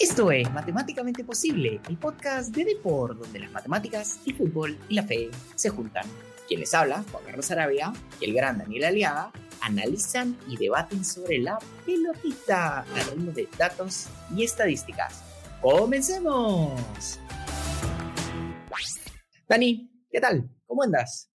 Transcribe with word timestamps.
Esto 0.00 0.30
es 0.30 0.48
Matemáticamente 0.52 1.24
Posible, 1.24 1.80
el 1.88 1.96
podcast 1.96 2.54
de 2.54 2.64
Deport, 2.64 3.18
donde 3.18 3.40
las 3.40 3.50
matemáticas, 3.50 4.20
el 4.26 4.36
fútbol 4.36 4.78
y 4.88 4.94
la 4.94 5.02
fe 5.02 5.28
se 5.56 5.70
juntan. 5.70 6.06
Quien 6.46 6.60
les 6.60 6.72
habla, 6.72 7.04
Juan 7.10 7.24
Carlos 7.24 7.50
Arabia 7.50 7.92
y 8.20 8.26
el 8.26 8.32
gran 8.32 8.58
Daniel 8.58 8.84
Aliaga, 8.84 9.32
analizan 9.60 10.38
y 10.46 10.56
debaten 10.56 11.04
sobre 11.04 11.38
la 11.38 11.58
pelotita 11.84 12.82
al 12.82 13.10
ritmo 13.10 13.32
de 13.32 13.48
datos 13.58 14.06
y 14.36 14.44
estadísticas. 14.44 15.24
¡Comencemos! 15.60 17.18
Dani, 19.48 19.90
¿qué 20.12 20.20
tal? 20.20 20.48
¿Cómo 20.66 20.84
andas? 20.84 21.28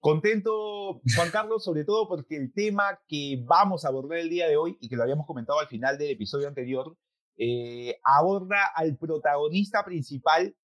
Contento, 0.00 1.02
Juan 1.16 1.30
Carlos, 1.30 1.64
sobre 1.64 1.84
todo 1.84 2.08
porque 2.08 2.36
el 2.36 2.50
tema 2.54 2.98
que 3.06 3.42
vamos 3.44 3.84
a 3.84 3.88
abordar 3.88 4.20
el 4.20 4.30
día 4.30 4.48
de 4.48 4.56
hoy 4.56 4.78
y 4.80 4.88
que 4.88 4.96
lo 4.96 5.02
habíamos 5.02 5.26
comentado 5.26 5.60
al 5.60 5.66
final 5.66 5.98
del 5.98 6.12
episodio 6.12 6.48
anterior, 6.48 6.96
eh, 7.38 7.98
aborda 8.02 8.66
al 8.74 8.96
protagonista 8.96 9.84
principal, 9.84 10.56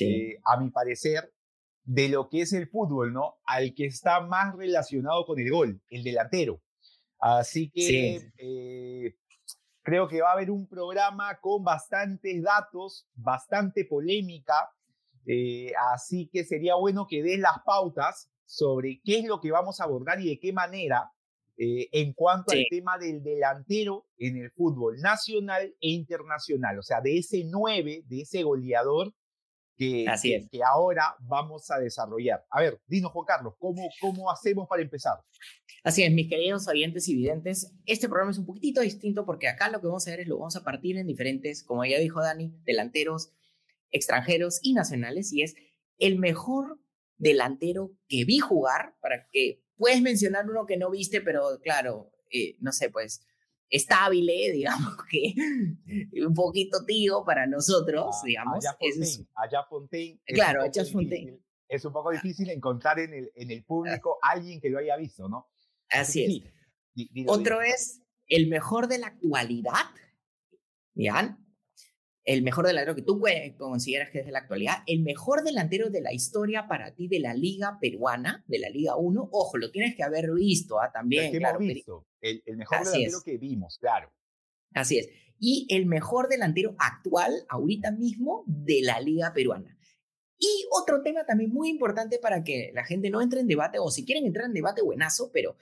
eh, 0.00 0.38
a 0.44 0.60
mi 0.60 0.70
parecer, 0.70 1.32
de 1.84 2.08
lo 2.08 2.28
que 2.28 2.42
es 2.42 2.52
el 2.52 2.68
fútbol, 2.68 3.12
¿no? 3.12 3.38
Al 3.44 3.74
que 3.74 3.86
está 3.86 4.20
más 4.20 4.54
relacionado 4.54 5.24
con 5.24 5.38
el 5.38 5.50
gol, 5.50 5.80
el 5.88 6.04
delantero. 6.04 6.60
Así 7.18 7.70
que 7.70 8.30
eh, 8.36 9.16
creo 9.82 10.06
que 10.06 10.20
va 10.20 10.30
a 10.30 10.34
haber 10.34 10.50
un 10.50 10.68
programa 10.68 11.40
con 11.40 11.64
bastantes 11.64 12.42
datos, 12.42 13.08
bastante 13.14 13.84
polémica, 13.84 14.70
así 15.92 16.28
que 16.32 16.44
sería 16.44 16.74
bueno 16.76 17.06
que 17.06 17.22
des 17.22 17.38
las 17.38 17.58
pautas 17.64 18.30
sobre 18.46 19.00
qué 19.04 19.18
es 19.18 19.26
lo 19.26 19.40
que 19.40 19.50
vamos 19.50 19.80
a 19.80 19.84
abordar 19.84 20.20
y 20.20 20.28
de 20.28 20.38
qué 20.38 20.52
manera 20.52 21.10
eh, 21.60 21.88
en 21.90 22.12
cuanto 22.12 22.52
al 22.52 22.64
tema 22.70 22.96
del 22.98 23.20
delantero 23.20 24.06
en 24.16 24.36
el 24.36 24.52
fútbol 24.52 25.00
nacional 25.00 25.74
e 25.80 25.90
internacional, 25.90 26.78
o 26.78 26.82
sea, 26.82 27.00
de 27.00 27.18
ese 27.18 27.42
9, 27.44 28.04
de 28.06 28.20
ese 28.20 28.44
goleador 28.44 29.12
que, 29.76 30.06
que, 30.52 30.62
ahora 30.62 31.16
vamos 31.18 31.68
a 31.72 31.80
desarrollar. 31.80 32.44
A 32.50 32.60
ver, 32.60 32.80
dinos 32.86 33.10
Juan 33.10 33.26
Carlos, 33.26 33.54
¿cómo, 33.58 33.88
¿cómo 34.00 34.30
hacemos 34.30 34.68
para 34.68 34.82
empezar? 34.82 35.18
Así 35.82 36.04
es, 36.04 36.12
mis 36.12 36.28
queridos 36.28 36.68
oyentes 36.68 37.08
y 37.08 37.16
videntes, 37.16 37.74
este 37.86 38.08
programa 38.08 38.30
es 38.30 38.38
un 38.38 38.46
poquitito 38.46 38.80
distinto 38.80 39.26
porque 39.26 39.48
acá 39.48 39.68
lo 39.68 39.80
que 39.80 39.88
vamos 39.88 40.06
a 40.06 40.10
hacer 40.10 40.20
es 40.20 40.28
lo 40.28 40.38
vamos 40.38 40.54
a 40.54 40.62
partir 40.62 40.96
en 40.96 41.08
diferentes, 41.08 41.64
como 41.64 41.84
ya 41.84 41.98
dijo 41.98 42.20
Dani, 42.20 42.54
delanteros 42.64 43.32
extranjeros 43.90 44.60
y 44.62 44.74
nacionales 44.74 45.32
y 45.32 45.42
es 45.42 45.56
el 45.98 46.20
mejor 46.20 46.78
delantero 47.16 47.90
que 48.06 48.24
vi 48.24 48.38
jugar 48.38 48.94
para 49.00 49.26
que 49.32 49.60
puedes 49.78 50.02
mencionar 50.02 50.48
uno 50.50 50.66
que 50.66 50.76
no 50.76 50.90
viste, 50.90 51.20
pero 51.20 51.58
claro, 51.62 52.12
eh, 52.30 52.56
no 52.60 52.72
sé, 52.72 52.90
pues 52.90 53.22
estable, 53.70 54.50
digamos 54.52 54.96
que 55.10 55.34
un 56.26 56.34
poquito 56.34 56.84
tío 56.84 57.24
para 57.24 57.46
nosotros, 57.46 58.06
ah, 58.12 58.22
digamos. 58.24 58.64
Allá 59.34 59.64
Fontaine. 59.64 60.20
claro, 60.26 60.62
allá 60.62 60.84
Fontaine. 60.84 61.40
Es 61.68 61.84
un 61.84 61.92
poco 61.92 62.10
difícil 62.10 62.48
encontrar 62.50 62.98
en 62.98 63.12
el, 63.12 63.32
en 63.34 63.50
el 63.50 63.62
público 63.62 64.18
a 64.22 64.30
alguien 64.30 64.60
que 64.60 64.70
lo 64.70 64.78
haya 64.78 64.96
visto, 64.96 65.28
¿no? 65.28 65.50
Así, 65.90 66.42
es. 66.96 67.24
Otro 67.26 67.60
es 67.60 68.02
el 68.26 68.48
mejor 68.48 68.88
de 68.88 68.98
la 68.98 69.08
actualidad, 69.08 69.86
¿ya? 70.94 71.38
El 72.28 72.42
mejor 72.42 72.66
delantero 72.66 72.94
que 72.94 73.00
tú 73.00 73.22
consideras 73.56 74.10
que 74.10 74.18
es 74.18 74.26
de 74.26 74.32
la 74.32 74.40
actualidad, 74.40 74.82
el 74.86 75.00
mejor 75.00 75.42
delantero 75.42 75.88
de 75.88 76.02
la 76.02 76.12
historia 76.12 76.68
para 76.68 76.94
ti 76.94 77.08
de 77.08 77.20
la 77.20 77.32
Liga 77.32 77.78
Peruana, 77.80 78.44
de 78.46 78.58
la 78.58 78.68
Liga 78.68 78.96
1. 78.96 79.30
Ojo, 79.32 79.56
lo 79.56 79.70
tienes 79.70 79.96
que 79.96 80.02
haber 80.02 80.30
visto 80.34 80.78
¿ah? 80.78 80.90
también. 80.92 81.34
claro, 81.38 81.58
visto. 81.58 82.06
El, 82.20 82.42
mejor 82.58 82.84
delantero 82.84 83.22
que 83.24 83.38
vimos, 83.38 83.78
claro. 83.78 84.12
Así 84.74 84.98
es. 84.98 85.08
Y 85.40 85.66
el 85.70 85.86
mejor 85.86 86.28
delantero 86.28 86.76
actual, 86.78 87.32
ahorita 87.48 87.92
mismo, 87.92 88.44
de 88.46 88.82
la 88.82 89.00
Liga 89.00 89.32
Peruana. 89.32 89.78
Y 90.38 90.66
otro 90.70 91.00
tema 91.00 91.24
también 91.24 91.50
muy 91.50 91.70
importante 91.70 92.18
para 92.18 92.44
que 92.44 92.72
la 92.74 92.84
gente 92.84 93.08
no 93.08 93.22
entre 93.22 93.40
en 93.40 93.48
debate, 93.48 93.78
o 93.78 93.90
si 93.90 94.04
quieren 94.04 94.26
entrar 94.26 94.44
en 94.44 94.52
debate, 94.52 94.82
buenazo, 94.82 95.30
pero 95.32 95.56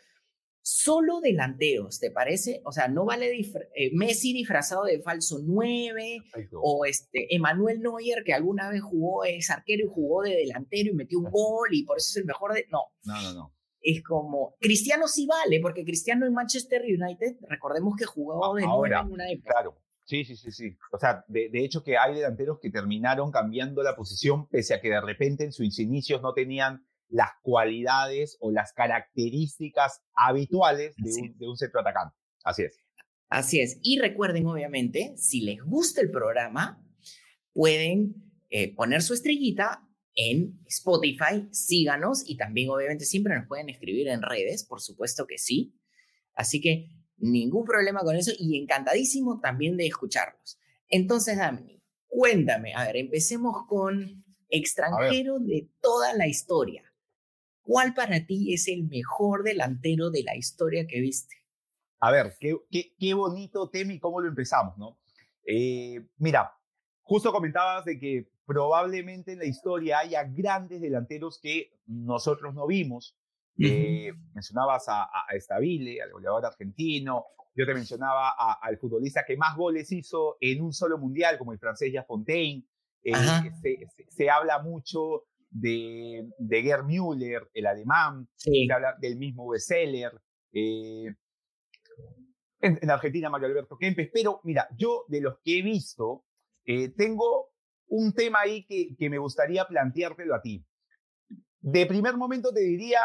solo 0.66 1.20
delanteros, 1.20 2.00
¿te 2.00 2.10
parece? 2.10 2.60
O 2.64 2.72
sea, 2.72 2.88
no 2.88 3.04
vale 3.04 3.30
eh, 3.30 3.90
Messi 3.94 4.32
disfrazado 4.32 4.82
de 4.82 5.00
falso 5.00 5.38
9 5.40 6.24
o 6.60 6.84
este 6.84 7.32
Emanuel 7.32 7.80
Neuer 7.80 8.24
que 8.24 8.34
alguna 8.34 8.68
vez 8.68 8.82
jugó 8.82 9.24
es 9.24 9.48
arquero 9.48 9.84
y 9.84 9.88
jugó 9.88 10.22
de 10.22 10.34
delantero 10.34 10.90
y 10.90 10.94
metió 10.94 11.20
un 11.20 11.30
gol 11.30 11.68
y 11.70 11.84
por 11.84 11.98
eso 11.98 12.08
es 12.10 12.16
el 12.16 12.24
mejor 12.24 12.52
de 12.52 12.66
no. 12.68 12.80
No, 13.04 13.22
no, 13.22 13.32
no. 13.32 13.54
Es 13.80 14.02
como 14.02 14.56
Cristiano 14.58 15.06
sí 15.06 15.28
vale, 15.28 15.60
porque 15.60 15.84
Cristiano 15.84 16.26
en 16.26 16.34
Manchester 16.34 16.82
United, 16.82 17.36
recordemos 17.48 17.94
que 17.96 18.04
jugó 18.04 18.56
de 18.56 18.64
Ahora, 18.64 19.02
en 19.02 19.12
una 19.12 19.30
época. 19.30 19.52
Claro. 19.52 19.80
Sí, 20.02 20.24
sí, 20.24 20.34
sí, 20.34 20.50
sí. 20.50 20.76
O 20.90 20.98
sea, 20.98 21.24
de, 21.28 21.48
de, 21.48 21.64
hecho 21.64 21.84
que 21.84 21.96
hay 21.96 22.14
delanteros 22.16 22.58
que 22.60 22.70
terminaron 22.70 23.30
cambiando 23.30 23.84
la 23.84 23.94
posición 23.94 24.48
pese 24.48 24.74
a 24.74 24.80
que 24.80 24.90
de 24.90 25.00
repente 25.00 25.44
en 25.44 25.52
sus 25.52 25.78
inicios 25.78 26.22
no 26.22 26.32
tenían 26.34 26.84
las 27.08 27.30
cualidades 27.42 28.36
o 28.40 28.50
las 28.50 28.72
características 28.72 30.02
habituales 30.14 30.94
de 30.96 31.12
un, 31.12 31.38
de 31.38 31.48
un, 31.48 31.56
centro 31.56 31.80
atacante. 31.80 32.16
Así 32.44 32.62
es. 32.62 32.78
Así 33.28 33.60
es. 33.60 33.78
Y 33.82 33.98
recuerden, 33.98 34.46
obviamente, 34.46 35.14
si 35.16 35.40
les 35.40 35.62
gusta 35.62 36.00
el 36.00 36.10
programa, 36.10 36.82
pueden 37.52 38.14
eh, 38.50 38.74
poner 38.74 39.02
su 39.02 39.14
estrellita 39.14 39.82
en 40.14 40.60
Spotify, 40.66 41.46
síganos 41.50 42.22
y 42.28 42.36
también, 42.36 42.70
obviamente, 42.70 43.04
siempre 43.04 43.34
nos 43.34 43.46
pueden 43.46 43.68
escribir 43.68 44.08
en 44.08 44.22
redes, 44.22 44.64
por 44.64 44.80
supuesto 44.80 45.26
que 45.26 45.38
sí. 45.38 45.74
Así 46.34 46.60
que 46.60 46.88
ningún 47.18 47.64
problema 47.64 48.00
con 48.00 48.16
eso 48.16 48.32
y 48.38 48.58
encantadísimo 48.60 49.40
también 49.40 49.76
de 49.76 49.86
escucharlos. 49.86 50.58
Entonces, 50.88 51.36
Dami, 51.36 51.82
cuéntame, 52.06 52.74
a 52.74 52.84
ver, 52.84 52.96
empecemos 52.96 53.66
con 53.68 54.24
extranjero 54.48 55.38
de 55.38 55.68
toda 55.80 56.14
la 56.14 56.28
historia. 56.28 56.85
¿Cuál 57.66 57.94
para 57.94 58.24
ti 58.24 58.54
es 58.54 58.68
el 58.68 58.84
mejor 58.84 59.42
delantero 59.42 60.10
de 60.10 60.22
la 60.22 60.36
historia 60.36 60.86
que 60.86 61.00
viste? 61.00 61.34
A 61.98 62.12
ver, 62.12 62.34
qué, 62.38 62.94
qué, 62.96 63.14
bonito 63.14 63.68
tema 63.68 63.92
y 63.92 63.98
cómo 63.98 64.20
lo 64.20 64.28
empezamos, 64.28 64.78
¿no? 64.78 64.98
Eh, 65.44 66.06
mira, 66.18 66.52
justo 67.02 67.32
comentabas 67.32 67.84
de 67.84 67.98
que 67.98 68.28
probablemente 68.46 69.32
en 69.32 69.40
la 69.40 69.46
historia 69.46 69.98
haya 69.98 70.22
grandes 70.22 70.80
delanteros 70.80 71.40
que 71.40 71.72
nosotros 71.86 72.54
no 72.54 72.68
vimos. 72.68 73.16
Eh, 73.58 74.12
mencionabas 74.32 74.88
a, 74.88 75.04
a, 75.04 75.34
Estabile, 75.34 76.00
al 76.00 76.12
goleador 76.12 76.46
argentino. 76.46 77.24
Yo 77.56 77.66
te 77.66 77.74
mencionaba 77.74 78.30
al 78.60 78.78
futbolista 78.78 79.24
que 79.26 79.36
más 79.36 79.56
goles 79.56 79.90
hizo 79.90 80.36
en 80.40 80.62
un 80.62 80.72
solo 80.72 80.98
mundial, 80.98 81.36
como 81.36 81.52
el 81.52 81.58
francés 81.58 81.92
Fontaine. 82.06 82.64
Eh, 83.02 83.12
se, 84.10 84.30
habla 84.30 84.60
mucho 84.62 85.24
de, 85.58 86.28
de 86.38 86.62
Gerd 86.62 86.84
Müller, 86.84 87.48
el 87.54 87.66
alemán, 87.66 88.28
se 88.36 88.66
habla 88.72 88.96
del 89.00 89.16
mismo 89.16 89.48
Besseler, 89.48 90.12
eh, 90.52 91.14
en, 92.60 92.90
Argentina 92.90 93.30
Mario 93.30 93.48
Alberto 93.48 93.76
Kempes, 93.76 94.10
pero 94.12 94.40
mira, 94.44 94.68
yo 94.76 95.04
de 95.08 95.20
los 95.20 95.38
que 95.42 95.58
he 95.58 95.62
visto, 95.62 96.24
eh, 96.64 96.88
tengo 96.90 97.50
un 97.88 98.12
tema 98.12 98.40
ahí 98.40 98.64
que, 98.66 98.96
que 98.96 99.10
me 99.10 99.18
gustaría 99.18 99.66
planteártelo 99.66 100.34
a 100.34 100.42
ti. 100.42 100.64
De 101.60 101.86
primer 101.86 102.16
momento 102.16 102.52
te 102.52 102.60
diría 102.60 103.00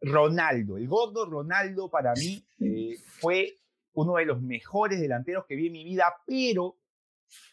Ronaldo, 0.00 0.76
el 0.76 0.88
gordo 0.88 1.28
Ronaldo 1.28 1.90
para 1.90 2.12
mí 2.14 2.46
eh, 2.60 2.96
fue 3.20 3.58
uno 3.94 4.16
de 4.16 4.26
los 4.26 4.42
mejores 4.42 5.00
delanteros 5.00 5.44
que 5.46 5.56
vi 5.56 5.68
en 5.68 5.72
mi 5.72 5.84
vida, 5.84 6.12
pero 6.26 6.76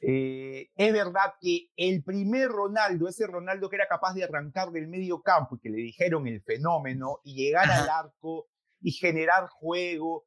eh, 0.01 0.71
es 0.75 0.93
verdad 0.93 1.33
que 1.39 1.69
el 1.75 2.03
primer 2.03 2.49
Ronaldo, 2.49 3.07
ese 3.07 3.27
Ronaldo 3.27 3.69
que 3.69 3.75
era 3.75 3.87
capaz 3.87 4.13
de 4.15 4.23
arrancar 4.23 4.71
del 4.71 4.87
medio 4.87 5.21
campo 5.21 5.55
y 5.55 5.59
que 5.59 5.69
le 5.69 5.77
dijeron 5.77 6.27
el 6.27 6.41
fenómeno 6.41 7.19
y 7.23 7.35
llegar 7.35 7.69
al 7.69 7.87
arco 7.87 8.47
y 8.81 8.91
generar 8.91 9.47
juego, 9.47 10.25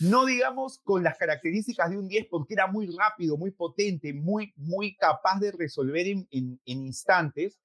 no 0.00 0.26
digamos 0.26 0.80
con 0.84 1.02
las 1.02 1.16
características 1.16 1.90
de 1.90 1.96
un 1.96 2.08
10 2.08 2.26
porque 2.30 2.52
era 2.52 2.66
muy 2.66 2.94
rápido, 2.94 3.38
muy 3.38 3.52
potente, 3.52 4.12
muy, 4.12 4.52
muy 4.56 4.94
capaz 4.96 5.40
de 5.40 5.52
resolver 5.52 6.06
en, 6.06 6.28
en, 6.30 6.60
instantes. 6.66 7.58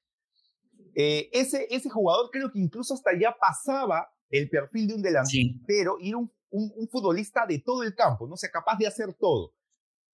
Eh, 0.95 1.29
ese, 1.33 1.67
ese 1.69 1.89
jugador 1.89 2.29
creo 2.31 2.49
que 2.49 2.59
incluso 2.59 2.93
hasta 2.93 3.11
ya 3.17 3.35
pasaba 3.37 4.09
el 4.29 4.49
perfil 4.49 4.87
de 4.87 4.93
un 4.93 5.01
delantero 5.01 5.97
y 5.99 6.09
era 6.09 6.17
un, 6.17 6.31
un, 6.49 6.71
un, 6.75 6.87
futbolista 6.87 7.45
de 7.45 7.59
todo 7.59 7.83
el 7.83 7.93
campo, 7.93 8.25
no 8.27 8.37
sé, 8.37 8.49
capaz 8.49 8.77
de 8.77 8.87
hacer 8.87 9.13
todo 9.13 9.53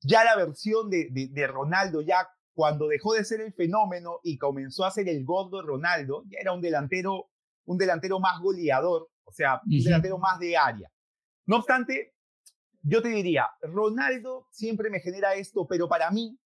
ya 0.01 0.23
la 0.23 0.35
versión 0.35 0.89
de, 0.89 1.09
de, 1.11 1.47
Ronaldo, 1.47 2.01
ya 2.01 2.27
cuando 2.53 2.87
dejó 2.87 3.13
de 3.13 3.23
ser 3.25 3.41
el 3.41 3.53
fenómeno 3.53 4.19
y 4.23 4.37
comenzó 4.37 4.85
a 4.85 4.91
ser 4.91 5.09
el 5.09 5.23
gordo 5.25 5.61
Ronaldo, 5.61 6.23
ya 6.27 6.39
era 6.39 6.53
un 6.53 6.61
delantero, 6.61 7.29
un 7.65 7.77
delantero 7.77 8.19
más 8.19 8.39
goleador, 8.39 9.09
o 9.23 9.31
sea, 9.31 9.61
un 9.65 9.83
delantero 9.83 10.17
más 10.17 10.39
de 10.39 10.57
área. 10.57 10.89
No 11.45 11.57
obstante, 11.57 12.13
yo 12.81 13.01
te 13.01 13.09
diría, 13.09 13.47
Ronaldo 13.61 14.47
siempre 14.51 14.89
me 14.89 14.99
genera 14.99 15.35
esto, 15.35 15.67
pero 15.67 15.87
para 15.87 16.09
mí, 16.11 16.39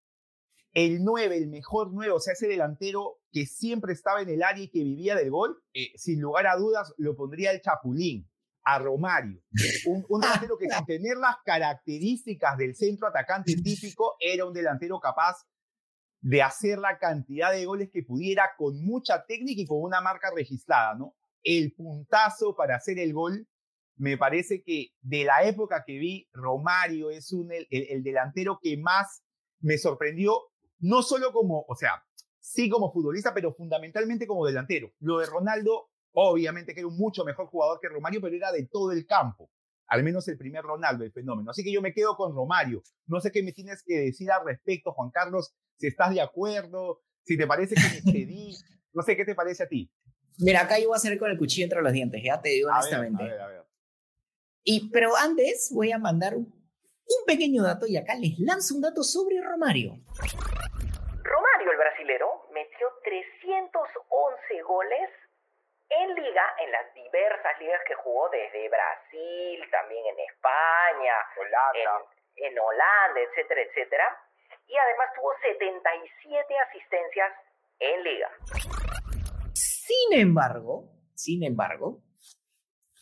el 0.72 1.02
9, 1.02 1.36
el 1.36 1.48
mejor 1.48 1.90
9, 1.92 2.12
o 2.12 2.20
sea, 2.20 2.32
ese 2.32 2.46
delantero 2.46 3.18
que 3.32 3.46
siempre 3.46 3.92
estaba 3.92 4.22
en 4.22 4.28
el 4.28 4.42
área 4.42 4.64
y 4.64 4.70
que 4.70 4.82
vivía 4.82 5.14
del 5.16 5.30
gol, 5.30 5.62
eh, 5.74 5.92
sin 5.96 6.20
lugar 6.20 6.46
a 6.46 6.56
dudas 6.56 6.94
lo 6.96 7.16
pondría 7.16 7.50
el 7.50 7.60
Chapulín. 7.60 8.28
A 8.64 8.78
Romario. 8.78 9.40
Un, 9.86 10.04
un 10.08 10.20
delantero 10.20 10.56
que 10.58 10.68
sin 10.68 10.84
tener 10.86 11.16
las 11.16 11.36
características 11.44 12.56
del 12.56 12.74
centro 12.74 13.08
atacante 13.08 13.54
típico, 13.56 14.16
era 14.20 14.44
un 14.44 14.52
delantero 14.52 15.00
capaz 15.00 15.36
de 16.20 16.42
hacer 16.42 16.78
la 16.78 16.98
cantidad 16.98 17.50
de 17.50 17.64
goles 17.64 17.90
que 17.90 18.02
pudiera 18.02 18.50
con 18.56 18.84
mucha 18.84 19.24
técnica 19.24 19.62
y 19.62 19.66
con 19.66 19.82
una 19.82 20.00
marca 20.00 20.30
registrada, 20.34 20.94
¿no? 20.94 21.14
El 21.42 21.72
puntazo 21.72 22.54
para 22.54 22.76
hacer 22.76 22.98
el 22.98 23.14
gol, 23.14 23.48
me 23.96 24.18
parece 24.18 24.62
que 24.62 24.88
de 25.00 25.24
la 25.24 25.44
época 25.44 25.84
que 25.86 25.98
vi, 25.98 26.28
Romario 26.32 27.10
es 27.10 27.32
un, 27.32 27.50
el, 27.52 27.66
el 27.70 28.02
delantero 28.02 28.58
que 28.62 28.76
más 28.76 29.22
me 29.60 29.78
sorprendió, 29.78 30.34
no 30.78 31.02
solo 31.02 31.32
como, 31.32 31.64
o 31.68 31.74
sea, 31.74 32.02
sí 32.38 32.68
como 32.68 32.92
futbolista, 32.92 33.32
pero 33.34 33.54
fundamentalmente 33.54 34.26
como 34.26 34.46
delantero. 34.46 34.92
Lo 34.98 35.18
de 35.18 35.26
Ronaldo, 35.26 35.89
obviamente 36.12 36.74
que 36.74 36.80
era 36.80 36.88
un 36.88 36.96
mucho 36.96 37.24
mejor 37.24 37.46
jugador 37.46 37.78
que 37.80 37.88
Romario, 37.88 38.20
pero 38.20 38.36
era 38.36 38.52
de 38.52 38.66
todo 38.66 38.92
el 38.92 39.06
campo. 39.06 39.50
Al 39.86 40.02
menos 40.04 40.26
el 40.28 40.38
primer 40.38 40.62
Ronaldo, 40.62 41.04
el 41.04 41.12
fenómeno. 41.12 41.50
Así 41.50 41.64
que 41.64 41.72
yo 41.72 41.82
me 41.82 41.92
quedo 41.92 42.16
con 42.16 42.34
Romario. 42.34 42.82
No 43.06 43.20
sé 43.20 43.32
qué 43.32 43.42
me 43.42 43.52
tienes 43.52 43.82
que 43.84 43.98
decir 43.98 44.30
al 44.30 44.44
respecto, 44.44 44.92
Juan 44.92 45.10
Carlos, 45.10 45.52
si 45.76 45.88
estás 45.88 46.14
de 46.14 46.20
acuerdo, 46.20 47.00
si 47.24 47.36
te 47.36 47.46
parece 47.46 47.74
que 47.74 47.80
me 47.80 47.98
excedí. 47.98 48.56
no 48.92 49.02
sé 49.02 49.16
qué 49.16 49.24
te 49.24 49.34
parece 49.34 49.64
a 49.64 49.68
ti. 49.68 49.90
Mira, 50.38 50.62
acá 50.62 50.78
yo 50.78 50.88
voy 50.88 50.94
a 50.94 50.96
hacer 50.96 51.18
con 51.18 51.30
el 51.30 51.38
cuchillo 51.38 51.64
entre 51.64 51.82
los 51.82 51.92
dientes, 51.92 52.22
ya 52.24 52.40
te 52.40 52.50
digo 52.50 52.70
honestamente. 52.70 53.22
a 53.22 53.26
ver, 53.26 53.40
a 53.40 53.46
ver. 53.48 53.64
Y, 54.62 54.90
pero 54.90 55.16
antes 55.16 55.70
voy 55.74 55.90
a 55.92 55.98
mandar 55.98 56.36
un, 56.36 56.44
un 56.44 57.24
pequeño 57.26 57.62
dato 57.62 57.86
y 57.86 57.96
acá 57.96 58.14
les 58.14 58.38
lanzo 58.38 58.74
un 58.74 58.82
dato 58.82 59.02
sobre 59.02 59.40
Romario. 59.42 59.98
Romario, 61.22 61.72
el 61.72 61.78
brasilero, 61.78 62.26
metió 62.52 62.86
311 63.04 64.62
goles 64.62 65.10
en 65.90 66.14
liga, 66.14 66.54
en 66.58 66.72
las 66.72 66.94
diversas 66.94 67.58
ligas 67.60 67.80
que 67.86 67.94
jugó 67.94 68.28
desde 68.30 68.68
Brasil, 68.68 69.68
también 69.70 70.06
en 70.06 70.20
España, 70.20 71.14
Holanda. 71.36 72.06
En, 72.36 72.46
en 72.52 72.58
Holanda, 72.58 73.20
etcétera, 73.20 73.62
etcétera 73.62 74.18
y 74.70 74.74
además 74.78 75.08
tuvo 75.16 75.30
77 75.42 76.54
asistencias 76.68 77.30
en 77.80 78.04
liga. 78.04 78.28
Sin 79.52 80.18
embargo, 80.18 80.88
sin 81.14 81.42
embargo, 81.42 82.02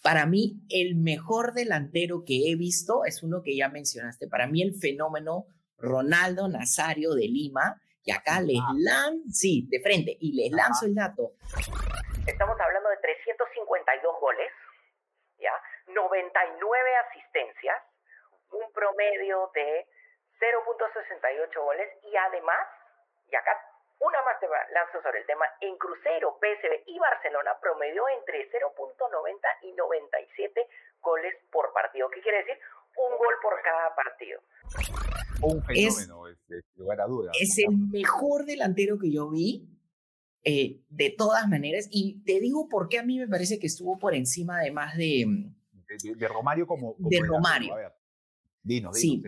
para 0.02 0.24
mí 0.24 0.62
el 0.70 0.96
mejor 0.96 1.52
delantero 1.52 2.24
que 2.24 2.50
he 2.50 2.56
visto 2.56 3.04
es 3.04 3.22
uno 3.22 3.42
que 3.42 3.54
ya 3.54 3.68
mencionaste. 3.68 4.28
Para 4.28 4.46
mí 4.46 4.62
el 4.62 4.74
fenómeno 4.74 5.46
Ronaldo 5.76 6.48
Nazario 6.48 7.14
de 7.14 7.28
Lima. 7.28 7.80
Y 8.02 8.10
acá 8.10 8.40
les 8.40 8.62
lanzo, 8.78 9.22
sí, 9.30 9.66
de 9.68 9.80
frente, 9.80 10.16
y 10.18 10.32
les 10.32 10.50
lanzo 10.50 10.86
el 10.86 10.94
dato. 10.94 11.32
Estamos 12.28 12.60
hablando 12.60 12.90
de 12.90 12.98
352 12.98 14.20
goles, 14.20 14.52
¿ya? 15.38 15.52
99 15.88 16.96
asistencias, 17.08 17.82
un 18.52 18.70
promedio 18.72 19.50
de 19.54 19.86
0.68 20.38 21.64
goles 21.64 21.88
y 22.04 22.14
además, 22.16 22.68
y 23.32 23.34
acá 23.34 23.56
una 23.98 24.22
más 24.22 24.38
te 24.40 24.46
lanzo 24.46 25.02
sobre 25.02 25.20
el 25.20 25.26
tema, 25.26 25.46
en 25.60 25.76
Cruzeiro, 25.78 26.38
PSV 26.38 26.84
y 26.86 26.98
Barcelona 26.98 27.58
promedió 27.60 28.06
entre 28.20 28.48
0.90 28.52 29.38
y 29.62 29.72
97 29.72 30.68
goles 31.00 31.34
por 31.50 31.72
partido. 31.72 32.10
¿Qué 32.10 32.20
quiere 32.20 32.44
decir? 32.44 32.58
Un 32.94 33.16
gol 33.16 33.34
por 33.42 33.60
cada 33.62 33.94
partido. 33.94 34.40
Un 35.40 35.64
fenómeno, 35.64 36.28
es, 36.28 36.38
es, 36.50 36.64
lugar 36.76 37.00
a 37.00 37.06
dudas. 37.06 37.36
Es 37.40 37.58
el 37.58 37.74
mejor 37.90 38.44
delantero 38.44 38.98
que 38.98 39.10
yo 39.10 39.30
vi, 39.30 39.77
eh, 40.50 40.80
de 40.88 41.10
todas 41.10 41.46
maneras, 41.46 41.88
y 41.90 42.22
te 42.24 42.40
digo 42.40 42.70
por 42.70 42.88
qué 42.88 42.98
a 42.98 43.02
mí 43.02 43.18
me 43.18 43.28
parece 43.28 43.58
que 43.58 43.66
estuvo 43.66 43.98
por 43.98 44.14
encima 44.14 44.60
además 44.60 44.96
de... 44.96 45.52
De, 46.02 46.14
de 46.14 46.28
Romario 46.28 46.66
como... 46.66 46.94
como 46.94 47.10
de 47.10 47.20
Romario. 47.20 47.74
A 47.74 47.76
ver, 47.76 47.92
dinos, 48.62 48.98
sí. 48.98 49.22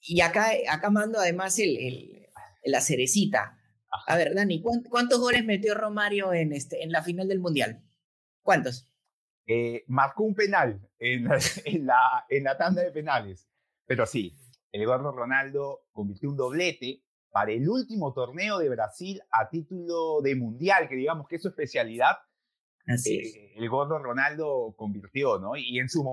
Y 0.00 0.20
acá, 0.22 0.48
acá 0.68 0.90
mando 0.90 1.20
además 1.20 1.56
el, 1.60 1.76
el 1.76 2.28
la 2.64 2.80
cerecita. 2.80 3.60
A 4.08 4.16
ver, 4.16 4.34
Dani, 4.34 4.60
¿cuántos 4.60 5.20
goles 5.20 5.44
metió 5.44 5.74
Romario 5.74 6.32
en, 6.32 6.52
este, 6.52 6.82
en 6.82 6.90
la 6.90 7.04
final 7.04 7.28
del 7.28 7.38
Mundial? 7.38 7.84
¿Cuántos? 8.42 8.88
Eh, 9.46 9.84
marcó 9.86 10.24
un 10.24 10.34
penal 10.34 10.80
en, 10.98 11.28
en, 11.64 11.86
la, 11.86 12.26
en 12.28 12.42
la 12.42 12.56
tanda 12.56 12.82
de 12.82 12.90
penales. 12.90 13.48
Pero 13.86 14.04
sí, 14.04 14.36
el 14.72 14.82
Eduardo 14.82 15.12
Ronaldo 15.12 15.86
convirtió 15.92 16.28
un 16.28 16.36
doblete 16.36 17.04
para 17.30 17.52
el 17.52 17.68
último 17.68 18.12
torneo 18.12 18.58
de 18.58 18.68
Brasil 18.68 19.20
a 19.30 19.48
título 19.48 20.20
de 20.22 20.34
mundial, 20.34 20.88
que 20.88 20.96
digamos 20.96 21.26
que 21.28 21.36
es 21.36 21.42
su 21.42 21.48
especialidad. 21.48 22.16
Así 22.86 23.18
es. 23.18 23.36
Eh, 23.36 23.52
el 23.56 23.68
gordo 23.68 23.98
Ronaldo 23.98 24.74
convirtió, 24.76 25.38
¿no? 25.38 25.56
Y 25.56 25.78
en 25.78 25.88
su 25.88 26.04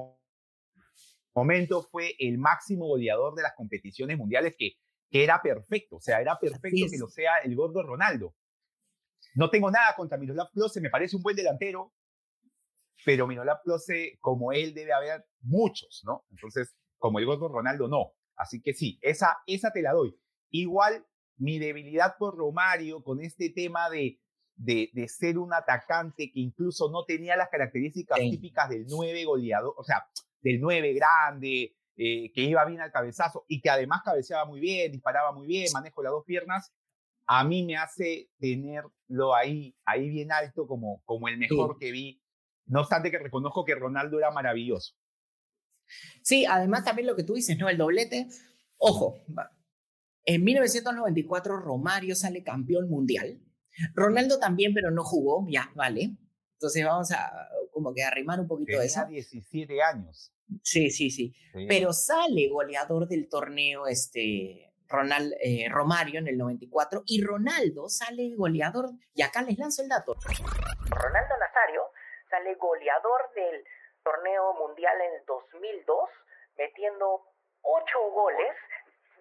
momento 1.33 1.83
fue 1.83 2.15
el 2.19 2.37
máximo 2.37 2.87
goleador 2.87 3.35
de 3.35 3.43
las 3.43 3.53
competiciones 3.55 4.17
mundiales 4.17 4.55
que, 4.57 4.73
que 5.09 5.23
era 5.23 5.41
perfecto, 5.41 5.97
o 5.97 6.01
sea, 6.01 6.21
era 6.21 6.37
perfecto 6.39 6.85
que 6.89 6.97
lo 6.97 7.07
sea 7.07 7.37
el 7.43 7.55
gordo 7.55 7.83
Ronaldo. 7.83 8.35
No 9.35 9.49
tengo 9.49 9.71
nada 9.71 9.95
contra 9.95 10.17
Miroslav 10.17 10.49
Klose, 10.51 10.81
me 10.81 10.89
parece 10.89 11.15
un 11.15 11.23
buen 11.23 11.35
delantero, 11.35 11.93
pero 13.05 13.27
Miroslav 13.27 13.61
Klose, 13.63 14.17
como 14.19 14.51
él, 14.51 14.73
debe 14.73 14.93
haber 14.93 15.25
muchos, 15.41 16.01
¿no? 16.05 16.25
Entonces, 16.31 16.75
como 16.97 17.19
el 17.19 17.25
gordo 17.25 17.47
Ronaldo, 17.47 17.87
no. 17.87 18.13
Así 18.35 18.61
que 18.61 18.73
sí, 18.73 18.99
esa, 19.01 19.37
esa 19.47 19.71
te 19.71 19.81
la 19.81 19.93
doy. 19.93 20.15
Igual, 20.49 21.05
mi 21.37 21.59
debilidad 21.59 22.15
por 22.17 22.35
Romario 22.35 23.03
con 23.03 23.21
este 23.21 23.49
tema 23.49 23.89
de, 23.89 24.19
de, 24.55 24.89
de 24.93 25.07
ser 25.07 25.37
un 25.37 25.53
atacante 25.53 26.31
que 26.31 26.39
incluso 26.39 26.89
no 26.89 27.05
tenía 27.05 27.35
las 27.35 27.49
características 27.49 28.19
sí. 28.19 28.31
típicas 28.31 28.69
del 28.69 28.85
nueve 28.87 29.25
goleador, 29.25 29.73
o 29.77 29.83
sea, 29.83 30.07
del 30.41 30.59
9 30.59 30.93
grande, 30.93 31.75
eh, 31.95 32.31
que 32.33 32.41
iba 32.41 32.63
bien 32.65 32.81
al 32.81 32.91
cabezazo 32.91 33.45
y 33.47 33.61
que 33.61 33.69
además 33.69 34.01
cabeceaba 34.03 34.45
muy 34.45 34.59
bien, 34.59 34.91
disparaba 34.91 35.31
muy 35.31 35.47
bien, 35.47 35.67
manejo 35.73 36.03
las 36.03 36.11
dos 36.11 36.23
piernas, 36.25 36.73
a 37.25 37.43
mí 37.43 37.65
me 37.65 37.75
hace 37.75 38.29
tenerlo 38.39 39.35
ahí, 39.35 39.75
ahí 39.85 40.09
bien 40.09 40.31
alto 40.31 40.67
como, 40.67 41.01
como 41.05 41.27
el 41.27 41.37
mejor 41.37 41.73
sí. 41.73 41.79
que 41.79 41.91
vi. 41.91 42.21
No 42.65 42.81
obstante 42.81 43.11
que 43.11 43.19
reconozco 43.19 43.65
que 43.65 43.75
Ronaldo 43.75 44.19
era 44.19 44.31
maravilloso. 44.31 44.93
Sí, 46.21 46.45
además 46.45 46.83
también 46.83 47.07
lo 47.07 47.15
que 47.15 47.23
tú 47.23 47.33
dices, 47.33 47.57
¿no? 47.57 47.69
El 47.69 47.77
doblete. 47.77 48.27
Ojo, 48.77 49.23
en 50.27 50.43
1994 50.43 51.57
Romario 51.57 52.13
sale 52.13 52.43
campeón 52.43 52.89
mundial. 52.89 53.39
Ronaldo 53.93 54.39
también, 54.39 54.73
pero 54.73 54.91
no 54.91 55.03
jugó, 55.03 55.45
ya, 55.49 55.71
vale. 55.73 56.17
Entonces 56.53 56.83
vamos 56.83 57.11
a 57.11 57.49
como 57.71 57.93
que 57.93 58.03
arrimar 58.03 58.39
un 58.39 58.47
poquito 58.47 58.67
Tenía 58.67 58.81
de 58.81 58.87
eso. 58.87 59.05
17 59.05 59.81
años. 59.81 60.33
Sí, 60.63 60.89
sí, 60.89 61.09
sí, 61.09 61.33
sí, 61.53 61.65
Pero 61.67 61.93
sale 61.93 62.49
goleador 62.49 63.07
del 63.07 63.29
torneo 63.29 63.87
este, 63.87 64.73
Ronald, 64.87 65.33
eh, 65.41 65.67
Romario 65.69 66.19
en 66.19 66.27
el 66.27 66.37
94 66.37 67.03
y 67.05 67.23
Ronaldo 67.23 67.87
sale 67.87 68.35
goleador, 68.35 68.89
y 69.13 69.21
acá 69.21 69.41
les 69.43 69.57
lanzo 69.57 69.81
el 69.81 69.89
dato. 69.89 70.13
Ronaldo 70.13 71.33
Nazario 71.39 71.83
sale 72.29 72.55
goleador 72.55 73.21
del 73.35 73.63
torneo 74.03 74.53
mundial 74.55 74.95
en 75.07 75.19
el 75.19 75.25
2002, 75.25 76.09
metiendo 76.57 77.21
8 77.61 77.83
goles 78.13 78.55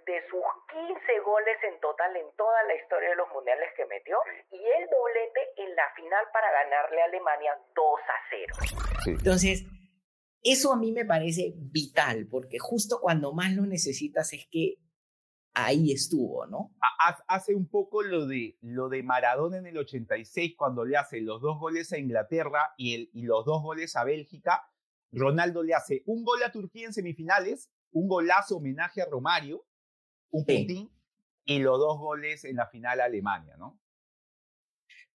de 0.06 0.22
sus 0.30 0.42
15 0.70 1.20
goles 1.24 1.56
en 1.66 1.80
total 1.80 2.16
en 2.16 2.30
toda 2.36 2.62
la 2.64 2.74
historia 2.74 3.10
de 3.10 3.16
los 3.16 3.28
mundiales 3.34 3.68
que 3.76 3.86
metió 3.86 4.16
y 4.50 4.56
el 4.56 4.88
doblete 4.88 5.40
en 5.56 5.74
la 5.74 5.90
final 5.94 6.24
para 6.32 6.50
ganarle 6.52 7.02
a 7.02 7.04
Alemania 7.06 7.52
2 7.74 8.00
a 8.00 8.18
0. 8.30 8.54
Sí. 9.04 9.10
Entonces, 9.10 9.64
eso 10.42 10.72
a 10.72 10.76
mí 10.76 10.92
me 10.92 11.04
parece 11.04 11.54
vital, 11.56 12.28
porque 12.30 12.58
justo 12.58 13.00
cuando 13.00 13.32
más 13.32 13.52
lo 13.52 13.66
necesitas 13.66 14.32
es 14.32 14.46
que 14.48 14.76
ahí 15.54 15.90
estuvo, 15.90 16.46
¿no? 16.46 16.70
Hace 17.26 17.54
un 17.54 17.68
poco 17.68 18.02
lo 18.02 18.26
de, 18.26 18.56
lo 18.60 18.88
de 18.88 19.02
Maradona 19.02 19.56
en 19.56 19.66
el 19.66 19.78
86, 19.78 20.54
cuando 20.56 20.84
le 20.84 20.96
hace 20.96 21.20
los 21.20 21.40
dos 21.40 21.58
goles 21.58 21.92
a 21.92 21.98
Inglaterra 21.98 22.74
y, 22.76 22.94
el, 22.94 23.10
y 23.12 23.22
los 23.22 23.44
dos 23.44 23.62
goles 23.62 23.96
a 23.96 24.04
Bélgica. 24.04 24.70
Ronaldo 25.12 25.62
le 25.62 25.72
hace 25.72 26.02
un 26.04 26.24
gol 26.24 26.42
a 26.42 26.52
Turquía 26.52 26.86
en 26.86 26.92
semifinales, 26.92 27.72
un 27.90 28.06
golazo 28.06 28.58
homenaje 28.58 29.00
a 29.00 29.06
Romario, 29.06 29.64
un 30.30 30.44
sí. 30.46 30.90
y 31.44 31.58
los 31.58 31.78
dos 31.78 31.98
goles 31.98 32.44
en 32.44 32.56
la 32.56 32.66
final 32.66 33.00
a 33.00 33.04
Alemania, 33.04 33.56
¿no? 33.56 33.80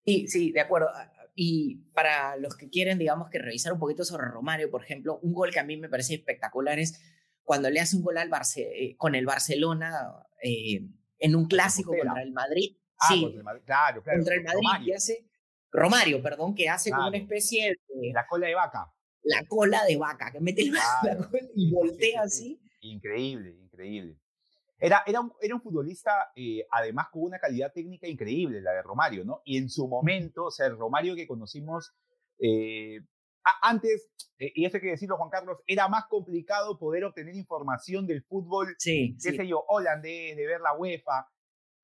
Sí, 0.06 0.28
sí, 0.28 0.52
de 0.52 0.62
acuerdo. 0.62 0.90
Y 1.36 1.84
para 1.94 2.36
los 2.38 2.56
que 2.56 2.70
quieren, 2.70 2.98
digamos, 2.98 3.30
que 3.30 3.40
revisar 3.40 3.74
un 3.74 3.80
poquito 3.80 4.04
sobre 4.04 4.28
Romario, 4.28 4.70
por 4.70 4.84
ejemplo, 4.84 5.20
un 5.20 5.34
gol 5.34 5.52
que 5.52 5.60
a 5.60 5.64
mí 5.64 5.78
me 5.78 5.90
parece 5.90 6.16
espectacular 6.16 6.80
es 6.80 7.00
cuando 7.44 7.70
le 7.70 7.80
hace 7.80 7.96
un 7.96 8.04
gol 8.04 8.18
al 8.18 8.30
Barce 8.30 8.62
eh, 8.62 8.96
con 8.98 9.16
el 9.16 9.26
Barcelona 9.26 10.14
eh, 10.42 10.88
en 11.20 11.36
un 11.36 11.46
clásico 11.46 11.96
contra 11.96 12.22
el 12.22 12.32
Madrid. 12.32 12.78
Ah, 13.00 13.08
sí, 13.10 13.22
contra 13.22 13.40
el 13.40 13.44
Madrid, 13.44 13.64
claro, 13.66 14.04
claro. 14.04 14.20
Contra 14.20 14.36
el 14.36 14.44
Madrid, 14.44 14.62
Romario. 14.64 14.86
que 14.86 14.96
hace, 14.96 15.28
Romario, 15.72 16.22
perdón, 16.22 16.56
que 16.56 16.70
hace 16.70 16.90
claro. 16.90 17.04
como 17.04 17.10
una 17.10 17.18
especie 17.18 17.78
de... 17.88 18.12
La 18.14 18.28
cola 18.28 18.48
de 18.48 18.56
vaca. 18.56 18.94
La 19.24 19.46
cola 19.48 19.86
de 19.86 19.98
vaca, 19.98 20.32
que 20.32 20.40
mete 20.40 20.64
el, 20.64 20.72
claro. 21.02 21.22
la 21.22 21.28
cola 21.28 21.44
y 21.56 21.72
voltea 21.72 22.28
sí, 22.28 22.38
sí, 22.38 22.60
así. 22.60 22.62
Increíble, 22.82 23.52
increíble. 23.52 24.18
Era, 24.82 25.04
era, 25.06 25.22
un, 25.22 25.32
era 25.40 25.56
un 25.56 25.62
futbolista, 25.62 26.32
eh, 26.36 26.66
además, 26.72 27.08
con 27.12 27.24
una 27.24 27.40
calidad 27.40 27.72
técnica 27.72 28.08
increíble, 28.08 28.62
la 28.62 28.72
de 28.72 28.82
Romario, 28.82 29.24
¿no? 29.24 29.42
Y 29.46 29.58
en 29.58 29.70
su 29.70 29.88
momento, 29.88 30.46
o 30.46 30.52
sea, 30.52 30.66
el 30.66 30.78
Romario 30.78 31.16
que 31.16 31.28
conocimos 31.28 31.94
eh, 32.40 33.00
antes, 33.62 34.10
eh, 34.38 34.52
y 34.56 34.66
eso 34.66 34.78
hay 34.78 34.82
que 34.82 34.90
decirlo, 34.90 35.18
Juan 35.18 35.30
Carlos, 35.30 35.60
era 35.68 35.88
más 35.88 36.06
complicado 36.08 36.78
poder 36.78 37.04
obtener 37.04 37.36
información 37.36 38.08
del 38.08 38.24
fútbol, 38.24 38.76
sí, 38.78 39.16
qué 39.22 39.34
sé 39.34 39.48
yo, 39.48 39.64
holandés, 39.68 40.36
de 40.36 40.48
ver 40.48 40.62
la 40.62 40.74
UEFA. 40.74 41.28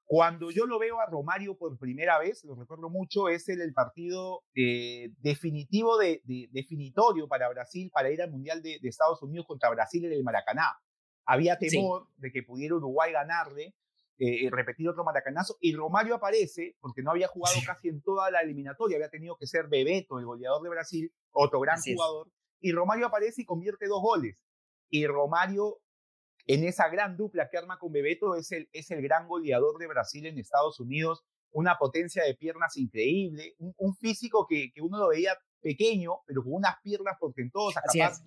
Cuando 0.05 0.51
yo 0.51 0.65
lo 0.65 0.79
veo 0.79 1.01
a 1.01 1.05
Romario 1.05 1.57
por 1.57 1.77
primera 1.77 2.17
vez, 2.17 2.43
lo 2.45 2.55
recuerdo 2.55 2.89
mucho, 2.89 3.27
es 3.27 3.49
el, 3.49 3.61
el 3.61 3.73
partido 3.73 4.43
eh, 4.55 5.09
definitivo, 5.19 5.97
de, 5.97 6.21
definitorio 6.51 7.27
para 7.27 7.49
Brasil, 7.49 7.91
para 7.93 8.09
ir 8.09 8.21
al 8.21 8.31
Mundial 8.31 8.61
de, 8.61 8.79
Estados 8.83 9.21
Unidos 9.21 9.45
contra 9.45 9.69
Brasil 9.69 10.05
en 10.05 10.13
el 10.13 10.23
Maracaná. 10.23 10.79
Había 11.27 11.57
temor 11.57 12.07
de 12.17 12.31
que 12.31 12.41
pudiera 12.41 12.75
Uruguay 12.75 13.11
ganarle, 13.11 13.75
eh, 14.17 14.49
repetir 14.49 14.89
otro 14.89 15.03
maracanazo, 15.03 15.57
y 15.61 15.75
Romario 15.75 16.15
aparece, 16.15 16.75
porque 16.79 17.03
no 17.03 17.11
había 17.11 17.27
jugado 17.27 17.57
casi 17.65 17.89
en 17.89 18.01
toda 18.01 18.31
la 18.31 18.41
eliminatoria, 18.41 18.97
había 18.97 19.09
tenido 19.09 19.37
que 19.37 19.45
ser 19.45 19.67
Bebeto, 19.67 20.17
el 20.17 20.25
goleador 20.25 20.63
de 20.63 20.69
Brasil, 20.69 21.13
otro 21.31 21.59
gran 21.59 21.79
jugador, 21.79 22.27
y 22.59 22.71
Romario 22.71 23.05
aparece 23.05 23.43
y 23.43 23.45
convierte 23.45 23.85
dos 23.87 24.01
goles. 24.01 24.37
Y 24.89 25.05
Romario 25.05 25.79
en 26.47 26.63
esa 26.63 26.87
gran 26.87 27.17
dupla 27.17 27.49
que 27.49 27.57
arma 27.57 27.77
con 27.77 27.91
Bebeto 27.91 28.35
es 28.35 28.51
el, 28.51 28.69
es 28.71 28.89
el 28.91 29.01
gran 29.01 29.27
goleador 29.27 29.77
de 29.77 29.87
Brasil 29.87 30.25
en 30.25 30.39
Estados 30.39 30.79
Unidos, 30.79 31.23
una 31.51 31.77
potencia 31.77 32.23
de 32.23 32.35
piernas 32.35 32.77
increíble, 32.77 33.55
un, 33.57 33.95
físico 33.95 34.47
que, 34.47 34.71
que, 34.73 34.81
uno 34.81 34.97
lo 34.97 35.09
veía 35.09 35.37
pequeño, 35.61 36.21
pero 36.25 36.43
con 36.43 36.53
unas 36.53 36.75
piernas 36.81 37.17
portentosas, 37.19 37.83
capaz, 37.83 38.21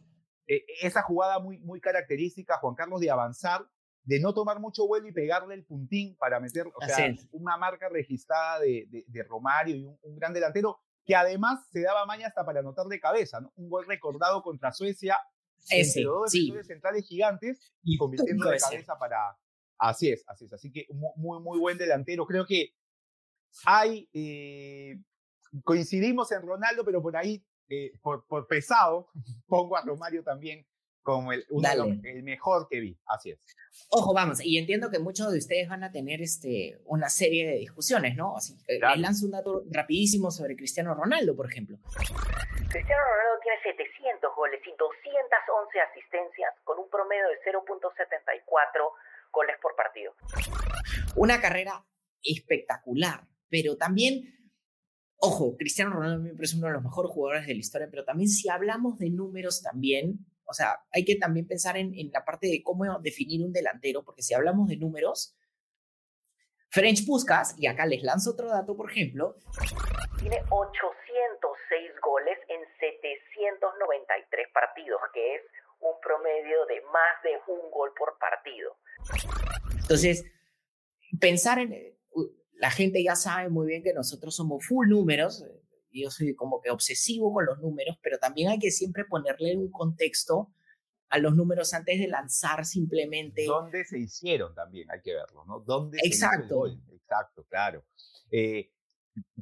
eh, 0.52 0.64
esa 0.83 1.02
jugada 1.02 1.38
muy, 1.38 1.59
muy 1.59 1.80
característica, 1.80 2.59
Juan 2.59 2.75
Carlos, 2.75 3.00
de 3.00 3.11
avanzar, 3.11 3.64
de 4.02 4.19
no 4.19 4.35
tomar 4.35 4.59
mucho 4.59 4.87
vuelo 4.87 5.07
y 5.07 5.12
pegarle 5.12 5.54
el 5.54 5.64
puntín 5.64 6.16
para 6.16 6.40
meter, 6.40 6.66
o 6.66 6.85
sea, 6.85 7.14
una 7.30 7.57
marca 7.57 7.88
registrada 7.88 8.59
de, 8.59 9.04
de, 9.07 9.23
Romario 9.23 9.76
y 9.76 9.85
un, 9.85 9.99
un, 10.02 10.16
gran 10.16 10.33
delantero 10.33 10.80
que 11.04 11.14
además 11.14 11.61
se 11.71 11.83
daba 11.83 12.04
maña 12.07 12.26
hasta 12.26 12.45
para 12.45 12.61
anotar 12.61 12.87
de 12.87 12.99
cabeza, 12.99 13.40
¿no? 13.40 13.52
Un 13.54 13.69
gol 13.69 13.87
recordado 13.87 14.42
contra 14.42 14.73
Suecia 14.73 15.19
ese, 15.69 16.02
dos 16.02 16.30
sí. 16.30 16.52
centrales 16.64 17.07
gigantes 17.07 17.73
y 17.83 17.97
convirtiendo 17.97 18.49
de 18.49 18.59
cabeza 18.59 18.99
para... 18.99 19.37
Así 19.78 20.11
es, 20.11 20.25
así 20.26 20.45
es. 20.47 20.52
Así 20.52 20.71
que 20.73 20.87
muy, 20.90 21.40
muy 21.40 21.59
buen 21.59 21.78
delantero. 21.78 22.26
Creo 22.26 22.47
que 22.47 22.75
hay... 23.64 24.09
Eh, 24.12 24.97
coincidimos 25.64 26.30
en 26.33 26.42
Ronaldo, 26.42 26.85
pero 26.85 27.02
por 27.02 27.16
ahí, 27.16 27.45
eh, 27.71 27.93
por, 28.03 28.27
por 28.27 28.47
pesado, 28.47 29.09
pongo 29.47 29.77
a 29.77 29.83
Romario 29.83 30.23
también 30.23 30.67
como 31.03 31.33
el, 31.33 31.47
el 32.05 32.23
mejor 32.23 32.69
que 32.69 32.81
vi. 32.81 32.99
Así 33.07 33.31
es. 33.31 33.39
Ojo, 33.91 34.12
vamos, 34.12 34.45
y 34.45 34.59
entiendo 34.59 34.91
que 34.91 34.99
muchos 34.99 35.33
de 35.33 35.39
ustedes 35.39 35.69
van 35.69 35.83
a 35.83 35.91
tener 35.91 36.21
este, 36.21 36.79
una 36.85 37.09
serie 37.09 37.47
de 37.47 37.57
discusiones, 37.57 38.17
¿no? 38.17 38.37
Así 38.37 38.57
que 38.67 38.79
lanzo 38.79 39.25
un 39.25 39.33
dato 39.33 39.65
rapidísimo 39.71 40.31
sobre 40.31 40.57
Cristiano 40.57 40.95
Ronaldo, 40.95 41.35
por 41.35 41.47
ejemplo. 41.47 41.79
Cristiano 42.69 43.03
Ronaldo 43.03 43.41
tiene 43.43 43.62
700 43.62 44.35
goles 44.37 44.61
y 44.67 44.77
211 44.77 45.81
asistencias 45.81 46.55
con 46.65 46.79
un 46.79 46.91
promedio 46.91 47.29
de 47.29 47.39
0.74 47.50 48.93
goles 49.33 49.57
por 49.62 49.75
partido. 49.75 50.12
Una 51.17 51.41
carrera 51.41 51.85
espectacular, 52.23 53.27
pero 53.49 53.77
también 53.77 54.39
Ojo, 55.23 55.55
Cristiano 55.59 55.93
Ronaldo 55.93 56.23
me 56.23 56.35
parece 56.35 56.57
uno 56.57 56.69
de 56.69 56.73
los 56.73 56.83
mejores 56.83 57.12
jugadores 57.12 57.47
de 57.47 57.53
la 57.53 57.61
historia, 57.61 57.89
pero 57.91 58.05
también 58.05 58.29
si 58.29 58.49
hablamos 58.49 58.99
de 58.99 59.11
números 59.11 59.61
también, 59.61 60.19
o 60.47 60.55
sea, 60.55 60.81
hay 60.91 61.05
que 61.05 61.17
también 61.17 61.47
pensar 61.47 61.77
en, 61.77 61.93
la 62.11 62.25
parte 62.25 62.47
de 62.47 62.62
cómo 62.62 62.99
definir 63.00 63.45
un 63.45 63.53
delantero, 63.53 64.03
porque 64.03 64.23
si 64.23 64.33
hablamos 64.33 64.69
de 64.69 64.79
números, 64.79 65.37
French 66.71 67.05
Puskas, 67.05 67.55
y 67.59 67.67
acá 67.67 67.85
les 67.85 68.03
lanzo 68.03 68.31
otro 68.31 68.49
dato, 68.49 68.75
por 68.75 68.91
ejemplo, 68.91 69.37
tiene 70.19 70.43
806 70.49 71.93
goles 72.03 72.39
en 72.49 72.61
793 72.79 74.49
partidos, 74.55 75.00
que 75.12 75.35
es 75.35 75.43
un 75.81 76.00
promedio 76.00 76.65
de 76.65 76.81
más 76.93 77.23
de 77.23 77.37
un 77.47 77.71
gol 77.71 77.93
por 77.97 78.17
partido. 78.19 78.75
Entonces, 79.83 80.25
pensar 81.21 81.59
en... 81.59 82.00
Eh, 82.61 82.62
la 82.62 82.71
gente 82.71 83.02
ya 83.02 83.17
sabe 83.17 83.49
muy 83.49 83.67
bien 83.67 83.83
que 83.83 83.93
nosotros 83.93 84.35
somos 84.35 84.64
full 84.67 84.88
números, 84.88 85.45
yo 85.93 86.11
soy 86.11 86.35
como 86.35 86.61
que 86.61 86.71
obsesivo 86.71 87.33
con 87.33 87.47
los 87.47 87.59
números, 87.59 87.99
pero 88.02 88.19
también 88.19 88.50
hay 88.50 88.59
que 88.59 88.71
siempre 88.71 89.05
ponerle 89.05 89.57
un 89.57 89.71
contexto 89.71 90.52
a 91.09 91.19
los 91.19 91.35
números 91.35 91.75
antes 91.75 91.99
de 91.99 92.07
lanzar 92.07 92.64
simplemente. 92.64 93.45
¿Dónde 93.45 93.85
se 93.85 93.99
hicieron 93.99 94.55
también? 94.55 94.88
Hay 94.90 95.00
que 95.02 95.14
verlo, 95.14 95.45
¿no? 95.45 95.61
¿Dónde 95.61 95.99
Exacto. 96.05 96.67
Se 96.67 96.73
hizo 96.75 96.95
Exacto, 96.95 97.45
claro. 97.49 97.85
Eh, 98.31 98.71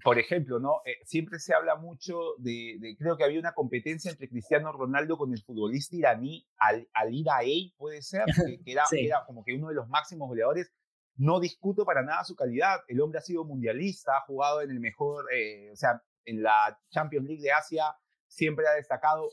por 0.03 0.19
ejemplo, 0.19 0.59
¿no? 0.59 0.81
Eh, 0.87 0.97
siempre 1.05 1.39
se 1.39 1.55
habla 1.55 1.77
mucho 1.77 2.35
de, 2.39 2.97
creo 2.99 3.17
que 3.19 3.25
había 3.25 3.39
una 3.39 3.53
competencia 3.53 4.11
entre 4.11 4.29
Cristiano 4.29 4.73
Ronaldo 4.73 5.19
con 5.19 5.33
el 5.33 5.43
futbolista 5.43 5.97
iraní 5.97 6.47
Al, 6.57 6.89
Ida 7.11 7.39
puede 7.77 8.01
ser, 8.01 8.25
que, 8.65 8.73
era, 8.73 8.85
era, 8.93 9.25
como 9.27 9.45
que 9.45 9.55
uno 9.55 9.69
de 9.69 9.75
los 9.75 9.89
máximos 9.89 10.29
goleadores. 10.29 10.73
No 11.19 11.41
discuto 11.41 11.85
para 11.85 12.03
nada 12.03 12.23
su 12.23 12.37
calidad. 12.37 12.81
El 12.87 13.01
hombre 13.01 13.19
ha 13.19 13.23
sido 13.23 13.45
mundialista, 13.45 14.17
ha 14.17 14.21
jugado 14.21 14.63
en 14.63 14.71
el 14.71 14.79
mejor, 14.79 15.27
eh, 15.35 15.71
o 15.73 15.77
sea, 15.77 16.01
en 16.25 16.43
la 16.43 16.79
Champions 16.91 17.27
League 17.27 17.43
de 17.43 17.51
Asia 17.51 17.97
siempre 18.29 18.69
ha 18.69 18.75
destacado, 18.75 19.29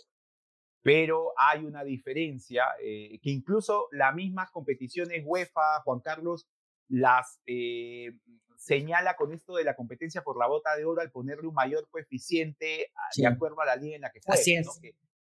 pero 0.81 1.33
hay 1.37 1.63
una 1.63 1.83
diferencia 1.83 2.65
eh, 2.81 3.19
que 3.21 3.29
incluso 3.29 3.87
las 3.91 4.15
mismas 4.15 4.49
competiciones 4.49 5.21
UEFA, 5.25 5.81
Juan 5.83 5.99
Carlos, 5.99 6.49
las 6.87 7.39
eh, 7.45 8.13
señala 8.57 9.15
con 9.15 9.31
esto 9.31 9.55
de 9.55 9.63
la 9.63 9.75
competencia 9.75 10.23
por 10.23 10.39
la 10.39 10.47
bota 10.47 10.75
de 10.75 10.85
oro 10.85 11.01
al 11.01 11.11
ponerle 11.11 11.47
un 11.47 11.53
mayor 11.53 11.87
coeficiente 11.89 12.91
de 13.15 13.27
acuerdo 13.27 13.61
a 13.61 13.65
la 13.65 13.75
liga 13.75 13.95
en 13.95 14.01
la 14.01 14.11
que 14.11 14.21
juega. 14.25 14.39
Así 14.39 14.55
es. 14.55 14.67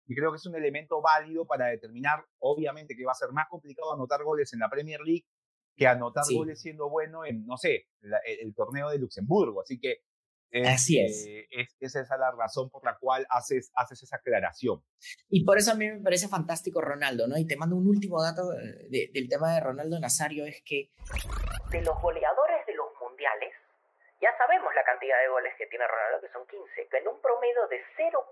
y 0.06 0.14
creo 0.14 0.30
que 0.30 0.37
es 0.37 0.47
un 0.47 0.54
elemento 0.54 1.02
válido 1.02 1.47
para 1.47 1.66
determinar, 1.66 2.25
obviamente, 2.38 2.97
que 2.97 3.04
va 3.04 3.12
a 3.12 3.16
ser 3.16 3.33
más 3.33 3.49
complicado 3.50 3.92
anotar 3.92 4.23
goles 4.23 4.50
en 4.54 4.61
la 4.61 4.71
Premier 4.71 5.00
League 5.00 5.26
que 5.76 5.87
anotar 5.87 6.25
goles 6.33 6.61
siendo 6.61 6.88
bueno 6.88 7.25
en, 7.25 7.47
no 7.47 7.57
sé, 7.57 7.88
el, 8.02 8.54
torneo 8.54 8.90
de 8.90 8.99
Luxemburgo. 8.99 9.62
Así 9.62 9.78
que 9.78 10.02
Así 10.62 11.00
es. 11.00 11.26
Eh, 11.26 11.49
es. 11.50 11.76
Esa 11.81 12.02
es 12.02 12.09
la 12.11 12.31
razón 12.31 12.71
por 12.71 12.85
la 12.85 12.97
cual 12.97 13.26
haces, 13.28 13.73
haces 13.75 14.04
esa 14.04 14.16
aclaración. 14.16 14.85
Y 15.28 15.45
por 15.45 15.59
eso 15.59 15.73
a 15.73 15.75
mí 15.75 15.90
me 15.90 16.00
parece 16.00 16.28
fantástico 16.28 16.81
Ronaldo, 16.81 17.26
¿no? 17.26 17.37
Y 17.37 17.47
te 17.47 17.57
mando 17.57 17.75
un 17.75 17.88
último 17.88 18.23
dato 18.23 18.50
del 18.50 19.28
tema 19.28 19.52
de 19.52 19.61
Ronaldo 19.61 19.99
Nazario, 19.99 20.47
es 20.47 20.62
que... 20.64 20.90
De 21.71 21.83
los 21.83 22.00
goleadores 22.00 22.64
de 22.66 22.75
los 22.75 22.87
mundiales, 23.00 23.52
ya 24.23 24.31
sabemos 24.38 24.73
la 24.75 24.85
cantidad 24.85 25.19
de 25.21 25.28
goles 25.28 25.54
que 25.59 25.66
tiene 25.66 25.87
Ronaldo, 25.88 26.21
que 26.21 26.33
son 26.33 26.47
15, 26.47 26.88
que 26.88 26.99
en 26.99 27.09
un 27.09 27.21
promedio 27.21 27.66
de 27.66 27.83
0.79 27.99 28.23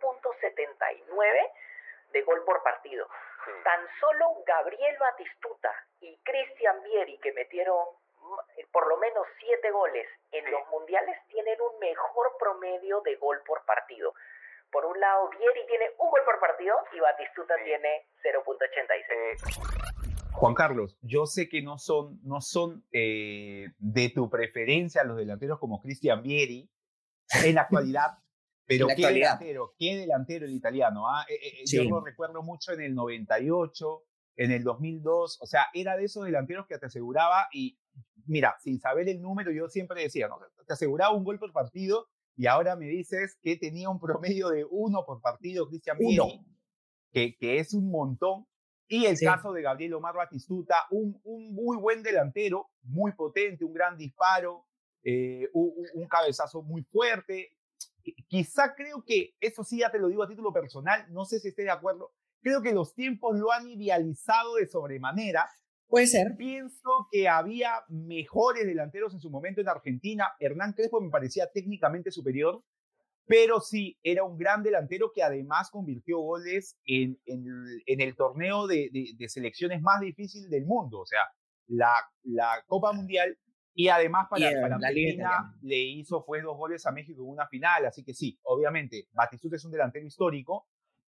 de 2.12 2.22
gol 2.22 2.44
por 2.44 2.62
partido. 2.62 3.06
Tan 3.64 3.80
solo 4.00 4.42
Gabriel 4.46 4.96
Batistuta 4.98 5.70
y 6.00 6.16
Cristian 6.22 6.82
Vieri, 6.82 7.18
que 7.18 7.32
metieron 7.32 7.84
eh, 8.56 8.66
por 8.72 8.88
lo 8.88 8.96
menos 8.98 9.26
siete 9.40 9.70
goles 9.70 10.06
en 10.30 10.50
los 10.50 10.60
mundiales 10.70 11.16
tienen 11.28 11.60
un 11.60 11.78
mejor 11.80 12.36
promedio 12.38 13.00
de 13.02 13.16
gol 13.16 13.42
por 13.46 13.64
partido. 13.64 14.14
Por 14.70 14.86
un 14.86 14.98
lado, 14.98 15.28
Vieri 15.30 15.66
tiene 15.66 15.90
un 15.98 16.10
gol 16.10 16.20
por 16.24 16.38
partido 16.40 16.76
y 16.94 17.00
Batistuta 17.00 17.54
tiene 17.64 18.06
0.86. 18.22 19.82
Juan 20.32 20.54
Carlos, 20.54 20.96
yo 21.02 21.26
sé 21.26 21.48
que 21.48 21.62
no 21.62 21.78
son, 21.78 22.18
no 22.24 22.40
son 22.40 22.84
eh, 22.90 23.66
de 23.78 24.08
tu 24.14 24.30
preferencia 24.30 25.04
los 25.04 25.16
delanteros 25.18 25.58
como 25.58 25.80
Cristian 25.82 26.22
Vieri 26.22 26.70
en 27.44 27.54
la 27.54 27.62
actualidad, 27.62 28.18
pero 28.78 28.86
qué 28.96 29.06
delantero, 29.06 29.74
qué 29.78 29.96
delantero 29.96 30.46
el 30.46 30.52
italiano. 30.52 31.08
¿ah? 31.08 31.24
Eh, 31.28 31.64
yo 31.66 31.84
lo 31.84 32.00
recuerdo 32.00 32.42
mucho 32.42 32.72
en 32.72 32.80
el 32.80 32.94
98, 32.94 34.02
en 34.36 34.50
el 34.50 34.64
2002, 34.64 35.38
o 35.40 35.46
sea, 35.46 35.66
era 35.74 35.96
de 35.96 36.04
esos 36.04 36.24
delanteros 36.24 36.66
que 36.66 36.78
te 36.78 36.86
aseguraba 36.86 37.48
y 37.52 37.78
mira, 38.26 38.56
sin 38.60 38.80
saber 38.80 39.08
el 39.08 39.20
número, 39.20 39.50
yo 39.52 39.68
siempre 39.68 40.02
decía, 40.02 40.28
¿no? 40.28 40.38
te 40.66 40.72
aseguraba 40.72 41.14
un 41.14 41.24
gol 41.24 41.38
por 41.38 41.52
partido 41.52 42.08
y 42.36 42.46
ahora 42.46 42.76
me 42.76 42.86
dices 42.86 43.38
que 43.42 43.56
tenía 43.56 43.90
un 43.90 44.00
promedio 44.00 44.48
de 44.48 44.64
uno 44.70 45.04
por 45.04 45.20
partido, 45.20 45.68
Cristian 45.68 45.98
Vieri, 45.98 46.44
que, 47.12 47.36
que 47.36 47.58
es 47.58 47.74
un 47.74 47.90
montón. 47.90 48.46
Y 48.88 49.06
el 49.06 49.18
caso 49.18 49.52
de 49.52 49.62
Gabriel 49.62 49.94
Omar 49.94 50.14
Batistuta, 50.14 50.84
un, 50.90 51.18
un, 51.24 51.54
muy 51.54 51.78
buen 51.78 52.02
delantero, 52.02 52.68
muy 52.82 53.12
potente, 53.12 53.64
un 53.64 53.72
gran 53.72 53.96
disparo, 53.96 54.66
eh, 55.02 55.48
un, 55.54 55.72
un, 55.94 56.08
cabezazo 56.08 56.62
muy 56.62 56.82
fuerte. 56.82 57.56
Quizá 58.28 58.74
creo 58.74 59.04
que, 59.04 59.34
eso 59.40 59.64
sí 59.64 59.78
ya 59.78 59.90
te 59.90 59.98
lo 59.98 60.08
digo 60.08 60.22
a 60.22 60.28
título 60.28 60.52
personal, 60.52 61.06
no 61.10 61.24
sé 61.24 61.40
si 61.40 61.48
esté 61.48 61.62
de 61.62 61.70
acuerdo, 61.70 62.12
creo 62.40 62.62
que 62.62 62.72
los 62.72 62.94
tiempos 62.94 63.38
lo 63.38 63.52
han 63.52 63.68
idealizado 63.68 64.56
de 64.56 64.66
sobremanera 64.66 65.48
Puede 65.92 66.06
ser. 66.06 66.36
Pienso 66.38 67.06
que 67.10 67.28
había 67.28 67.84
mejores 67.88 68.66
delanteros 68.66 69.12
en 69.12 69.20
su 69.20 69.28
momento 69.28 69.60
en 69.60 69.68
Argentina. 69.68 70.26
Hernán 70.40 70.72
Crespo 70.72 71.02
me 71.02 71.10
parecía 71.10 71.50
técnicamente 71.52 72.10
superior, 72.10 72.64
pero 73.26 73.60
sí, 73.60 73.98
era 74.02 74.24
un 74.24 74.38
gran 74.38 74.62
delantero 74.62 75.12
que 75.14 75.22
además 75.22 75.68
convirtió 75.70 76.18
goles 76.18 76.78
en, 76.86 77.20
en, 77.26 78.00
el 78.00 78.16
torneo 78.16 78.66
de, 78.66 78.88
de, 78.90 79.28
selecciones 79.28 79.82
más 79.82 80.00
difícil 80.00 80.48
del 80.48 80.64
mundo, 80.64 81.00
o 81.00 81.04
sea, 81.04 81.20
la, 81.66 81.92
la 82.22 82.64
Copa 82.66 82.94
Mundial. 82.94 83.36
Y 83.74 83.88
además 83.88 84.26
para, 84.28 84.50
para 84.60 84.76
Argentina 84.76 85.56
le 85.62 85.78
hizo 85.78 86.22
fue 86.22 86.42
dos 86.42 86.56
goles 86.56 86.84
a 86.86 86.92
México 86.92 87.22
en 87.22 87.28
una 87.30 87.46
final, 87.48 87.86
así 87.86 88.04
que 88.04 88.12
sí, 88.14 88.38
obviamente, 88.42 89.08
Batistuta 89.12 89.56
es 89.56 89.64
un 89.64 89.72
delantero 89.72 90.06
histórico, 90.06 90.68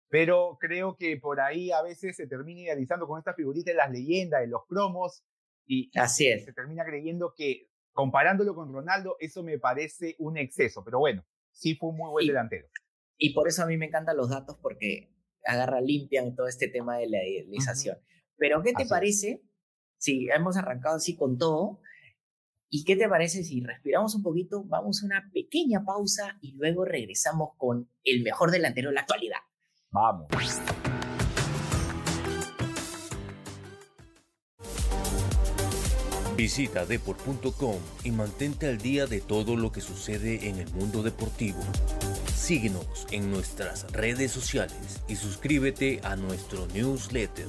pero 0.07 0.57
creo 0.59 0.95
que 0.95 1.17
por 1.17 1.41
ahí 1.41 1.71
a 1.71 1.81
veces 1.81 2.15
se 2.15 2.27
termina 2.27 2.61
idealizando 2.61 3.07
con 3.07 3.19
esta 3.19 3.33
figurita 3.33 3.71
de 3.71 3.77
las 3.77 3.91
leyendas, 3.91 4.41
de 4.41 4.47
los 4.47 4.65
cromos, 4.67 5.23
y 5.65 5.89
Así 5.97 6.27
es. 6.27 6.45
se 6.45 6.53
termina 6.53 6.85
creyendo 6.85 7.33
que 7.35 7.69
comparándolo 7.91 8.55
con 8.55 8.71
Ronaldo, 8.71 9.15
eso 9.19 9.41
me 9.43 9.57
parece 9.57 10.15
un 10.19 10.37
exceso, 10.37 10.83
pero 10.83 10.99
bueno, 10.99 11.25
sí 11.51 11.75
fue 11.75 11.89
un 11.89 11.97
muy 11.97 12.09
buen 12.11 12.25
Y- 12.25 12.27
delantero. 12.27 12.67
Y 13.17 13.33
por 13.33 13.47
eso 13.47 13.63
a 13.63 13.65
mí 13.65 13.77
me 13.77 13.85
encantan 13.87 14.17
los 14.17 14.29
datos 14.29 14.57
porque 14.61 15.09
agarra, 15.45 15.79
limpian 15.81 16.35
todo 16.35 16.47
este 16.47 16.67
tema 16.67 16.97
de 16.97 17.07
la 17.07 17.25
idealización. 17.25 17.97
Pero 18.37 18.61
¿qué 18.61 18.71
te 18.71 18.75
Así 18.75 18.83
es. 18.83 18.89
parece 18.89 19.41
si 19.97 20.29
hemos 20.29 20.57
arrancado 20.57 20.97
así 20.97 21.15
con 21.15 21.37
todo? 21.37 21.79
¿Y 22.75 22.83
qué 22.83 22.97
te 22.97 23.07
parece 23.07 23.41
si 23.45 23.61
respiramos 23.61 24.15
un 24.15 24.21
poquito, 24.21 24.65
vamos 24.65 25.01
a 25.01 25.05
una 25.05 25.31
pequeña 25.33 25.85
pausa 25.85 26.37
y 26.41 26.51
luego 26.51 26.83
regresamos 26.83 27.51
con 27.55 27.87
el 28.03 28.21
mejor 28.21 28.51
delantero 28.51 28.89
de 28.89 28.95
la 28.95 28.99
actualidad? 28.99 29.37
Vamos. 29.91 30.27
Visita 36.35 36.85
deport.com 36.85 37.77
y 38.03 38.11
mantente 38.11 38.67
al 38.67 38.79
día 38.79 39.07
de 39.07 39.21
todo 39.21 39.55
lo 39.55 39.71
que 39.71 39.79
sucede 39.79 40.49
en 40.49 40.57
el 40.57 40.69
mundo 40.73 41.01
deportivo. 41.01 41.61
Síguenos 42.35 43.07
en 43.09 43.31
nuestras 43.31 43.89
redes 43.93 44.33
sociales 44.33 45.01
y 45.07 45.15
suscríbete 45.15 46.01
a 46.03 46.17
nuestro 46.17 46.67
newsletter. 46.73 47.47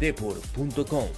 deport.com 0.00 1.08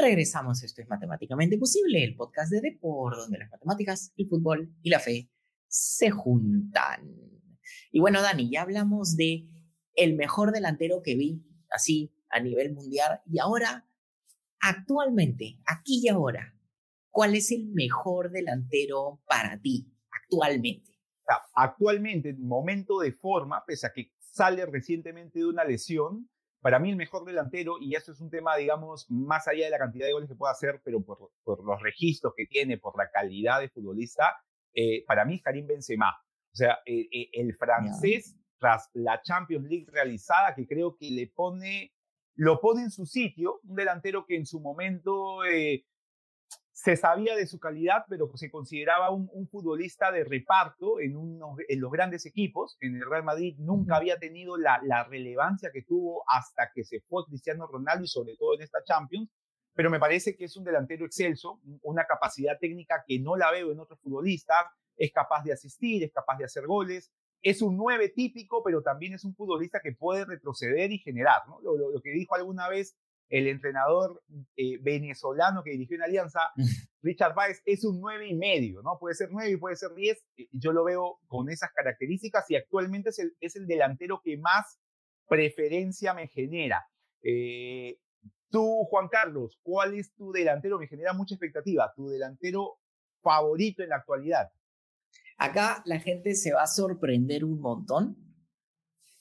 regresamos, 0.00 0.62
esto 0.62 0.82
es 0.82 0.88
Matemáticamente 0.88 1.58
Posible, 1.58 2.02
el 2.02 2.16
podcast 2.16 2.50
de 2.50 2.60
Depor, 2.60 3.16
donde 3.16 3.38
las 3.38 3.50
matemáticas, 3.50 4.12
el 4.16 4.28
fútbol 4.28 4.74
y 4.82 4.90
la 4.90 5.00
fe 5.00 5.30
se 5.68 6.10
juntan. 6.10 7.14
Y 7.92 8.00
bueno, 8.00 8.22
Dani, 8.22 8.50
ya 8.50 8.62
hablamos 8.62 9.16
de 9.16 9.48
el 9.94 10.16
mejor 10.16 10.52
delantero 10.52 11.02
que 11.02 11.16
vi 11.16 11.44
así 11.70 12.12
a 12.30 12.40
nivel 12.40 12.72
mundial 12.72 13.20
y 13.26 13.38
ahora, 13.38 13.88
actualmente, 14.60 15.60
aquí 15.66 16.00
y 16.04 16.08
ahora, 16.08 16.54
¿cuál 17.10 17.34
es 17.34 17.50
el 17.50 17.66
mejor 17.66 18.30
delantero 18.30 19.20
para 19.26 19.60
ti 19.60 19.92
actualmente? 20.10 20.90
Actualmente, 21.54 22.30
en 22.30 22.46
momento 22.46 22.98
de 23.00 23.12
forma, 23.12 23.64
pese 23.64 23.86
a 23.86 23.92
que 23.92 24.12
sale 24.18 24.66
recientemente 24.66 25.40
de 25.40 25.46
una 25.46 25.64
lesión, 25.64 26.28
para 26.60 26.78
mí 26.78 26.90
el 26.90 26.96
mejor 26.96 27.24
delantero, 27.24 27.76
y 27.80 27.94
eso 27.94 28.12
es 28.12 28.20
un 28.20 28.30
tema, 28.30 28.56
digamos, 28.56 29.06
más 29.10 29.48
allá 29.48 29.64
de 29.64 29.70
la 29.70 29.78
cantidad 29.78 30.06
de 30.06 30.12
goles 30.12 30.28
que 30.28 30.34
pueda 30.34 30.52
hacer, 30.52 30.80
pero 30.84 31.02
por, 31.02 31.30
por 31.42 31.64
los 31.64 31.80
registros 31.82 32.34
que 32.36 32.46
tiene, 32.46 32.78
por 32.78 32.96
la 32.98 33.10
calidad 33.10 33.60
de 33.60 33.70
futbolista, 33.70 34.36
eh, 34.74 35.04
para 35.06 35.24
mí 35.24 35.36
es 35.36 35.42
Karim 35.42 35.66
Benzema. 35.66 36.10
O 36.52 36.56
sea, 36.56 36.80
eh, 36.84 37.08
eh, 37.12 37.30
el 37.32 37.56
francés, 37.56 38.36
tras 38.58 38.90
la 38.92 39.22
Champions 39.22 39.68
League 39.68 39.86
realizada, 39.90 40.54
que 40.54 40.66
creo 40.66 40.96
que 40.96 41.10
le 41.10 41.28
pone, 41.28 41.92
lo 42.34 42.60
pone 42.60 42.82
en 42.82 42.90
su 42.90 43.06
sitio, 43.06 43.60
un 43.64 43.76
delantero 43.76 44.26
que 44.26 44.36
en 44.36 44.44
su 44.44 44.60
momento 44.60 45.38
se 46.80 46.96
sabía 46.96 47.36
de 47.36 47.46
su 47.46 47.60
calidad, 47.60 48.06
pero 48.08 48.30
se 48.36 48.50
consideraba 48.50 49.10
un, 49.10 49.28
un 49.34 49.46
futbolista 49.48 50.10
de 50.10 50.24
reparto 50.24 50.98
en, 50.98 51.14
unos, 51.14 51.58
en, 51.68 51.78
los 51.78 51.92
grandes 51.92 52.24
equipos. 52.24 52.78
En 52.80 52.96
el 52.96 53.04
Real 53.04 53.22
Madrid 53.22 53.54
nunca 53.58 53.96
había 53.96 54.18
tenido 54.18 54.56
la, 54.56 54.80
la, 54.82 55.04
relevancia 55.04 55.68
que 55.74 55.82
tuvo 55.82 56.24
hasta 56.26 56.70
que 56.74 56.84
se 56.84 57.02
fue 57.02 57.26
Cristiano 57.26 57.66
Ronaldo 57.66 58.04
y 58.04 58.08
sobre 58.08 58.34
todo 58.34 58.54
en 58.54 58.62
esta 58.62 58.82
Champions. 58.82 59.28
Pero 59.74 59.90
me 59.90 60.00
parece 60.00 60.34
que 60.34 60.46
es 60.46 60.56
un 60.56 60.64
delantero 60.64 61.04
excelso, 61.04 61.60
una 61.82 62.06
capacidad 62.06 62.58
técnica 62.58 63.04
que 63.06 63.18
no 63.18 63.36
la 63.36 63.50
veo 63.50 63.72
en 63.72 63.78
otros 63.78 64.00
futbolistas. 64.00 64.64
Es 64.96 65.12
capaz 65.12 65.44
de 65.44 65.52
asistir, 65.52 66.02
es 66.02 66.12
capaz 66.12 66.38
de 66.38 66.46
hacer 66.46 66.66
goles. 66.66 67.12
Es 67.42 67.60
un 67.60 67.76
9 67.76 68.08
típico, 68.08 68.62
pero 68.64 68.80
también 68.82 69.12
es 69.12 69.24
un 69.26 69.34
futbolista 69.34 69.80
que 69.82 69.92
puede 69.92 70.24
retroceder 70.24 70.90
y 70.92 70.98
generar. 70.98 71.42
¿no? 71.46 71.60
Lo, 71.60 71.76
lo, 71.76 71.90
lo 71.90 72.00
que 72.00 72.12
dijo 72.12 72.34
alguna 72.34 72.70
vez 72.70 72.96
el 73.30 73.46
entrenador 73.46 74.22
eh, 74.56 74.78
venezolano 74.82 75.62
que 75.62 75.70
dirigió 75.70 75.96
en 75.96 76.02
Alianza, 76.02 76.40
Richard 77.02 77.34
Páez, 77.34 77.62
es 77.64 77.84
un 77.84 78.00
nueve 78.00 78.28
y 78.28 78.34
medio, 78.34 78.82
¿no? 78.82 78.98
Puede 78.98 79.14
ser 79.14 79.30
nueve 79.30 79.52
y 79.52 79.56
puede 79.56 79.76
ser 79.76 79.94
diez. 79.94 80.22
Yo 80.52 80.72
lo 80.72 80.84
veo 80.84 81.20
con 81.26 81.48
esas 81.48 81.70
características 81.72 82.50
y 82.50 82.56
actualmente 82.56 83.10
es 83.10 83.18
el, 83.20 83.36
es 83.40 83.56
el 83.56 83.66
delantero 83.66 84.20
que 84.22 84.36
más 84.36 84.78
preferencia 85.28 86.12
me 86.12 86.26
genera. 86.28 86.84
Eh, 87.22 87.98
tú, 88.50 88.84
Juan 88.90 89.08
Carlos, 89.08 89.58
¿cuál 89.62 89.94
es 89.94 90.12
tu 90.14 90.32
delantero? 90.32 90.78
Me 90.78 90.88
genera 90.88 91.12
mucha 91.12 91.36
expectativa. 91.36 91.92
Tu 91.94 92.08
delantero 92.08 92.80
favorito 93.22 93.82
en 93.82 93.90
la 93.90 93.96
actualidad. 93.96 94.50
Acá 95.38 95.82
la 95.86 96.00
gente 96.00 96.34
se 96.34 96.52
va 96.52 96.64
a 96.64 96.66
sorprender 96.66 97.44
un 97.44 97.60
montón, 97.60 98.16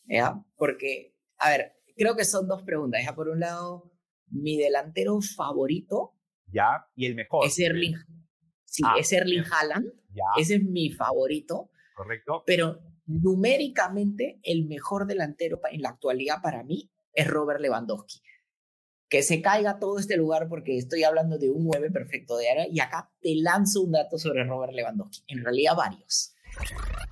¿ya? 0.06 0.44
Porque, 0.58 1.16
a 1.38 1.52
ver, 1.52 1.74
creo 1.96 2.16
que 2.16 2.26
son 2.26 2.48
dos 2.48 2.64
preguntas. 2.64 3.02
Ya 3.06 3.16
por 3.16 3.30
un 3.30 3.40
lado, 3.40 3.92
mi 4.32 4.58
delantero 4.58 5.20
favorito. 5.22 6.14
Ya, 6.52 6.88
y 6.96 7.06
el 7.06 7.16
mejor. 7.16 7.46
Es 7.46 7.60
Erling. 7.60 7.96
Sí, 8.66 8.84
ah, 8.86 8.96
es 9.00 9.12
Erling 9.12 9.44
Haaland. 9.52 9.92
Ya. 10.10 10.24
Ese 10.38 10.56
es 10.56 10.64
mi 10.64 10.90
favorito. 10.90 11.70
Correcto. 11.96 12.44
Pero 12.46 12.82
numéricamente, 13.06 14.40
el 14.44 14.66
mejor 14.66 15.08
delantero 15.08 15.60
en 15.72 15.82
la 15.82 15.90
actualidad 15.90 16.42
para 16.42 16.64
mí 16.64 16.92
es 17.14 17.28
Robert 17.28 17.60
Lewandowski. 17.60 18.22
Que 19.10 19.24
se 19.24 19.42
caiga 19.42 19.80
todo 19.80 19.98
este 19.98 20.18
lugar 20.18 20.48
porque 20.48 20.78
estoy 20.78 21.04
hablando 21.04 21.40
de 21.40 21.50
un 21.50 21.66
9 21.66 21.90
perfecto 21.90 22.38
de 22.38 22.50
área 22.50 22.68
y 22.70 22.80
acá 22.80 23.12
te 23.22 23.36
lanzo 23.36 23.82
un 23.82 23.92
dato 23.92 24.20
sobre 24.20 24.44
Robert 24.44 24.74
Lewandowski. 24.74 25.24
En 25.28 25.44
realidad, 25.44 25.76
varios. 25.76 26.36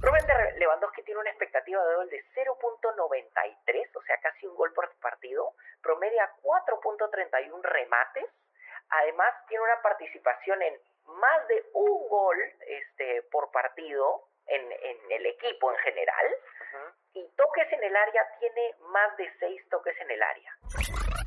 Robert 0.01 0.27
Lewandowski 0.57 1.03
tiene 1.03 1.21
una 1.21 1.29
expectativa 1.29 1.83
de 1.85 1.95
gol 1.95 2.09
de 2.09 2.23
0.93, 2.35 3.95
o 3.95 4.01
sea, 4.03 4.17
casi 4.21 4.45
un 4.47 4.55
gol 4.55 4.71
por 4.73 4.89
partido, 4.99 5.53
promedia 5.81 6.29
4.31 6.41 7.61
remates, 7.63 8.25
además 8.89 9.33
tiene 9.47 9.63
una 9.63 9.81
participación 9.81 10.61
en 10.61 10.73
más 11.19 11.47
de 11.47 11.65
un 11.73 12.07
gol 12.09 12.37
este, 12.67 13.23
por 13.31 13.51
partido 13.51 14.29
en, 14.45 14.61
en 14.61 15.11
el 15.11 15.25
equipo 15.25 15.71
en 15.71 15.77
general, 15.79 16.25
uh 16.27 16.77
-huh. 16.77 16.93
y 17.13 17.29
toques 17.35 17.71
en 17.73 17.83
el 17.83 17.95
área 17.95 18.21
tiene 18.39 18.75
más 18.91 19.17
de 19.17 19.29
6 19.39 19.69
toques 19.69 19.95
en 20.01 20.11
el 20.11 20.23
área. 20.23 20.51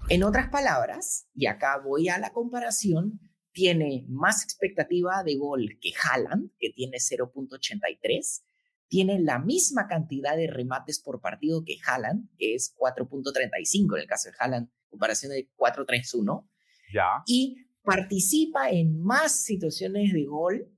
En 0.08 0.22
otras 0.24 0.48
palabras, 0.48 1.28
y 1.34 1.46
acá 1.46 1.78
voy 1.78 2.08
a 2.08 2.18
la 2.18 2.30
comparación, 2.30 3.20
tiene 3.52 4.04
más 4.08 4.44
expectativa 4.44 5.22
de 5.24 5.36
gol 5.36 5.78
que 5.80 5.92
Haaland, 6.02 6.50
que 6.58 6.70
tiene 6.70 6.98
0.83, 6.98 8.42
tiene 8.88 9.20
la 9.20 9.38
misma 9.38 9.86
cantidad 9.86 10.36
de 10.36 10.48
remates 10.48 11.00
por 11.00 11.20
partido 11.20 11.64
que 11.64 11.78
Haaland, 11.86 12.28
que 12.36 12.54
es 12.54 12.74
4.35 12.76 13.96
en 13.96 14.02
el 14.02 14.06
caso 14.06 14.28
de 14.28 14.36
Haaland, 14.38 14.70
comparación 14.88 15.32
de 15.32 15.48
4.31. 15.56 16.48
Ya. 16.92 17.22
Y 17.26 17.56
participa 17.82 18.70
en 18.70 19.00
más 19.00 19.44
situaciones 19.44 20.12
de 20.12 20.24
gol 20.24 20.72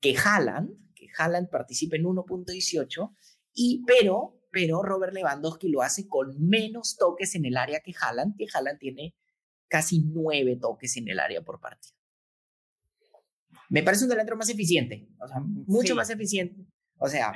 que 0.00 0.16
Haaland, 0.16 0.70
que 0.94 1.08
Haaland 1.18 1.50
participa 1.50 1.96
en 1.96 2.04
1.18, 2.04 3.14
y 3.54 3.82
pero, 3.86 4.40
pero 4.50 4.82
Robert 4.82 5.12
Lewandowski 5.12 5.68
lo 5.68 5.82
hace 5.82 6.06
con 6.06 6.34
menos 6.40 6.96
toques 6.96 7.34
en 7.34 7.44
el 7.44 7.56
área 7.56 7.80
que 7.80 7.92
Haaland, 8.00 8.36
que 8.36 8.46
Haaland 8.52 8.78
tiene 8.78 9.14
casi 9.72 10.02
nueve 10.04 10.58
toques 10.60 10.98
en 10.98 11.08
el 11.08 11.18
área 11.18 11.40
por 11.40 11.58
partido. 11.58 11.96
Me 13.70 13.82
parece 13.82 14.04
un 14.04 14.10
delantero 14.10 14.36
más 14.36 14.50
eficiente, 14.50 15.08
o 15.18 15.26
sea, 15.26 15.40
mucho 15.40 15.94
sí. 15.94 15.94
más 15.94 16.10
eficiente. 16.10 16.66
O 16.98 17.08
sea, 17.08 17.32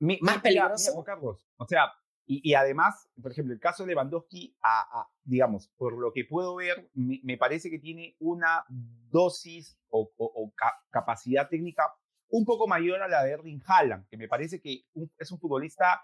mi, 0.00 0.18
más 0.22 0.42
peligroso. 0.42 0.90
Mira, 0.90 1.04
Carlos, 1.04 1.46
o 1.56 1.66
sea, 1.68 1.92
y, 2.26 2.40
y, 2.42 2.54
además, 2.54 3.08
por 3.22 3.30
ejemplo, 3.30 3.54
el 3.54 3.60
caso 3.60 3.84
de 3.84 3.90
Lewandowski, 3.90 4.56
a, 4.60 4.80
a, 4.80 5.08
digamos, 5.22 5.68
por 5.76 5.96
lo 5.96 6.12
que 6.12 6.24
puedo 6.24 6.56
ver, 6.56 6.90
me, 6.94 7.20
me, 7.22 7.36
parece 7.36 7.70
que 7.70 7.78
tiene 7.78 8.16
una 8.18 8.64
dosis 8.68 9.78
o, 9.88 10.12
o, 10.16 10.24
o 10.34 10.52
ca 10.56 10.72
capacidad 10.90 11.48
técnica 11.48 11.84
un 12.28 12.44
poco 12.44 12.66
mayor 12.66 13.02
a 13.02 13.08
la 13.08 13.22
de 13.22 13.30
Erling 13.30 13.62
Haaland, 13.64 14.08
que 14.08 14.16
me 14.16 14.26
parece 14.26 14.60
que 14.60 14.82
un, 14.94 15.12
es 15.16 15.30
un 15.30 15.38
futbolista 15.38 16.02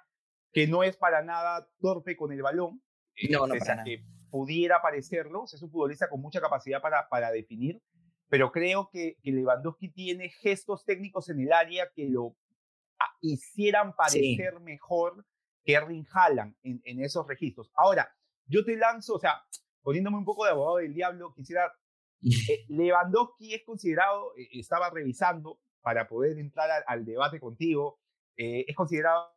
que 0.53 0.69
no 0.69 0.85
es 0.85 0.97
para 0.97 1.21
nada 1.25 1.69
torpe 1.81 2.15
con 2.17 2.31
el 2.31 2.43
balón, 2.43 2.81
no, 3.29 3.49
no, 3.49 3.55
eh, 3.57 3.59
para 3.59 3.83
que 3.83 4.05
pudiera 4.33 4.81
parecerlo, 4.81 5.45
es 5.45 5.63
un 5.63 5.71
futbolista 5.71 6.09
con 6.09 6.23
mucha 6.23 6.41
capacidad 6.41 6.81
para, 6.81 7.07
para 7.11 7.31
definir, 7.31 7.83
pero 8.31 8.51
creo 8.51 8.89
que, 8.91 9.19
que 9.23 9.31
Lewandowski 9.31 9.91
tiene 9.91 10.31
gestos 10.31 10.87
técnicos 10.87 11.29
en 11.29 11.41
el 11.41 11.53
área 11.53 11.91
que 11.95 12.09
lo 12.09 12.35
hicieran 13.21 13.95
parecer 13.95 14.55
sí. 14.57 14.63
mejor 14.63 15.27
que 15.63 15.75
Erling 15.75 16.07
Haaland 16.11 16.57
en, 16.63 16.81
en, 16.85 17.05
esos 17.05 17.27
registros. 17.27 17.71
Ahora, 17.75 18.11
yo 18.47 18.65
te 18.65 18.75
lanzo, 18.75 19.17
o 19.17 19.21
sea, 19.21 19.43
poniéndome 19.83 20.17
un 20.17 20.25
poco 20.25 20.47
de 20.47 20.53
abogado 20.53 20.79
del 20.79 20.95
diablo, 20.95 21.35
quisiera, 21.35 21.71
eh, 22.23 22.65
Lewandowski 22.71 23.53
es 23.53 23.65
considerado, 23.67 24.33
eh, 24.39 24.49
estaba 24.53 24.89
revisando 24.89 25.61
para 25.83 26.09
poder 26.09 26.39
entrar 26.39 26.71
al, 26.71 26.85
al 26.87 27.05
debate 27.05 27.39
contigo, 27.39 28.01
eh, 28.39 28.65
es 28.67 28.75
considerado 28.75 29.31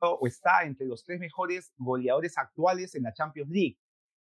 o 0.00 0.28
está 0.28 0.62
entre 0.62 0.86
los 0.86 1.02
tres 1.02 1.18
mejores 1.18 1.72
goleadores 1.76 2.38
actuales 2.38 2.94
en 2.94 3.02
la 3.02 3.12
Champions 3.12 3.50
League. 3.50 3.78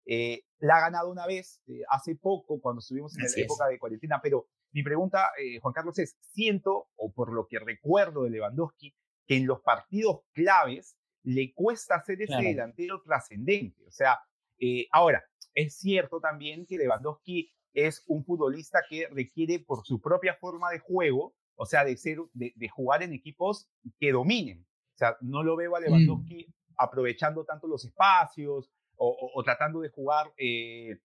Eh, 0.06 0.44
la 0.60 0.78
ha 0.78 0.82
ganado 0.82 1.12
una 1.12 1.28
vez, 1.28 1.62
eh, 1.68 1.82
hace 1.90 2.16
poco, 2.16 2.60
cuando 2.62 2.80
estuvimos 2.80 3.18
en 3.18 3.26
Así 3.26 3.40
la 3.40 3.46
época 3.46 3.66
es. 3.66 3.72
de 3.72 3.80
cuarentena, 3.80 4.20
pero 4.22 4.48
mi 4.76 4.84
pregunta, 4.84 5.32
eh, 5.42 5.60
Juan 5.62 5.74
Carlos, 5.74 5.98
es, 6.00 6.18
siento, 6.20 6.90
o 6.96 7.14
por 7.14 7.32
lo 7.32 7.48
que 7.48 7.60
recuerdo 7.60 8.24
de 8.24 8.30
Lewandowski, 8.32 8.94
que 9.26 9.38
en 9.38 9.48
los 9.48 9.62
partidos 9.62 10.22
claves 10.34 10.98
le 11.24 11.54
cuesta 11.54 12.04
ser 12.04 12.22
ese 12.22 12.36
delantero 12.36 13.02
trascendente. 13.02 13.84
O 13.88 13.92
sea, 13.92 14.20
eh, 14.60 14.88
ahora, 14.92 15.24
es 15.54 15.78
cierto 15.78 16.20
también 16.20 16.66
que 16.66 16.78
Lewandowski 16.78 17.52
es 17.74 18.04
un 18.08 18.26
futbolista 18.26 18.84
que 18.90 19.08
requiere 19.08 19.60
por 19.60 19.86
su 19.86 20.02
propia 20.02 20.36
forma 20.36 20.70
de 20.72 20.80
juego, 20.80 21.36
o 21.56 21.66
sea, 21.66 21.86
de, 21.86 21.96
ser, 21.96 22.18
de, 22.34 22.70
jugar 22.70 23.02
en 23.02 23.14
equipos 23.14 23.70
que 23.98 24.12
dominen. 24.12 24.68
O 24.96 24.98
sea, 24.98 25.16
no 25.22 25.42
lo 25.42 25.56
veo 25.56 25.76
a 25.76 25.80
mm. 25.80 25.84
Lewandowski 25.84 26.54
aprovechando 26.78 27.46
tanto 27.46 27.68
los 27.68 27.86
espacios 27.86 28.70
o, 28.98 29.42
tratando 29.44 29.82
de 29.82 29.90
jugar, 29.90 30.32
eh, 30.38 30.98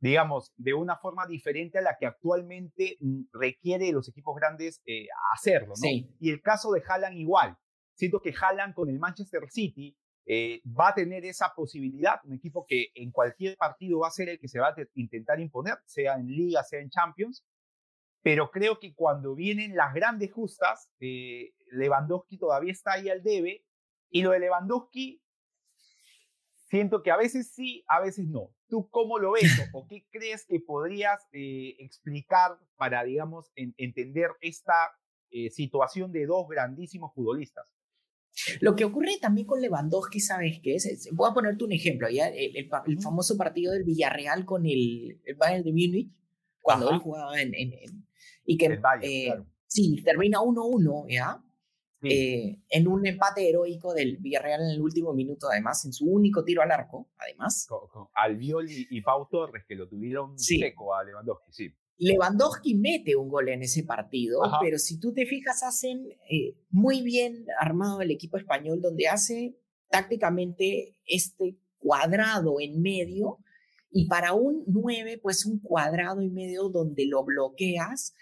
digamos, 0.00 0.52
de 0.56 0.74
una 0.74 0.96
forma 0.96 1.26
diferente 1.26 1.78
a 1.78 1.82
la 1.82 1.96
que 1.98 2.06
actualmente 2.06 2.96
mm, 3.00 3.22
requiere 3.32 3.92
los 3.92 4.08
equipos 4.08 4.36
grandes 4.36 4.80
eh, 4.86 5.06
hacerlo. 5.34 5.74
¿no? 5.80 5.88
Y 6.20 6.30
el 6.30 6.40
caso 6.42 6.70
de 6.72 6.82
Haaland 6.86 7.16
igual. 7.16 7.56
Siento 7.94 8.20
que 8.20 8.32
Haaland 8.32 8.74
con 8.74 8.88
el 8.88 8.98
Manchester 8.98 9.42
City 9.50 9.96
eh, 10.30 10.60
va 10.78 10.88
a 10.88 10.94
tener 10.94 11.24
esa 11.24 11.54
posibilidad, 11.56 12.20
un 12.24 12.34
equipo 12.34 12.66
que 12.68 12.88
en 12.94 13.10
cualquier 13.10 13.56
partido 13.56 14.00
va 14.00 14.08
a 14.08 14.10
ser 14.10 14.28
el 14.28 14.38
que 14.38 14.46
se 14.46 14.60
va 14.60 14.68
a 14.68 14.74
intentar 14.94 15.40
imponer, 15.40 15.78
sea 15.86 16.16
en 16.16 16.26
liga, 16.26 16.62
sea 16.64 16.80
en 16.80 16.90
Champions, 16.90 17.46
pero 18.22 18.50
creo 18.50 18.78
que 18.78 18.94
cuando 18.94 19.34
vienen 19.34 19.74
las 19.74 19.94
grandes 19.94 20.30
justas, 20.30 20.90
eh, 21.00 21.54
Lewandowski 21.70 22.36
todavía 22.36 22.72
está 22.72 22.92
ahí 22.92 23.08
al 23.08 23.22
debe, 23.22 23.64
y 24.10 24.20
lo 24.20 24.32
de 24.32 24.40
Lewandowski, 24.40 25.22
siento 26.68 27.02
que 27.02 27.10
a 27.10 27.16
veces 27.16 27.52
sí, 27.52 27.84
a 27.88 28.00
veces 28.00 28.26
no. 28.28 28.50
¿Tú 28.68 28.88
cómo 28.90 29.18
lo 29.18 29.32
ves 29.32 29.70
o, 29.72 29.86
qué 29.86 30.06
crees 30.10 30.46
que 30.46 30.60
podrías 30.60 31.20
eh, 31.32 31.76
explicar 31.78 32.58
para, 32.76 33.04
digamos, 33.04 33.50
entender 33.54 34.30
esta 34.40 34.74
situación 35.50 36.10
de 36.10 36.26
dos 36.26 36.48
grandísimos 36.48 37.12
futbolistas? 37.14 37.66
Lo 38.60 38.76
que 38.76 38.84
ocurre 38.84 39.18
también 39.20 39.46
con 39.46 39.60
Lewandowski, 39.60 40.20
¿sabes 40.20 40.60
qué 40.62 40.76
es? 40.76 41.08
Voy 41.12 41.30
a 41.30 41.34
ponerte 41.34 41.64
un 41.64 41.72
ejemplo, 41.72 42.08
¿ya? 42.08 42.28
El, 42.28 42.68
famoso 43.02 43.36
partido 43.36 43.72
del 43.72 43.84
Villarreal 43.84 44.44
con 44.44 44.64
el, 44.64 45.20
Bayern 45.36 45.64
de 45.64 45.72
Múnich, 45.72 46.12
cuando 46.60 46.90
él 46.90 46.98
jugaba 46.98 47.40
en... 47.40 47.52
y 48.44 48.56
que, 48.56 48.80
eh, 49.02 49.34
Sí, 49.68 50.02
termina 50.02 50.38
1-1, 50.38 51.06
¿ya? 51.10 51.44
Eh, 52.02 52.62
en 52.68 52.86
un 52.86 53.04
empate 53.06 53.48
heroico 53.48 53.92
del 53.92 54.18
Villarreal 54.18 54.62
en 54.62 54.70
el 54.70 54.80
último 54.80 55.12
minuto, 55.12 55.48
además, 55.50 55.84
en 55.84 55.92
su 55.92 56.06
único 56.06 56.44
tiro 56.44 56.62
al 56.62 56.70
arco, 56.70 57.10
además. 57.18 57.66
Con, 57.68 58.08
Albiol 58.14 58.66
y, 58.68 59.00
Pau 59.00 59.26
Torres, 59.28 59.64
que 59.66 59.74
lo 59.74 59.88
tuvieron 59.88 60.38
seco 60.38 60.94
a 60.94 61.02
Lewandowski, 61.02 61.52
sí. 61.52 61.74
Lewandowski 61.98 62.76
mete 62.76 63.16
un 63.16 63.28
gol 63.28 63.48
en 63.48 63.62
ese 63.62 63.82
partido, 63.82 64.40
pero 64.60 64.78
si 64.78 65.00
tú 65.00 65.12
te 65.12 65.26
fijas, 65.26 65.64
hacen 65.64 66.08
eh, 66.30 66.56
muy 66.70 67.02
bien 67.02 67.46
armado 67.58 68.00
el 68.00 68.12
equipo 68.12 68.36
español, 68.36 68.80
donde 68.80 69.08
hace 69.08 69.58
tácticamente 69.90 70.96
este 71.06 71.58
cuadrado 71.78 72.60
en 72.60 72.80
medio, 72.80 73.38
y 73.90 74.06
para 74.06 74.34
un 74.34 74.62
9, 74.66 75.18
pues 75.20 75.44
un 75.44 75.58
cuadrado 75.60 76.22
y 76.22 76.30
medio 76.30 76.68
donde 76.68 77.06
lo 77.06 77.24
bloqueas, 77.24 78.14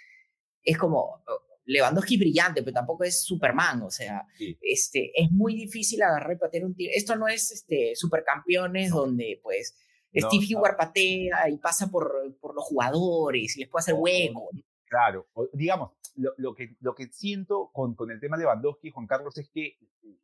es 0.62 0.78
como, 0.78 1.22
Lewandowski 1.66 2.16
brillante, 2.16 2.62
pero 2.62 2.74
tampoco 2.74 3.04
es 3.04 3.24
Superman, 3.24 3.82
o 3.82 3.90
sea, 3.90 4.26
este, 4.60 5.10
es 5.14 5.30
muy 5.30 5.54
difícil 5.54 6.02
agarrar 6.02 6.32
y 6.32 6.38
patear 6.38 6.64
un 6.64 6.74
tiro. 6.74 6.92
Esto 6.94 7.16
no 7.16 7.28
es 7.28 7.50
este, 7.52 7.94
supercampeones 7.94 8.90
donde 8.90 9.40
pues 9.42 9.76
Steve 10.14 10.46
Heward 10.48 10.76
patea 10.76 11.48
y 11.50 11.58
pasa 11.58 11.88
por, 11.88 12.12
por 12.40 12.54
los 12.54 12.64
jugadores 12.64 13.56
y 13.56 13.60
les 13.60 13.68
puede 13.68 13.82
hacer 13.82 13.94
hueco. 13.94 14.48
Claro, 14.88 15.26
digamos, 15.52 15.90
lo, 16.14 16.54
que, 16.54 16.76
lo 16.80 16.94
que 16.94 17.08
siento 17.08 17.70
con, 17.72 17.94
con 17.94 18.10
el 18.10 18.20
tema 18.20 18.36
de 18.36 18.44
Lewandowski, 18.44 18.90
Juan 18.90 19.06
Carlos, 19.06 19.36
es 19.36 19.50
que 19.50 19.76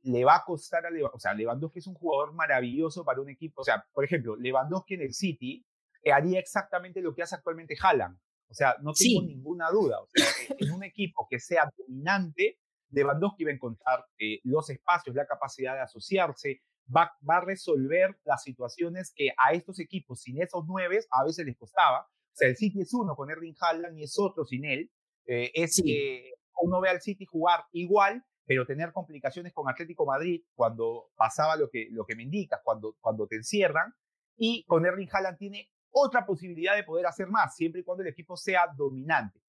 le 0.03 0.25
va 0.25 0.37
a 0.37 0.45
costar 0.45 0.87
a 0.87 0.91
Lewandowski, 0.91 1.17
o 1.17 1.21
sea, 1.21 1.35
Lewandowski 1.35 1.81
es 1.81 1.87
un 1.89 1.95
jugador 1.95 2.33
maravilloso 2.33 3.05
para 3.05 3.21
un 3.21 3.29
equipo, 3.29 3.63
o 3.63 3.65
sea, 3.65 3.85
por 3.93 4.05
ejemplo, 4.05 4.37
Lewandowski 4.37 4.95
en 4.95 5.03
el 5.03 5.13
City 5.13 5.67
haría 6.13 6.39
exactamente 6.39 7.01
lo 7.01 7.15
que 7.15 7.23
hace 7.23 7.35
actualmente 7.35 7.77
Haaland, 7.81 8.19
o 8.53 8.55
sea, 8.55 8.77
no 8.83 8.93
tengo 8.93 9.23
ninguna 9.23 9.71
duda, 9.71 9.99
o 9.99 10.07
sea, 10.13 10.27
en 10.59 10.73
un 10.73 10.85
equipo 10.85 11.27
que 11.31 11.41
sea 11.41 11.73
dominante, 11.75 12.59
Lewandowski 12.91 13.45
va 13.45 13.51
a 13.51 13.55
encontrar 13.55 14.05
eh, 14.19 14.41
los 14.45 14.69
espacios, 14.69 15.17
la 15.17 15.25
capacidad 15.25 15.73
de 15.73 15.81
asociarse, 15.81 16.61
va, 16.95 17.11
a 17.29 17.41
resolver 17.41 18.15
las 18.25 18.43
situaciones 18.43 19.11
que 19.17 19.31
a 19.39 19.53
estos 19.53 19.81
equipos 19.81 20.21
sin 20.21 20.43
esos 20.43 20.65
nueve 20.69 21.01
a 21.11 21.25
veces 21.25 21.47
les 21.47 21.57
costaba. 21.57 22.03
O 22.03 22.35
sea, 22.35 22.49
el 22.49 22.57
City 22.57 22.83
es 22.83 22.93
uno 22.93 23.17
con 23.17 23.31
Erling 23.31 23.57
Haaland 23.59 23.99
y 23.99 24.03
es 24.03 24.19
otro 24.19 24.45
sin 24.45 24.67
él. 24.67 24.91
Eh, 25.27 25.51
es 25.55 25.81
que 25.83 26.35
uno 26.61 26.83
ve 26.83 26.91
al 26.91 27.01
City 27.01 27.25
jugar 27.25 27.65
igual, 27.73 28.23
pero 28.45 28.67
tener 28.67 28.93
complicaciones 28.93 29.55
con 29.55 29.67
Atlético 29.71 30.05
Madrid 30.05 30.43
cuando 30.55 31.11
pasaba 31.17 31.57
lo 31.57 31.71
que, 31.71 31.89
lo 31.91 32.05
que 32.05 32.17
me 32.17 32.25
indicas, 32.25 32.61
cuando, 32.63 32.99
cuando 33.01 33.27
te 33.27 33.37
encierran. 33.37 33.95
Y 34.37 34.65
con 34.65 34.85
Erling 34.85 35.09
Haaland 35.11 35.39
tiene 35.39 35.71
otra 35.93 36.27
posibilidad 36.27 36.75
de 36.75 36.85
poder 36.85 37.07
hacer 37.07 37.29
más, 37.29 37.55
siempre 37.55 37.83
y 37.83 37.85
cuando 37.85 38.03
el 38.03 38.09
equipo 38.09 38.37
sea 38.37 38.67
dominante. 38.77 39.41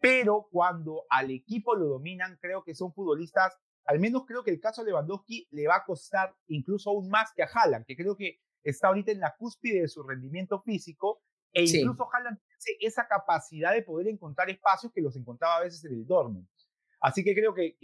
Pero 0.00 0.48
cuando 0.50 1.04
al 1.10 1.30
equipo 1.30 1.76
lo 1.76 1.86
dominan, 1.86 2.38
creo 2.40 2.64
que 2.64 2.74
son 2.74 2.92
futbolistas 2.92 3.58
al 3.90 3.98
menos 3.98 4.24
creo 4.24 4.44
que 4.44 4.50
el 4.52 4.60
caso 4.60 4.84
de 4.84 4.90
Lewandowski 4.90 5.48
le 5.50 5.66
va 5.66 5.76
a 5.76 5.84
costar 5.84 6.34
incluso 6.46 6.90
aún 6.90 7.08
más 7.08 7.32
que 7.34 7.42
a 7.42 7.48
Haaland, 7.52 7.84
que 7.86 7.96
creo 7.96 8.16
que 8.16 8.38
está 8.62 8.88
ahorita 8.88 9.10
en 9.10 9.20
la 9.20 9.34
cúspide 9.36 9.80
de 9.82 9.88
su 9.88 10.02
rendimiento 10.02 10.62
físico, 10.62 11.22
e 11.52 11.64
incluso 11.64 12.08
Haaland 12.12 12.38
tiene 12.62 12.78
esa 12.82 13.08
capacidad 13.08 13.72
de 13.72 13.82
poder 13.82 14.06
encontrar 14.06 14.48
espacios 14.48 14.92
que 14.92 15.00
los 15.00 15.16
encontraba 15.16 15.56
a 15.56 15.62
veces 15.62 15.84
en 15.84 15.94
el 15.94 16.06
Dortmund. 16.06 16.46
Así 17.00 17.24
que 17.24 17.34
creo 17.34 17.52
que, 17.52 17.76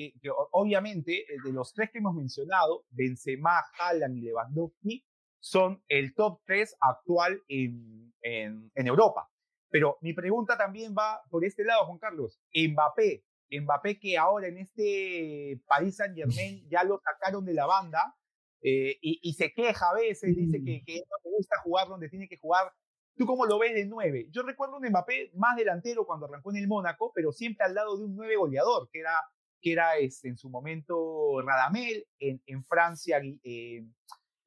obviamente 0.52 1.22
eh, 1.22 1.38
de 1.42 1.52
los 1.52 1.72
tres 1.72 1.90
que 1.90 1.98
hemos 1.98 2.14
mencionado, 2.14 2.84
Benzema, 2.90 3.64
Haaland 3.76 4.18
y 4.18 4.20
Lewandowski 4.20 5.04
son 5.40 5.82
el 5.88 6.14
top 6.14 6.40
tres 6.44 6.76
actual 6.80 7.42
en, 7.48 8.12
en, 8.22 8.86
Europa. 8.86 9.30
Pero 9.70 9.98
mi 10.00 10.12
pregunta 10.12 10.56
también 10.56 10.94
va 10.96 11.22
por 11.30 11.44
este 11.44 11.64
lado, 11.64 11.86
Juan 11.86 11.98
Carlos. 11.98 12.40
Mbappé, 12.54 13.24
Mbappé 13.50 13.98
que 13.98 14.16
ahora 14.16 14.48
en 14.48 14.58
este 14.58 15.60
Paris 15.66 15.96
Saint 15.96 16.16
Germain 16.16 16.68
ya 16.68 16.82
lo 16.84 17.00
sacaron 17.04 17.44
de 17.44 17.54
la 17.54 17.66
banda 17.66 18.16
eh, 18.62 18.98
y, 19.00 19.32
se 19.34 19.52
queja 19.52 19.90
a 19.90 19.94
veces, 19.94 20.34
dice 20.34 20.62
que, 20.64 21.04
no 21.08 21.16
le 21.22 21.36
gusta 21.36 21.56
jugar 21.62 21.88
donde 21.88 22.08
tiene 22.08 22.28
que 22.28 22.38
jugar. 22.38 22.72
¿Tú 23.16 23.24
cómo 23.24 23.46
lo 23.46 23.58
ves 23.58 23.74
de 23.74 23.86
nueve? 23.86 24.26
Yo 24.30 24.42
recuerdo 24.42 24.76
un 24.76 24.88
Mbappé 24.88 25.30
más 25.34 25.56
delantero 25.56 26.04
cuando 26.04 26.26
arrancó 26.26 26.50
en 26.50 26.56
el 26.56 26.68
Mónaco, 26.68 27.12
pero 27.14 27.32
siempre 27.32 27.64
al 27.64 27.74
lado 27.74 27.96
de 27.96 28.04
un 28.04 28.16
nueve 28.16 28.36
goleador, 28.36 28.88
que 28.90 29.00
era, 29.00 29.22
que 29.60 29.72
era 29.72 29.96
este, 29.98 30.28
en 30.28 30.36
su 30.36 30.50
momento 30.50 31.40
Radamel, 31.42 32.06
en, 32.18 32.42
en 32.46 32.64
Francia 32.64 33.20
eh, 33.44 33.86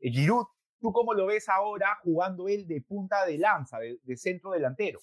Giroud. 0.02 0.48
¿Tú 0.80 0.92
cómo 0.92 1.14
lo 1.14 1.26
ves 1.26 1.50
ahora 1.50 1.98
jugando 2.04 2.48
él 2.48 2.68
de 2.68 2.82
punta 2.82 3.26
de 3.26 3.38
lanza, 3.38 3.80
de 3.80 4.18
centro 4.18 4.52
delantero? 4.52 5.00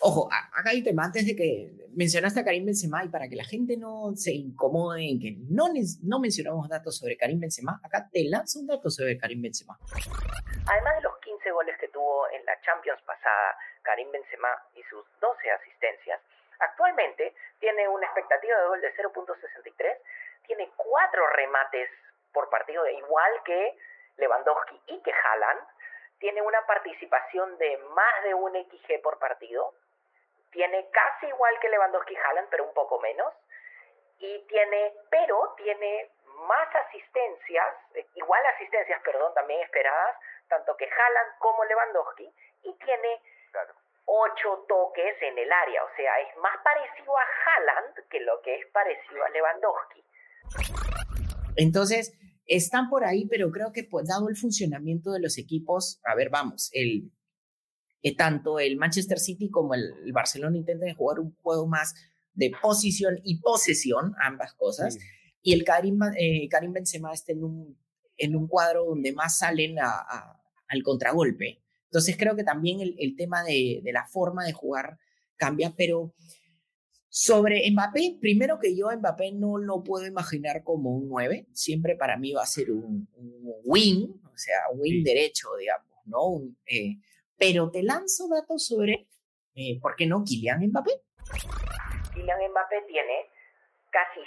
Ojo, 0.00 0.28
acá 0.30 0.70
hay 0.70 0.78
un 0.78 0.84
tema, 0.84 1.04
antes 1.04 1.26
de 1.26 1.34
que 1.34 1.72
mencionaste 1.96 2.40
a 2.40 2.44
Karim 2.44 2.66
Benzema 2.66 3.04
y 3.04 3.08
para 3.08 3.28
que 3.28 3.36
la 3.36 3.44
gente 3.44 3.76
no 3.76 4.12
se 4.14 4.32
incomode 4.32 5.02
en 5.02 5.18
que 5.18 5.36
no, 5.48 5.66
no 6.02 6.20
mencionamos 6.20 6.68
datos 6.68 6.98
sobre 6.98 7.16
Karim 7.16 7.40
Benzema, 7.40 7.80
acá 7.82 8.08
te 8.12 8.22
lanzo 8.28 8.60
un 8.60 8.66
dato 8.66 8.90
sobre 8.90 9.18
Karim 9.18 9.42
Benzema. 9.42 9.78
Además 10.66 10.96
de 10.96 11.02
los 11.02 11.18
15 11.18 11.50
goles 11.50 11.74
que 11.80 11.88
tuvo 11.88 12.28
en 12.30 12.44
la 12.44 12.60
Champions 12.60 13.00
pasada, 13.02 13.56
Karim 13.82 14.12
Benzema 14.12 14.48
y 14.76 14.82
sus 14.90 15.02
12 15.20 15.50
asistencias, 15.50 16.20
actualmente 16.60 17.34
tiene 17.58 17.88
una 17.88 18.06
expectativa 18.06 18.60
de 18.60 18.66
gol 18.68 18.80
de 18.80 18.92
0.63, 18.94 19.72
tiene 20.46 20.70
cuatro 20.76 21.26
remates 21.34 21.88
por 22.32 22.50
partido, 22.50 22.86
igual 22.86 23.32
que 23.44 23.76
Lewandowski 24.18 24.80
y 24.86 25.02
que 25.02 25.12
Haaland, 25.12 25.60
tiene 26.18 26.42
una 26.42 26.66
participación 26.66 27.56
de 27.58 27.78
más 27.94 28.24
de 28.24 28.34
un 28.34 28.52
XG 28.52 29.00
por 29.02 29.18
partido, 29.18 29.72
tiene 30.50 30.88
casi 30.90 31.26
igual 31.26 31.54
que 31.60 31.68
Lewandowski 31.68 32.16
Haaland, 32.16 32.48
pero 32.50 32.64
un 32.64 32.74
poco 32.74 33.00
menos, 33.00 33.32
y 34.18 34.46
tiene, 34.48 34.94
pero 35.10 35.54
tiene 35.56 36.10
más 36.46 36.74
asistencias, 36.74 37.76
eh, 37.94 38.06
igual 38.14 38.44
asistencias, 38.46 39.00
perdón, 39.02 39.32
también 39.34 39.60
esperadas, 39.62 40.16
tanto 40.48 40.76
que 40.76 40.88
Haaland 40.90 41.38
como 41.38 41.64
Lewandowski, 41.64 42.32
y 42.62 42.72
tiene 42.78 43.22
ocho 44.06 44.64
toques 44.66 45.22
en 45.22 45.38
el 45.38 45.52
área, 45.52 45.84
o 45.84 45.90
sea, 45.94 46.18
es 46.20 46.36
más 46.38 46.56
parecido 46.62 47.16
a 47.16 47.22
Haaland 47.44 48.08
que 48.08 48.20
lo 48.20 48.40
que 48.42 48.56
es 48.56 48.66
parecido 48.68 49.24
a 49.24 49.28
Lewandowski. 49.28 50.04
Entonces, 51.56 52.16
están 52.48 52.88
por 52.88 53.04
ahí, 53.04 53.26
pero 53.26 53.52
creo 53.52 53.72
que 53.72 53.84
pues, 53.84 54.08
dado 54.08 54.28
el 54.28 54.36
funcionamiento 54.36 55.12
de 55.12 55.20
los 55.20 55.36
equipos, 55.38 56.00
a 56.04 56.14
ver, 56.16 56.30
vamos, 56.30 56.70
el, 56.72 57.12
eh, 58.02 58.16
tanto 58.16 58.58
el 58.58 58.76
Manchester 58.76 59.18
City 59.18 59.50
como 59.50 59.74
el, 59.74 60.12
Barcelona 60.12 60.56
intentan 60.56 60.94
jugar 60.94 61.20
un 61.20 61.34
juego 61.36 61.66
más 61.66 61.94
de 62.32 62.50
posición 62.60 63.20
y 63.22 63.38
posesión, 63.40 64.14
ambas 64.20 64.54
cosas, 64.54 64.98
y 65.42 65.52
el 65.52 65.62
Karim, 65.62 66.00
eh, 66.16 66.48
Karim 66.48 66.72
Benzema 66.72 67.12
está 67.12 67.32
en 67.32 67.44
un, 67.44 67.78
en 68.16 68.34
un 68.34 68.48
cuadro 68.48 68.84
donde 68.86 69.12
más 69.12 69.38
salen 69.38 69.76
al 69.78 70.82
contragolpe. 70.82 71.62
Entonces 71.84 72.16
creo 72.16 72.34
que 72.36 72.44
también 72.44 72.80
el, 72.80 72.96
el 72.98 73.16
tema 73.16 73.42
de, 73.44 73.80
de, 73.82 73.92
la 73.92 74.06
forma 74.06 74.44
de 74.44 74.52
jugar 74.52 74.98
cambia, 75.36 75.74
pero 75.76 76.14
Sobre 77.18 77.68
Mbappé, 77.72 78.18
primero 78.20 78.60
que 78.62 78.78
yo 78.78 78.86
Mbappé 78.94 79.32
no 79.32 79.58
lo 79.58 79.82
puedo 79.82 80.06
imaginar 80.06 80.62
como 80.62 80.90
un 80.90 81.08
9, 81.08 81.46
siempre 81.52 81.96
para 81.96 82.16
mí 82.16 82.32
va 82.32 82.42
a 82.42 82.46
ser 82.46 82.70
un, 82.70 83.08
wing, 83.64 84.22
o 84.22 84.38
sea, 84.38 84.70
un 84.70 84.78
wing 84.78 85.02
derecho, 85.02 85.48
digamos, 85.56 85.98
¿no? 86.06 86.46
Eh, 86.64 86.94
pero 87.36 87.72
te 87.72 87.82
lanzo 87.82 88.28
datos 88.28 88.64
sobre, 88.64 89.08
eh, 89.56 89.80
¿por 89.82 89.96
qué 89.96 90.06
no 90.06 90.22
Kylian 90.22 90.62
Mbappé? 90.70 90.92
Kylian 92.14 92.38
Mbappé 92.52 92.82
tiene 92.86 93.26
casi 93.90 94.20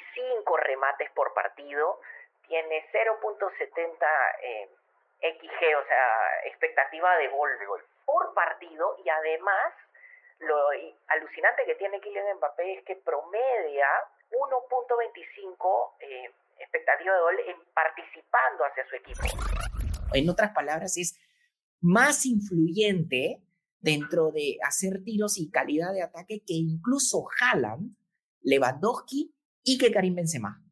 5 0.44 0.58
remates 0.58 1.10
por 1.16 1.34
partido, 1.34 1.96
tiene 2.50 2.84
0.70 2.92 4.04
eh, 4.44 4.68
XG, 5.40 5.64
o 5.80 5.88
sea, 5.88 6.06
expectativa 6.44 7.16
de 7.16 7.30
gol, 7.30 7.52
de 7.58 7.66
gol 7.68 7.82
por 8.04 8.34
partido 8.34 8.98
y 9.06 9.08
además 9.08 9.72
lo 10.42 10.56
alucinante 11.08 11.64
que 11.66 11.76
tiene 11.76 12.00
Kylian 12.00 12.38
Mbappé 12.38 12.80
es 12.80 12.86
que 12.86 12.96
promedia 12.98 13.88
1.25 14.32 15.96
eh, 16.00 16.32
expectativa 16.60 17.14
de 17.14 17.22
gol 17.22 17.36
en 17.48 17.56
participando 17.74 18.64
hacia 18.66 18.88
su 18.90 18.96
equipo. 18.96 19.22
En 20.14 20.30
otras 20.30 20.52
palabras, 20.54 20.98
es 20.98 21.20
más 21.80 22.26
influyente 22.26 23.42
dentro 23.80 24.32
de 24.32 24.58
hacer 24.64 25.04
tiros 25.04 25.38
y 25.38 25.50
calidad 25.50 25.94
de 25.94 26.04
ataque 26.04 26.44
que 26.46 26.54
incluso 26.54 27.26
Haaland, 27.40 27.96
Lewandowski 28.42 29.34
y 29.64 29.78
que 29.78 29.92
Karim 29.92 30.16
Benzema. 30.16 30.64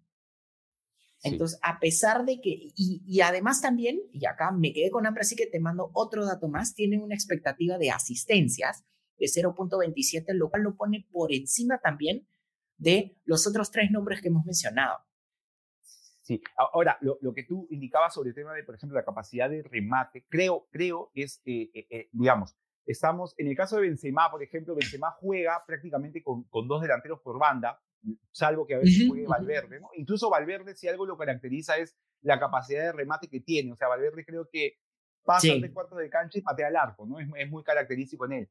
Entonces, 1.21 1.59
a 1.61 1.79
pesar 1.79 2.23
de 2.23 2.39
que, 2.39 2.49
y, 2.49 3.03
y, 3.05 3.21
además 3.21 3.61
también, 3.61 3.99
y 4.13 4.25
acá 4.25 4.51
me 4.51 4.71
quedé 4.71 4.89
con 4.89 5.05
hambre, 5.05 5.21
así 5.21 5.35
que 5.35 5.47
te 5.47 5.59
mando 5.59 5.91
otro 5.93 6.25
dato 6.25 6.47
más, 6.47 6.75
tiene 6.75 6.97
una 6.97 7.13
expectativa 7.13 7.77
de 7.77 7.91
asistencias 7.91 8.85
de 9.19 9.25
0.27, 9.25 10.33
lo 10.33 10.49
cual 10.49 10.63
lo 10.63 10.75
pone 10.75 11.07
por 11.11 11.33
encima 11.33 11.79
también 11.79 12.27
de 12.77 13.17
los 13.25 13.45
otros 13.45 13.71
tres 13.71 13.91
nombres 13.91 14.21
que 14.21 14.29
hemos 14.29 14.45
mencionado. 14.45 14.99
Sí, 16.29 16.41
ahora, 16.55 16.97
lo, 17.01 17.17
lo, 17.21 17.33
que 17.33 17.43
tú 17.43 17.67
indicabas 17.71 18.13
sobre 18.13 18.29
el 18.29 18.35
tema 18.35 18.53
de, 18.53 18.63
por 18.63 18.75
ejemplo, 18.75 18.95
la 18.95 19.03
capacidad 19.03 19.49
de 19.49 19.63
remate, 19.63 20.25
creo, 20.29 20.67
creo 20.69 21.11
es, 21.15 21.41
eh, 21.45 21.71
eh, 21.73 21.87
eh, 21.89 22.09
digamos, 22.11 22.55
estamos, 22.85 23.33
en 23.37 23.47
el 23.47 23.55
caso 23.55 23.77
de 23.77 23.83
Benzema, 23.83 24.29
por 24.29 24.43
ejemplo, 24.43 24.75
Benzema 24.75 25.11
juega 25.19 25.63
prácticamente 25.65 26.21
con, 26.21 26.43
con 26.43 26.67
dos 26.67 26.83
delanteros 26.83 27.19
por 27.21 27.39
banda, 27.39 27.81
salvo 28.31 28.67
que 28.67 28.75
a 28.75 28.77
veces 28.77 29.07
juegue 29.07 29.25
Valverde, 29.25 29.79
¿no? 29.79 29.89
Incluso 29.95 30.29
Valverde, 30.29 30.75
si 30.75 30.87
algo 30.87 31.05
lo 31.05 31.17
caracteriza 31.17 31.77
es 31.77 31.97
la 32.21 32.39
capacidad 32.39 32.83
de 32.83 32.91
remate 32.91 33.27
que 33.27 33.41
tiene, 33.41 33.71
o 33.71 33.75
sea, 33.75 33.87
Valverde 33.87 34.23
creo 34.23 34.47
que 34.51 34.77
pasa 35.23 35.47
sí. 35.47 35.59
tres 35.59 35.71
cuartos 35.71 35.97
de 35.97 36.09
cancha 36.09 36.37
y 36.37 36.41
patea 36.41 36.67
al 36.67 36.75
arco, 36.75 37.05
¿no? 37.05 37.19
Es, 37.19 37.27
es, 37.37 37.49
muy 37.49 37.63
característico 37.63 38.25
en 38.25 38.33
él. 38.33 38.49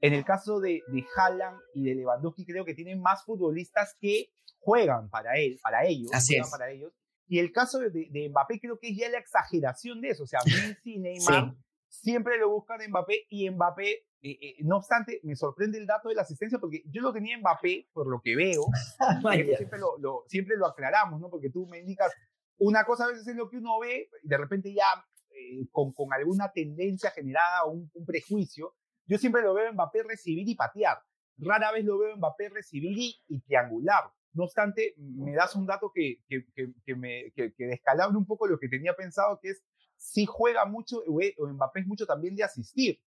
En 0.00 0.12
el 0.12 0.24
caso 0.24 0.60
de, 0.60 0.82
de 0.88 1.04
Haaland 1.16 1.58
y 1.74 1.84
de 1.84 1.94
Lewandowski, 1.94 2.44
creo 2.44 2.64
que 2.64 2.74
tienen 2.74 3.00
más 3.00 3.24
futbolistas 3.24 3.96
que 3.98 4.30
juegan 4.58 5.08
para 5.10 5.36
él, 5.38 5.58
para 5.62 5.86
ellos, 5.86 6.10
Así 6.12 6.34
juegan 6.34 6.46
es. 6.46 6.50
para 6.50 6.70
ellos. 6.70 6.92
Y 7.28 7.38
el 7.38 7.52
caso 7.52 7.78
de, 7.78 7.90
de, 7.90 8.28
Mbappé 8.28 8.60
creo 8.60 8.78
que 8.78 8.90
es 8.90 8.96
ya 8.96 9.08
la 9.08 9.18
exageración 9.18 10.00
de 10.00 10.10
eso, 10.10 10.24
o 10.24 10.26
sea, 10.26 10.40
Messi 10.84 10.94
y 10.94 10.98
Neymar 10.98 11.50
sí. 11.50 11.56
siempre 11.88 12.38
lo 12.38 12.50
buscan 12.50 12.80
en 12.82 12.90
Mbappé 12.90 13.26
y 13.30 13.50
Mbappé, 13.50 13.90
eh, 14.22 14.38
eh, 14.40 14.56
no 14.60 14.76
obstante, 14.78 15.20
me 15.22 15.34
sorprende 15.34 15.78
el 15.78 15.86
dato 15.86 16.08
de 16.08 16.14
la 16.14 16.22
asistencia 16.22 16.58
porque 16.58 16.82
yo 16.86 17.02
lo 17.02 17.12
tenía 17.12 17.34
en 17.34 17.40
Mbappé 17.40 17.88
por 17.92 18.06
lo 18.08 18.20
que 18.20 18.36
veo, 18.36 18.62
siempre 19.56 19.78
lo, 19.78 19.98
lo, 19.98 20.24
siempre 20.28 20.56
lo 20.56 20.66
aclaramos, 20.66 21.20
¿no? 21.20 21.30
Porque 21.30 21.50
tú 21.50 21.66
me 21.66 21.78
indicas, 21.78 22.12
una 22.58 22.84
cosa 22.84 23.04
a 23.04 23.08
veces 23.08 23.26
es 23.26 23.36
lo 23.36 23.48
que 23.48 23.58
uno 23.58 23.78
ve, 23.80 24.08
de 24.22 24.36
repente 24.36 24.72
ya 24.72 24.86
eh, 25.30 25.66
con, 25.70 25.92
con, 25.92 26.12
alguna 26.12 26.50
tendencia 26.52 27.10
generada 27.10 27.64
o 27.64 27.72
un, 27.72 27.90
un, 27.92 28.06
prejuicio, 28.06 28.74
yo 29.06 29.18
siempre 29.18 29.42
lo 29.42 29.54
veo 29.54 29.68
en 29.68 29.74
Mbappé 29.74 30.02
recibir 30.02 30.48
y 30.48 30.54
patear. 30.54 30.98
Rara 31.38 31.72
vez 31.72 31.84
lo 31.84 31.98
veo 31.98 32.12
en 32.12 32.18
Mbappé 32.18 32.48
recibir 32.48 32.96
y, 32.96 33.20
y 33.28 33.40
triangular. 33.40 34.04
No 34.32 34.44
obstante, 34.44 34.94
me 34.98 35.34
das 35.34 35.56
un 35.56 35.66
dato 35.66 35.90
que, 35.94 36.22
que, 36.28 36.44
que, 36.54 36.72
que 36.84 36.94
me, 36.94 37.32
que, 37.34 37.54
que 37.54 37.66
descalabra 37.66 38.16
un 38.16 38.26
poco 38.26 38.46
lo 38.46 38.58
que 38.58 38.68
tenía 38.68 38.94
pensado, 38.94 39.40
que 39.40 39.50
es 39.50 39.62
si 39.96 40.26
juega 40.26 40.64
mucho, 40.66 41.02
o 41.06 41.46
Mbappé 41.46 41.80
es 41.80 41.86
mucho 41.86 42.06
también 42.06 42.36
de 42.36 42.44
asistir. 42.44 43.00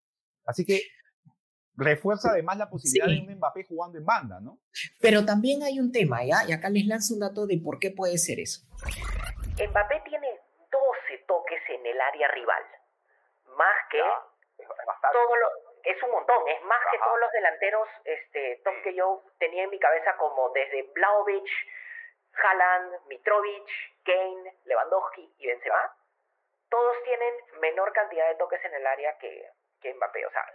Así 0.45 0.65
que 0.65 0.81
refuerza 1.75 2.31
además 2.31 2.57
la 2.57 2.69
posibilidad 2.69 3.07
sí. 3.07 3.25
de 3.25 3.31
un 3.31 3.37
Mbappé 3.37 3.63
jugando 3.63 3.97
en 3.97 4.05
banda, 4.05 4.39
¿no? 4.41 4.59
Pero 4.99 5.25
también 5.25 5.63
hay 5.63 5.79
un 5.79 5.91
tema, 5.91 6.23
¿ya? 6.23 6.43
Y 6.47 6.51
acá 6.51 6.69
les 6.69 6.85
lanzo 6.85 7.13
un 7.13 7.21
dato 7.21 7.45
de 7.45 7.59
por 7.59 7.79
qué 7.79 7.91
puede 7.91 8.17
ser 8.17 8.39
eso. 8.39 8.61
Mbappé 9.53 10.01
tiene 10.05 10.27
12 10.71 11.25
toques 11.27 11.61
en 11.69 11.85
el 11.85 12.01
área 12.01 12.27
rival, 12.31 12.63
más 13.57 13.75
que 13.91 13.97
ya, 13.97 15.11
todo 15.11 15.35
lo, 15.35 15.68
es 15.83 16.03
un 16.03 16.11
montón, 16.11 16.47
es 16.47 16.61
más 16.63 16.79
Ajá. 16.81 16.91
que 16.91 16.97
todos 16.99 17.19
los 17.19 17.31
delanteros 17.31 17.87
este, 18.05 18.61
top 18.63 18.73
que 18.83 18.95
yo 18.95 19.23
tenía 19.39 19.63
en 19.63 19.69
mi 19.69 19.79
cabeza, 19.79 20.15
como 20.17 20.49
desde 20.51 20.83
Blaovic, 20.93 21.47
Haaland, 22.33 23.07
Mitrovic, 23.07 23.67
Kane, 24.03 24.57
Lewandowski 24.65 25.33
y 25.37 25.47
Benzema. 25.47 25.95
Todos 26.69 26.95
tienen 27.03 27.33
menor 27.61 27.91
cantidad 27.93 28.29
de 28.29 28.35
toques 28.35 28.63
en 28.63 28.73
el 28.75 28.85
área 28.85 29.17
que, 29.17 29.43
que 29.81 29.93
Mbappé. 29.93 30.25
O 30.25 30.31
sea, 30.31 30.45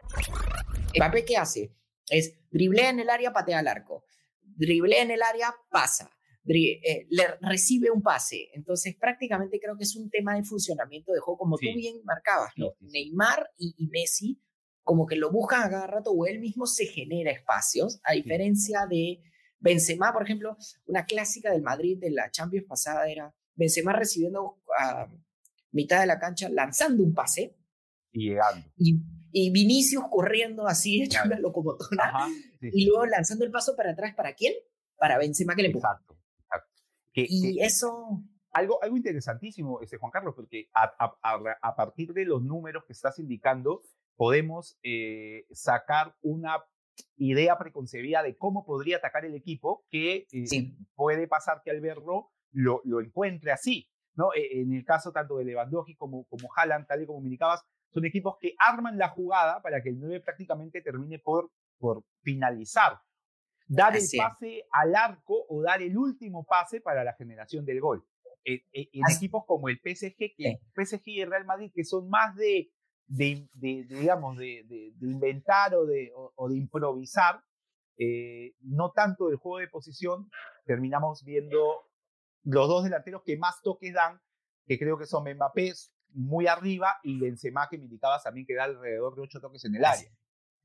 Mbappé, 0.96 1.24
¿qué 1.24 1.36
hace? 1.36 1.70
Es 2.08 2.38
driblea 2.50 2.90
en 2.90 3.00
el 3.00 3.10
área, 3.10 3.32
patea 3.32 3.58
al 3.58 3.68
arco. 3.68 4.04
Driblea 4.42 5.02
en 5.02 5.10
el 5.10 5.22
área, 5.22 5.54
pasa. 5.70 6.10
Eh, 6.46 7.06
le 7.08 7.26
recibe 7.40 7.90
un 7.90 8.02
pase. 8.02 8.50
Entonces, 8.52 8.94
prácticamente 8.96 9.58
creo 9.58 9.76
que 9.76 9.84
es 9.84 9.96
un 9.96 10.10
tema 10.10 10.34
de 10.34 10.44
funcionamiento 10.44 11.12
de 11.12 11.20
juego, 11.20 11.38
como 11.38 11.56
sí. 11.56 11.72
tú 11.72 11.78
bien 11.78 12.04
marcabas, 12.04 12.52
¿no? 12.56 12.70
Sí, 12.78 12.86
sí. 12.86 12.92
Neymar 12.92 13.50
y, 13.56 13.74
y, 13.78 13.88
Messi, 13.88 14.42
como 14.84 15.06
que 15.06 15.16
lo 15.16 15.32
buscan 15.32 15.62
a 15.62 15.70
cada 15.70 15.86
rato 15.86 16.12
o 16.12 16.26
él 16.26 16.38
mismo 16.38 16.66
se 16.66 16.86
genera 16.86 17.32
espacios, 17.32 18.00
a 18.04 18.12
diferencia 18.12 18.86
de 18.88 19.22
Benzema, 19.58 20.12
por 20.12 20.22
ejemplo, 20.22 20.56
una 20.86 21.06
clásica 21.06 21.50
del 21.50 21.62
Madrid 21.62 21.98
de 21.98 22.10
la 22.10 22.30
Champions 22.30 22.66
pasada 22.68 23.08
era 23.08 23.34
Benzema 23.54 23.94
recibiendo 23.94 24.62
a 24.78 25.08
mitad 25.72 26.00
de 26.00 26.06
la 26.06 26.18
cancha, 26.18 26.50
lanzando 26.50 27.02
un 27.02 27.14
pase. 27.14 27.56
Y 28.12 28.28
llegando. 28.28 28.66
Y, 28.76 29.00
y 29.32 29.50
Vinicius 29.50 30.04
corriendo 30.10 30.66
así, 30.66 31.02
hecho 31.04 31.20
una 31.24 31.38
locomotora, 31.38 32.08
Ajá, 32.08 32.28
y 32.60 32.86
luego 32.86 33.06
lanzando 33.06 33.44
el 33.44 33.50
paso 33.50 33.74
para 33.74 33.92
atrás, 33.92 34.14
¿para 34.14 34.34
quién? 34.34 34.52
Para 34.96 35.16
Benzema 35.16 35.56
que 35.56 35.62
le 35.62 35.68
empuja. 35.68 35.98
Exacto. 35.98 36.18
Que, 37.12 37.26
y 37.28 37.56
que, 37.56 37.64
eso... 37.64 38.22
Algo, 38.52 38.80
algo 38.84 38.96
interesantísimo, 38.96 39.80
este, 39.80 39.96
Juan 39.96 40.12
Carlos, 40.12 40.34
porque 40.36 40.68
a, 40.74 40.84
a, 41.00 41.58
a, 41.60 41.74
partir 41.74 42.12
de 42.12 42.24
los 42.24 42.40
números 42.40 42.84
que 42.86 42.92
estás 42.92 43.18
indicando, 43.18 43.82
podemos 44.16 44.78
eh, 44.82 45.46
sacar 45.50 46.16
una 46.22 46.62
idea 47.16 47.58
preconcebida 47.58 48.22
de 48.22 48.36
cómo 48.36 48.64
podría 48.64 48.98
atacar 48.98 49.24
el 49.24 49.34
equipo, 49.34 49.84
que 49.90 50.26
eh, 50.30 50.46
sí. 50.46 50.76
puede 50.94 51.26
pasar 51.26 51.62
que 51.64 51.70
al 51.70 51.80
verlo 51.80 52.30
lo, 52.52 52.80
lo 52.84 53.00
encuentre 53.00 53.52
así. 53.52 53.88
¿no? 54.16 54.32
E, 54.34 54.60
en 54.60 54.72
el 54.72 54.84
caso 54.84 55.12
tanto 55.12 55.38
de 55.38 55.44
Lewandowski 55.44 55.96
como, 55.96 56.24
como 56.26 56.48
Haaland, 56.56 56.86
tal 56.86 57.02
y 57.02 57.06
como 57.06 57.20
me 57.20 57.26
indicabas, 57.26 57.64
son 57.92 58.04
equipos 58.04 58.36
que 58.40 58.54
arman 58.58 58.98
la 58.98 59.08
jugada 59.08 59.60
para 59.62 59.82
que 59.82 59.90
el 59.90 60.00
9 60.00 60.20
prácticamente 60.20 60.80
termine 60.82 61.18
por, 61.18 61.50
por 61.78 62.04
finalizar 62.22 63.00
dar 63.66 63.94
Así 63.94 64.18
el 64.18 64.22
pase 64.22 64.58
es. 64.58 64.64
al 64.70 64.94
arco 64.94 65.46
o 65.48 65.62
dar 65.62 65.82
el 65.82 65.96
último 65.96 66.44
pase 66.44 66.80
para 66.80 67.04
la 67.04 67.14
generación 67.14 67.64
del 67.64 67.80
gol. 67.80 68.04
En, 68.44 68.60
en 68.72 69.02
equipos 69.10 69.44
como 69.46 69.70
el 69.70 69.78
PSG, 69.78 70.34
que 70.36 70.60
PSG 70.74 71.02
y 71.06 71.20
el 71.22 71.30
Real 71.30 71.46
Madrid, 71.46 71.72
que 71.74 71.84
son 71.84 72.10
más 72.10 72.36
de, 72.36 72.70
de, 73.06 73.48
de, 73.54 73.84
de 73.84 73.96
digamos, 74.00 74.36
de, 74.36 74.64
de, 74.68 74.92
inventar 75.06 75.74
o 75.74 75.86
de, 75.86 76.12
o, 76.14 76.32
o 76.34 76.48
de 76.48 76.56
improvisar, 76.56 77.42
eh, 77.98 78.54
no 78.60 78.92
tanto 78.92 79.28
del 79.28 79.36
juego 79.36 79.58
de 79.58 79.68
posición, 79.68 80.30
terminamos 80.64 81.22
viendo 81.24 81.88
los 82.44 82.68
dos 82.68 82.84
delanteros 82.84 83.22
que 83.24 83.36
más 83.36 83.60
toques 83.62 83.92
dan, 83.92 84.20
que 84.66 84.78
creo 84.78 84.98
que 84.98 85.06
son 85.06 85.24
Mbappé 85.24 85.72
muy 86.14 86.46
arriba 86.46 86.96
y 87.02 87.18
Benzema, 87.18 87.68
que 87.68 87.78
me 87.78 87.84
indicabas 87.84 88.22
también 88.22 88.46
que 88.46 88.54
da 88.54 88.64
alrededor 88.64 89.16
de 89.16 89.22
ocho 89.22 89.40
toques 89.40 89.64
en 89.64 89.74
el 89.74 89.84
área. 89.84 90.10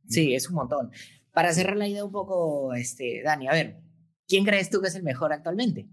Sí, 0.08 0.34
es 0.34 0.50
un 0.50 0.56
montón. 0.56 0.92
Para 1.32 1.54
cerrar 1.54 1.78
la 1.78 1.88
idea 1.88 2.06
un 2.06 2.12
poco, 2.12 2.74
este, 2.74 3.22
Dani, 3.24 3.48
a 3.48 3.54
ver, 3.54 3.82
¿quién 4.28 4.46
crees 4.46 4.70
tú 4.70 4.82
que 4.82 4.88
es 4.88 4.96
el 4.96 5.04
mejor 5.04 5.34
actualmente? 5.34 5.88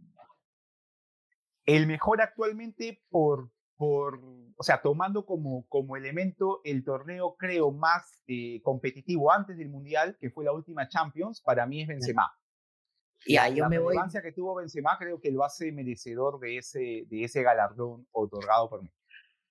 El 1.65 1.87
mejor 1.87 2.21
actualmente 2.21 3.03
por, 3.11 3.51
por 3.77 4.21
o 4.57 4.62
sea, 4.62 4.81
tomando 4.81 5.27
como, 5.27 5.66
como 5.69 5.97
elemento 5.97 6.61
el 6.64 6.83
torneo, 6.83 7.37
creo, 7.38 7.71
más 7.71 8.23
eh, 8.27 8.61
competitivo 8.62 9.31
antes 9.31 9.59
del 9.59 9.69
Mundial, 9.69 10.16
que 10.19 10.31
fue 10.31 10.45
la 10.45 10.53
última 10.53 10.88
Champions, 10.88 11.42
para 11.42 11.66
mí 11.66 11.83
es 11.83 11.88
Benzema. 11.88 12.33
Y 13.27 13.37
ahí 13.37 13.57
yo 13.57 13.64
la 13.64 13.69
me 13.69 13.79
voy. 13.79 13.97
La 13.97 14.23
que 14.23 14.33
tuvo 14.33 14.55
Benzema 14.55 14.97
creo 14.99 15.21
que 15.21 15.31
lo 15.31 15.45
hace 15.45 15.73
merecedor 15.73 16.38
de 16.40 16.59
ese, 16.59 17.07
de 17.09 17.25
ese 17.25 17.42
galardón 17.42 18.07
otorgado 18.12 18.71
por 18.71 18.83
mí. 18.83 18.90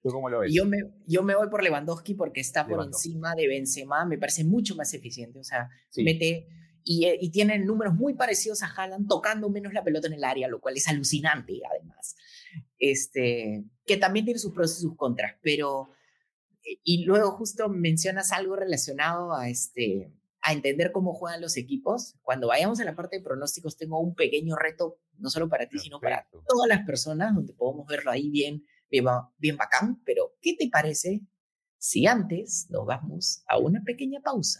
¿Tú 0.02 0.10
cómo 0.10 0.30
lo 0.30 0.40
ves? 0.40 0.52
Yo 0.54 0.66
me, 0.66 0.78
yo 1.08 1.24
me 1.24 1.36
voy 1.36 1.50
por 1.50 1.64
Lewandowski 1.64 2.16
porque 2.16 2.42
está 2.42 2.68
por 2.68 2.84
encima 2.84 3.36
de 3.36 3.48
Benzema, 3.48 4.06
me 4.06 4.18
parece 4.18 4.44
mucho 4.44 4.76
más 4.76 4.94
eficiente, 4.94 5.40
o 5.40 5.44
sea, 5.44 5.70
sí. 5.90 6.04
mete 6.04 6.48
y, 6.84 7.08
y 7.20 7.32
tiene 7.32 7.58
números 7.58 7.96
muy 7.96 8.14
parecidos 8.14 8.62
a 8.62 8.68
Haaland, 8.68 9.08
tocando 9.08 9.50
menos 9.50 9.74
la 9.74 9.84
pelota 9.84 10.08
en 10.08 10.14
el 10.14 10.24
área, 10.24 10.48
lo 10.48 10.62
cual 10.62 10.78
es 10.78 10.88
alucinante 10.88 11.60
además. 11.68 12.16
Este, 12.78 13.64
que 13.86 13.98
también 13.98 14.26
tiene 14.26 14.40
sus 14.40 14.54
pros 14.54 14.78
y 14.78 14.82
sus 14.82 14.96
contras, 14.96 15.36
pero 15.42 15.90
y 16.84 17.04
luego 17.06 17.32
justo 17.32 17.70
mencionas 17.70 18.32
algo 18.32 18.56
relacionado 18.56 19.34
a 19.34 19.50
este 19.50 20.12
a 20.42 20.54
entender 20.54 20.92
cómo 20.92 21.14
juegan 21.16 21.42
los 21.42 21.58
equipos. 21.58 22.16
Cuando 22.22 22.48
vayamos 22.48 22.80
a 22.80 22.86
la 22.86 22.96
parte 22.96 23.18
de 23.18 23.24
pronósticos, 23.24 23.78
tengo 23.78 24.00
un 24.00 24.14
pequeño 24.14 24.56
reto, 24.56 25.00
no 25.18 25.32
solo 25.32 25.50
para 25.50 25.68
ti, 25.68 25.80
sino 25.80 26.00
para 26.00 26.28
todas 26.30 26.70
las 26.70 26.86
personas, 26.86 27.34
donde 27.34 27.54
podemos 27.54 27.88
verlo 27.88 28.12
ahí 28.12 28.30
bien, 28.30 28.64
bien, 28.92 29.06
bien 29.40 29.58
bacán. 29.58 30.04
Pero, 30.06 30.36
¿qué 30.42 30.56
te 30.56 30.70
parece 30.70 31.22
si 31.80 32.06
antes 32.06 32.68
nos 32.70 32.86
vamos 32.86 33.44
a 33.48 33.58
una 33.58 33.82
pequeña 33.84 34.20
pausa? 34.20 34.60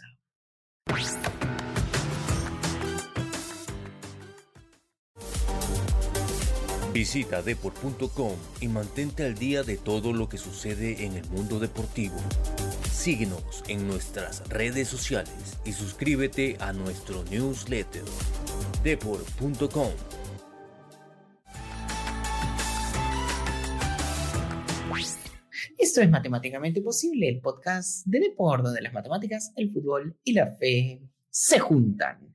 Visita 6.96 7.42
deport.com 7.42 8.32
y 8.62 8.68
mantente 8.68 9.26
al 9.26 9.34
día 9.34 9.62
de 9.62 9.76
todo 9.76 10.14
lo 10.14 10.30
que 10.30 10.38
sucede 10.38 11.04
en 11.04 11.12
el 11.12 11.28
mundo 11.28 11.58
deportivo. 11.58 12.16
Síguenos 12.90 13.62
en 13.68 13.86
nuestras 13.86 14.48
redes 14.48 14.88
sociales 14.88 15.58
y 15.66 15.72
suscríbete 15.72 16.56
a 16.58 16.72
nuestro 16.72 17.22
newsletter 17.24 18.02
deport.com. 18.82 19.90
Esto 25.76 26.00
es 26.00 26.08
Matemáticamente 26.08 26.80
Posible, 26.80 27.28
el 27.28 27.40
podcast 27.42 28.06
de 28.06 28.20
deporte 28.20 28.68
donde 28.68 28.80
las 28.80 28.94
matemáticas, 28.94 29.52
el 29.56 29.70
fútbol 29.70 30.18
y 30.24 30.32
la 30.32 30.46
fe 30.46 31.02
se 31.28 31.58
juntan. 31.58 32.34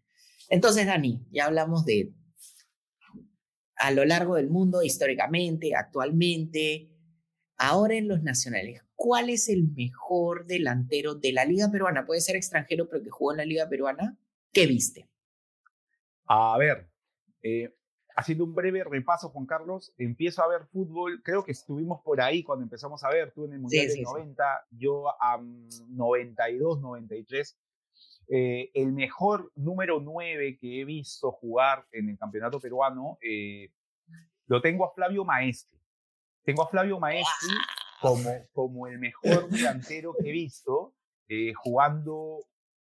Entonces, 0.49 0.85
Dani, 0.85 1.25
ya 1.31 1.45
hablamos 1.45 1.83
de 1.83 2.13
a 3.81 3.89
lo 3.89 4.05
largo 4.05 4.35
del 4.35 4.47
mundo, 4.47 4.83
históricamente, 4.83 5.73
actualmente, 5.75 6.91
ahora 7.57 7.95
en 7.95 8.07
los 8.07 8.21
nacionales. 8.21 8.83
¿Cuál 8.95 9.31
es 9.31 9.49
el 9.49 9.71
mejor 9.75 10.45
delantero 10.45 11.15
de 11.15 11.33
la 11.33 11.45
Liga 11.45 11.67
Peruana? 11.71 12.05
Puede 12.05 12.21
ser 12.21 12.35
extranjero, 12.35 12.87
pero 12.87 13.01
que 13.01 13.09
jugó 13.09 13.31
en 13.31 13.37
la 13.37 13.45
Liga 13.45 13.67
Peruana. 13.67 14.19
¿Qué 14.53 14.67
viste? 14.67 15.09
A 16.27 16.55
ver, 16.59 16.91
eh, 17.41 17.75
haciendo 18.15 18.43
un 18.43 18.53
breve 18.53 18.83
repaso, 18.83 19.29
Juan 19.29 19.47
Carlos, 19.47 19.95
empiezo 19.97 20.43
a 20.43 20.47
ver 20.47 20.67
fútbol. 20.67 21.23
Creo 21.23 21.43
que 21.43 21.51
estuvimos 21.51 22.01
por 22.03 22.21
ahí 22.21 22.43
cuando 22.43 22.61
empezamos 22.61 23.03
a 23.03 23.09
ver, 23.09 23.31
tú 23.31 23.45
en 23.45 23.53
el 23.53 23.59
Mundial 23.61 23.87
del 23.87 24.03
90, 24.03 24.67
yo 24.69 25.07
a 25.19 25.41
92, 25.41 26.81
93. 26.81 27.57
Eh, 28.33 28.71
el 28.73 28.93
mejor 28.93 29.51
número 29.55 29.99
9 29.99 30.57
que 30.57 30.79
he 30.79 30.85
visto 30.85 31.33
jugar 31.33 31.85
en 31.91 32.07
el 32.07 32.17
campeonato 32.17 32.61
peruano 32.61 33.17
eh, 33.21 33.69
lo 34.45 34.61
tengo 34.61 34.85
a 34.85 34.93
Flavio 34.93 35.25
Maestri. 35.25 35.77
Tengo 36.43 36.63
a 36.63 36.69
Flavio 36.69 36.97
Maestri 36.97 37.55
como, 37.99 38.29
como 38.53 38.87
el 38.87 38.99
mejor 38.99 39.49
delantero 39.49 40.13
que 40.17 40.29
he 40.29 40.31
visto 40.31 40.93
eh, 41.27 41.53
jugando 41.53 42.45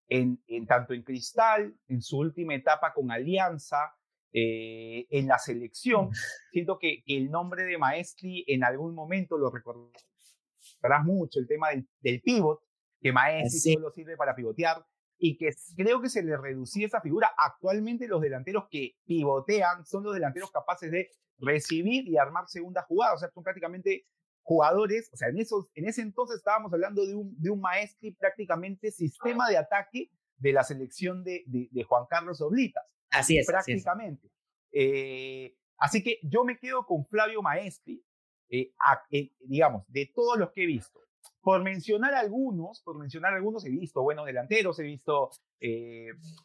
en, 0.07 0.41
en, 0.47 0.67
tanto 0.67 0.93
en 0.93 1.01
Cristal, 1.01 1.75
en 1.87 2.01
su 2.01 2.19
última 2.19 2.53
etapa 2.53 2.93
con 2.93 3.11
Alianza, 3.11 3.95
eh, 4.33 5.07
en 5.09 5.27
la 5.27 5.37
selección. 5.37 6.11
Siento 6.51 6.79
que, 6.79 7.03
el 7.07 7.29
nombre 7.29 7.63
de 7.63 7.77
Maestri 7.77 8.45
en 8.47 8.63
algún 8.63 8.95
momento 8.95 9.37
lo 9.37 9.49
recordarás 9.49 11.03
mucho, 11.03 11.39
el 11.39 11.47
tema 11.47 11.69
del, 11.69 11.87
del 11.99 12.21
pivot, 12.21 12.61
que 13.01 13.11
Maestri 13.11 13.73
solo 13.73 13.91
sirve 13.91 14.15
para 14.15 14.35
pivotear 14.35 14.85
y 15.23 15.37
que 15.37 15.51
creo 15.77 16.01
que 16.01 16.09
se 16.09 16.23
le 16.23 16.35
reducía 16.35 16.87
esa 16.87 16.99
figura. 16.99 17.31
Actualmente 17.37 18.07
los 18.07 18.21
delanteros 18.21 18.65
que 18.71 18.95
pivotean 19.05 19.85
son 19.85 20.03
los 20.03 20.15
delanteros 20.15 20.51
capaces 20.51 20.91
de 20.91 21.11
recibir 21.37 22.07
y 22.07 22.17
armar 22.17 22.47
segunda 22.47 22.81
jugada, 22.81 23.13
o 23.13 23.17
sea, 23.17 23.29
son 23.29 23.43
prácticamente 23.43 24.07
jugadores, 24.41 25.11
o 25.13 25.17
sea, 25.17 25.29
en, 25.29 25.37
esos, 25.37 25.69
en 25.75 25.87
ese 25.87 26.01
entonces 26.01 26.37
estábamos 26.37 26.73
hablando 26.73 27.05
de 27.05 27.13
un, 27.13 27.39
de 27.39 27.51
un 27.51 27.61
maestri 27.61 28.11
prácticamente 28.13 28.89
sistema 28.89 29.47
de 29.47 29.57
ataque 29.57 30.09
de 30.37 30.53
la 30.53 30.63
selección 30.63 31.23
de, 31.23 31.43
de, 31.45 31.83
Juan 31.83 32.05
Carlos 32.09 32.41
Oblitas. 32.41 32.83
Así 33.11 33.37
es. 33.37 33.45
Prácticamente. 33.45 34.25
Así, 34.27 34.35
eh, 34.71 35.55
así 35.77 36.01
que 36.01 36.17
yo 36.23 36.43
me 36.43 36.57
quedo 36.57 36.83
con 36.87 37.05
Flavio 37.05 37.43
Maestri, 37.43 38.03
eh, 38.49 38.73
eh, 39.11 39.31
digamos, 39.41 39.85
de 39.87 40.11
todos 40.15 40.39
los 40.39 40.51
que 40.51 40.63
he 40.63 40.65
visto. 40.67 40.99
Por 41.41 41.63
mencionar 41.63 42.13
algunos, 42.13 42.81
por 42.83 42.97
mencionar 42.99 43.33
algunos, 43.33 43.65
he 43.65 43.69
visto 43.69 44.01
buenos 44.01 44.25
delanteros, 44.25 44.77
he 44.79 44.83
visto 44.83 45.29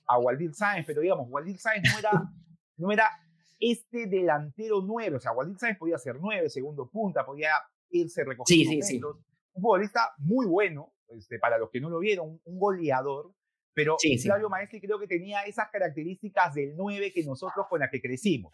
a 0.07 0.19
Waldir 0.19 0.55
Sáenz, 0.55 0.87
pero 0.87 1.01
digamos, 1.01 1.27
Waldir 1.29 1.59
Sáenz 1.59 1.85
no 1.93 1.99
era, 1.99 2.11
no 2.77 2.93
era 2.93 3.11
este 3.59 4.07
delantero 4.07 4.83
nueve, 4.83 5.17
o 5.17 5.21
sea, 5.21 5.33
Waldir 5.33 5.59
Sáenz 5.59 5.79
podía 5.79 5.99
ser 5.99 6.17
nueve, 6.21 6.49
segundo 6.49 6.89
punta, 6.89 7.25
podía 7.25 7.51
irse 7.91 8.25
recogiendo. 8.25 8.71
Sí, 8.71 8.83
sí, 8.83 8.99
sí. 8.99 9.01
Un 9.05 9.63
futbolista 9.63 10.13
muy 10.19 10.47
bueno, 10.47 10.93
este, 11.09 11.39
para 11.39 11.59
los 11.59 11.71
que 11.71 11.81
no 11.81 11.89
lo 11.89 11.99
vieron, 11.99 12.41
un 12.45 12.59
goleador, 12.59 13.33
pero 13.77 13.97
Flavio 14.23 14.49
Maestri 14.49 14.81
creo 14.81 14.99
que 14.99 15.07
tenía 15.07 15.43
esas 15.43 15.69
características 15.71 16.55
del 16.55 16.75
9 16.77 17.13
que 17.13 17.23
nosotros 17.25 17.67
con 17.69 17.81
las 17.81 17.91
que 17.91 18.01
crecimos. 18.01 18.51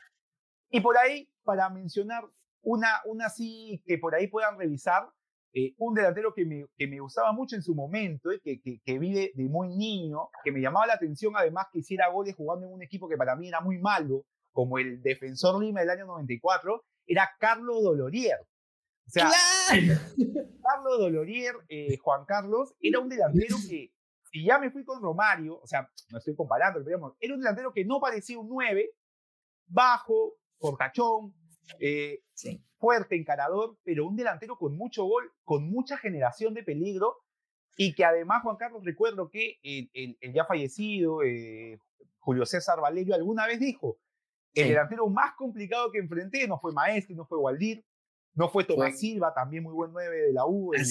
Y 0.69 0.81
por 0.81 0.99
ahí, 0.99 1.31
para 1.45 1.71
mencionar 1.71 2.25
una, 2.61 2.89
una 3.05 3.27
así 3.27 3.81
que 3.87 3.99
por 3.99 4.17
ahí 4.17 4.27
puedan 4.27 4.59
revisar, 4.59 5.09
eh, 5.55 5.75
un 5.79 5.95
delantero 5.95 6.33
que 6.33 6.47
me, 6.47 6.67
que 6.77 6.87
me 6.87 7.01
gustaba 7.01 7.33
mucho 7.33 7.57
en 7.57 7.63
su 7.63 7.75
momento, 7.75 8.33
y 8.33 8.41
que, 8.41 8.61
que, 8.61 8.81
que 8.83 8.99
vive 8.99 9.33
de 9.35 9.45
muy 9.45 9.69
niño, 9.69 10.31
que 10.43 10.53
me 10.53 10.61
llamaba 10.61 10.87
la 10.87 10.95
atención 10.95 11.35
además 11.37 11.67
que 11.73 11.81
hiciera 11.81 12.09
goles 12.09 12.35
jugando 12.35 12.67
en 12.67 12.73
un 12.73 12.83
equipo 12.83 13.09
que 13.09 13.17
para 13.17 13.37
mí 13.37 13.49
era 13.49 13.61
muy 13.61 13.79
malo, 13.79 14.25
como 14.53 14.79
el 14.79 15.03
defensor 15.03 15.63
Lima 15.63 15.81
del 15.81 15.91
año 15.91 16.07
94, 16.07 16.85
era 17.07 17.31
Carlos 17.39 17.83
Dolorier. 17.83 18.39
O 19.07 19.11
sea, 19.11 19.31
Carlos 20.63 20.99
Dolorier, 20.99 21.55
eh, 21.69 21.97
Juan 21.99 22.25
Carlos, 22.25 22.75
era 22.81 23.01
un 23.01 23.09
delantero 23.09 23.57
que, 23.69 23.93
si 24.31 24.45
ya 24.45 24.59
me 24.59 24.71
fui 24.71 24.85
con 24.85 25.03
Romario, 25.03 25.59
o 25.61 25.67
sea, 25.67 25.89
no 26.11 26.19
estoy 26.19 26.35
comparando, 26.35 26.79
pero 26.79 26.97
digamos, 26.97 27.17
era 27.21 27.35
un 27.35 27.41
delantero 27.41 27.73
que 27.73 27.85
no 27.85 28.01
parecía 28.01 28.39
un 28.39 28.49
9, 28.49 28.91
bajo, 29.67 30.37
portachón, 30.59 31.35
eh, 31.81 32.21
fuerte, 32.79 33.17
encarador, 33.17 33.77
pero 33.85 34.07
un 34.07 34.17
delantero 34.17 34.57
con 34.57 34.77
mucho 34.77 35.05
gol, 35.05 35.33
con 35.45 35.71
mucha 35.71 35.97
generación 35.97 36.55
de 36.55 36.63
peligro, 36.63 37.17
y 37.77 37.95
que 37.95 38.05
además, 38.05 38.43
Juan 38.43 38.57
Carlos, 38.57 38.85
recuerdo 38.85 39.31
que 39.31 39.59
el, 39.63 40.17
ya 40.35 40.45
fallecido 40.45 41.23
eh, 41.23 41.79
Julio 42.19 42.45
César 42.45 42.81
Valerio 42.81 43.15
alguna 43.15 43.47
vez 43.47 43.61
dijo, 43.61 43.99
el 44.55 44.69
delantero 44.69 45.09
más 45.09 45.35
complicado 45.37 45.91
que 45.91 45.99
enfrenté 45.99 46.47
no 46.47 46.59
fue 46.61 46.73
Maestri, 46.73 47.15
no 47.15 47.25
fue 47.25 47.39
Waldir, 47.39 47.85
no 48.35 48.49
fue 48.49 48.65
Tomás 48.65 48.99
Silva, 48.99 49.33
también 49.35 49.63
muy 49.63 49.75
buen 49.75 49.93
9 49.93 50.17
de 50.17 50.33
la 50.33 50.47
U, 50.47 50.73
el 50.75 50.85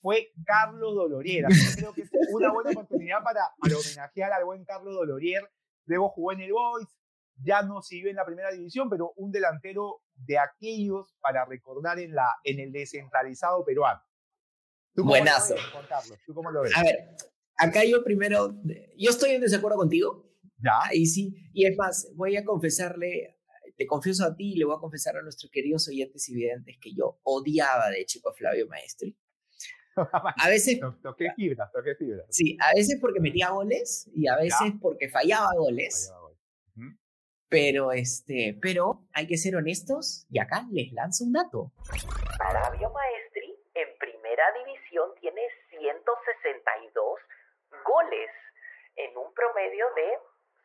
fue 0.00 0.32
Carlos 0.44 0.94
Dolorier. 0.94 1.46
creo 1.76 1.94
que 1.94 2.02
es 2.02 2.10
una 2.30 2.52
buena 2.52 2.70
oportunidad 2.70 3.22
para, 3.22 3.40
homenajear 3.58 4.32
al 4.32 4.44
buen 4.44 4.64
Carlos 4.64 4.94
Dolorier. 4.94 5.50
Luego 5.86 6.10
jugó 6.10 6.32
en 6.32 6.42
el 6.42 6.52
Boys, 6.52 6.88
ya 7.42 7.62
no 7.62 7.82
siguió 7.82 8.10
en 8.10 8.16
la 8.16 8.24
primera 8.24 8.50
división, 8.50 8.88
pero 8.88 9.12
un 9.16 9.30
delantero 9.30 10.02
de 10.14 10.38
aquellos 10.38 11.14
para 11.20 11.44
recordar 11.44 11.98
en, 11.98 12.14
la, 12.14 12.28
en 12.44 12.60
el 12.60 12.72
descentralizado 12.72 13.64
peruano. 13.64 14.00
Buenazo. 14.96 15.56
Juan 15.72 15.86
Carlos? 15.88 16.18
¿Tú 16.24 16.34
cómo 16.34 16.50
lo 16.50 16.62
ves? 16.62 16.72
A 16.76 16.82
ver, 16.82 17.16
acá 17.56 17.84
yo 17.84 18.04
primero, 18.04 18.54
yo 18.96 19.10
estoy 19.10 19.30
en 19.30 19.40
desacuerdo 19.40 19.78
contigo. 19.78 20.30
Y 20.92 21.06
sí, 21.06 21.34
y 21.52 21.66
es 21.66 21.76
más, 21.76 22.08
voy 22.14 22.36
a 22.36 22.44
confesarle, 22.44 23.38
te 23.76 23.86
confieso 23.86 24.24
a 24.24 24.34
ti 24.34 24.52
y 24.52 24.56
le 24.56 24.64
voy 24.64 24.76
a 24.76 24.80
confesar 24.80 25.16
a 25.16 25.22
nuestros 25.22 25.50
queridos 25.50 25.88
oyentes 25.88 26.28
y 26.28 26.34
videntes 26.34 26.76
que 26.80 26.94
yo 26.94 27.20
odiaba 27.22 27.90
de 27.90 28.04
chico 28.06 28.30
a 28.30 28.34
Flavio 28.34 28.66
Maestri. 28.66 29.16
A 29.96 30.48
veces. 30.48 30.80
toqué 31.02 31.28
fibra, 31.36 31.70
toqué 31.72 31.94
fibra. 31.94 32.24
Sí, 32.28 32.56
a 32.60 32.74
veces 32.74 32.98
porque 33.00 33.20
metía 33.20 33.50
goles 33.50 34.10
y 34.12 34.26
a 34.26 34.36
veces 34.36 34.72
porque 34.80 35.08
fallaba 35.08 35.50
goles. 35.56 36.12
Pero, 37.48 37.92
este, 37.92 38.56
pero 38.60 39.00
hay 39.12 39.26
que 39.26 39.36
ser 39.36 39.56
honestos 39.56 40.26
y 40.30 40.38
acá 40.40 40.64
les 40.72 40.92
lanzo 40.92 41.24
un 41.24 41.32
dato. 41.32 41.72
Flavio 42.36 42.90
Maestri 42.90 43.56
en 43.74 43.96
primera 43.98 44.52
división 44.52 45.10
tiene 45.20 45.42
162 45.70 47.20
goles 47.84 48.30
en 48.96 49.16
un 49.16 49.32
promedio 49.34 49.86
de 49.94 50.18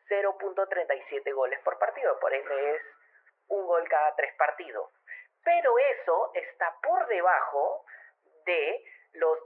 0.37 0.08 1.32
goles 1.34 1.60
por 1.64 1.78
partido, 1.78 2.18
por 2.20 2.34
ende 2.34 2.74
es 2.74 2.82
un 3.48 3.66
gol 3.66 3.88
cada 3.88 4.14
tres 4.16 4.34
partidos. 4.36 4.90
Pero 5.42 5.78
eso 5.78 6.32
está 6.34 6.76
por 6.82 7.06
debajo 7.06 7.86
de 8.44 8.84
los, 9.14 9.38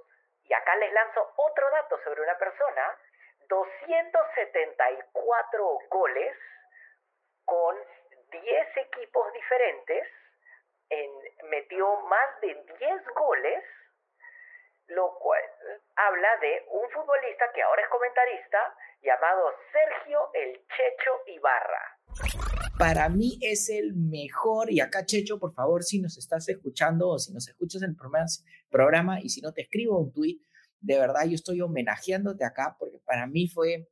y 0.45 0.53
acá 0.53 0.75
les 0.77 0.93
lanzo 0.93 1.33
otro 1.37 1.71
dato 1.71 1.99
sobre 2.05 2.21
una 2.23 2.37
persona, 2.39 2.99
274 3.49 5.79
goles 5.91 6.37
con 7.45 7.77
10 8.31 8.43
equipos 8.77 9.33
diferentes, 9.33 10.05
en, 10.91 11.11
metió 11.51 12.01
más 12.03 12.41
de 12.41 12.55
10 12.55 13.03
goles, 13.15 13.65
lo 14.89 15.19
cual 15.19 15.43
habla 15.97 16.37
de 16.41 16.67
un 16.71 16.91
futbolista 16.91 17.51
que 17.55 17.63
ahora 17.63 17.83
es 17.83 17.89
comentarista 17.89 18.77
llamado 19.03 19.51
Sergio 19.73 20.31
El 20.35 20.53
Checho 20.69 21.13
Ibarra. 21.27 21.99
Para 22.79 23.09
mí 23.09 23.39
es 23.41 23.71
el 23.71 23.95
mejor, 23.95 24.71
y 24.71 24.81
acá 24.81 25.05
Checho, 25.05 25.39
por 25.39 25.55
favor, 25.55 25.85
si 25.85 26.01
nos 26.01 26.19
estás 26.19 26.49
escuchando 26.49 27.09
o 27.09 27.19
si 27.19 27.33
nos 27.33 27.49
escuchas 27.49 27.83
en 27.83 27.91
el 27.91 27.97
programa, 28.71 29.21
y 29.21 29.29
si 29.29 29.41
no 29.41 29.53
te 29.53 29.63
escribo 29.63 29.99
un 29.99 30.13
tweet, 30.13 30.39
de 30.81 30.99
verdad 30.99 31.25
yo 31.25 31.35
estoy 31.35 31.61
homenajeándote 31.61 32.45
acá 32.45 32.77
porque 32.79 32.99
para 33.07 33.27
mí 33.27 33.49
fue 33.49 33.89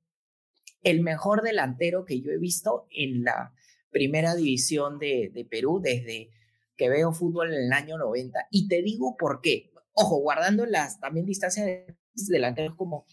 el 0.83 1.03
mejor 1.03 1.43
delantero 1.43 2.05
que 2.05 2.21
yo 2.21 2.31
he 2.31 2.39
visto 2.39 2.87
en 2.91 3.25
la 3.25 3.55
primera 3.91 4.35
división 4.35 4.99
de, 4.99 5.31
de 5.33 5.45
Perú 5.45 5.81
desde 5.83 6.31
que 6.77 6.89
veo 6.89 7.13
fútbol 7.13 7.53
en 7.53 7.65
el 7.65 7.73
año 7.73 7.99
90. 7.99 8.49
Y 8.51 8.69
te 8.69 8.83
digo 8.83 9.17
por 9.17 9.41
qué. 9.41 9.71
Ojo, 9.93 10.17
guardando 10.17 10.67
las 10.67 10.99
también 11.01 11.27
distancias 11.27 11.67
de 11.67 11.97
delanteros 12.15 12.75
como 12.77 13.07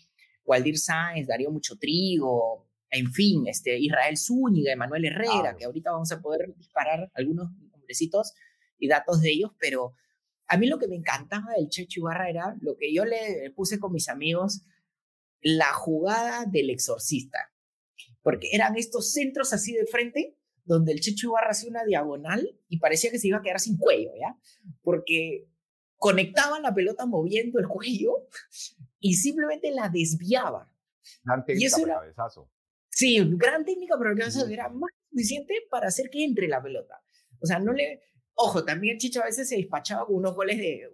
Waldir 0.46 0.78
Sáenz, 0.78 1.28
Darío 1.28 1.52
Mucho 1.52 1.78
Trigo, 1.78 2.70
en 2.90 3.12
fin, 3.12 3.48
este, 3.48 3.78
Israel 3.78 4.18
Zúñiga, 4.18 4.74
Emanuel 4.74 5.06
Herrera, 5.06 5.56
que 5.56 5.66
ahorita 5.66 5.92
vamos 5.92 6.12
a 6.12 6.22
poder 6.22 6.54
disparar 6.58 7.12
algunos 7.14 7.52
nombrecitos 7.72 8.34
y 8.80 8.88
datos 8.88 9.22
de 9.22 9.32
ellos, 9.32 9.52
pero 9.60 9.94
a 10.48 10.58
mí 10.58 10.68
lo 10.68 10.80
que 10.80 10.88
me 10.88 10.96
encantaba 10.96 11.54
del 11.56 11.70
Checho 11.70 12.00
Ibarra 12.00 12.30
era 12.30 12.56
lo 12.62 12.76
que 12.78 12.92
yo 12.94 13.06
le 13.06 13.52
puse 13.56 13.80
con 13.80 13.92
mis 13.92 14.10
amigos, 14.10 14.64
la 15.42 15.72
jugada 15.74 16.46
del 16.46 16.72
exorcista, 16.72 17.49
porque 18.30 18.50
eran 18.52 18.78
estos 18.78 19.12
centros 19.12 19.54
así 19.54 19.74
de 19.74 19.88
frente, 19.88 20.38
donde 20.64 20.92
el 20.92 21.00
Checho 21.00 21.30
Ibarra 21.30 21.50
hacía 21.50 21.72
una 21.72 21.84
diagonal 21.84 22.56
y 22.68 22.78
parecía 22.78 23.10
que 23.10 23.18
se 23.18 23.28
iba 23.28 23.40
a 23.40 23.42
quedar 23.42 23.60
sin 23.60 23.76
cuello, 23.76 24.12
¿ya? 24.20 24.38
Porque 24.84 25.48
conectaba 25.96 26.60
la 26.60 26.72
pelota 26.72 27.08
moviendo 27.08 27.58
el 27.58 27.68
cuello 27.68 28.28
y 29.00 29.16
simplemente 29.16 29.72
la 29.72 29.90
desviaba. 29.90 30.72
Gran 31.24 31.44
técnica 31.44 31.76
y 31.80 31.86
cabezazo. 31.86 32.52
Sí, 32.92 33.20
gran 33.32 33.66
técnica, 33.66 33.96
pero 33.98 34.12
el 34.12 34.20
cabezazo 34.20 34.48
era 34.48 34.70
más 34.70 34.92
suficiente 35.10 35.56
para 35.72 35.88
hacer 35.88 36.12
que 36.12 36.24
entre 36.24 36.48
la 36.48 36.62
pelota. 36.62 37.02
O 37.40 37.48
sea, 37.48 37.58
no 37.58 37.74
le... 37.74 38.04
Ojo, 38.36 38.64
también 38.64 39.00
Chicho 39.00 39.24
a 39.24 39.26
veces 39.26 39.50
se 39.50 39.56
despachaba 39.56 40.06
con 40.06 40.18
unos 40.18 40.36
goles 40.36 40.60
de... 40.60 40.88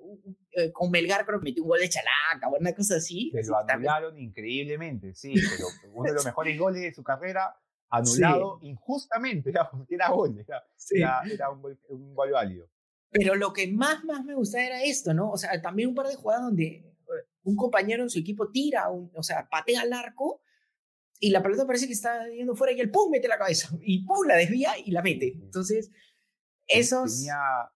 Eh, 0.58 0.72
con 0.72 0.90
Melgar 0.90 1.26
creo 1.26 1.40
que 1.40 1.46
metió 1.46 1.64
un 1.64 1.70
gol 1.70 1.80
de 1.80 1.90
chalaca 1.90 2.48
o 2.48 2.58
una 2.58 2.74
cosa 2.74 2.96
así. 2.96 3.30
Se 3.32 3.44
lo 3.44 3.58
anularon 3.58 4.18
increíblemente, 4.18 5.14
sí, 5.14 5.34
pero 5.34 5.68
uno 5.94 6.08
de 6.08 6.14
los 6.14 6.26
mejores 6.26 6.58
goles 6.58 6.82
de 6.82 6.94
su 6.94 7.04
carrera 7.04 7.60
anulado 7.90 8.60
injustamente, 8.62 9.52
porque 9.70 9.96
era 9.96 10.10
gol, 10.10 10.38
era, 10.40 11.22
era, 11.30 11.50
un, 11.50 11.62
gol, 11.62 11.80
un, 11.90 12.16
gol, 12.16 12.32
válido. 12.32 12.70
Pero 13.12 13.36
lo 13.36 13.52
que 13.52 13.68
más, 13.68 14.06
más 14.06 14.24
me 14.24 14.34
gustaba 14.34 14.64
era 14.64 14.84
esto, 14.84 15.14
¿no? 15.14 15.30
O 15.30 15.38
sea, 15.38 15.62
también 15.62 15.90
un 15.90 15.96
par 15.96 16.08
de 16.08 16.16
jugadas 16.16 16.44
donde 16.44 16.96
un 17.44 17.56
compañero 17.58 18.04
en 18.04 18.10
su 18.10 18.20
equipo 18.20 18.50
tira, 18.50 18.90
o 18.90 19.24
sea, 19.24 19.50
patea 19.50 19.82
al 19.82 19.92
arco 19.92 20.42
y 21.20 21.32
la 21.32 21.44
pelota 21.44 21.68
parece 21.68 21.88
que 21.88 21.94
está 21.94 22.28
yendo 22.30 22.56
fuera 22.56 22.74
y 22.74 22.80
el 22.80 22.92
pum 22.92 23.12
mete 23.12 23.28
la 23.28 23.38
cabeza 23.38 23.70
y 23.82 24.06
pum 24.06 24.26
la 24.26 24.36
desvía 24.36 24.72
y 24.78 24.92
la 24.92 25.02
mete. 25.02 25.34
Entonces, 25.36 25.92
esos... 26.66 27.18
Tenía, 27.18 27.72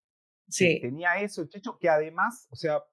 sí. 0.50 0.80
tenía 0.82 1.20
eso, 1.22 1.46
Checho, 1.48 1.78
que 1.80 1.90
además, 1.90 2.48
o 2.52 2.56
sea, 2.56 2.84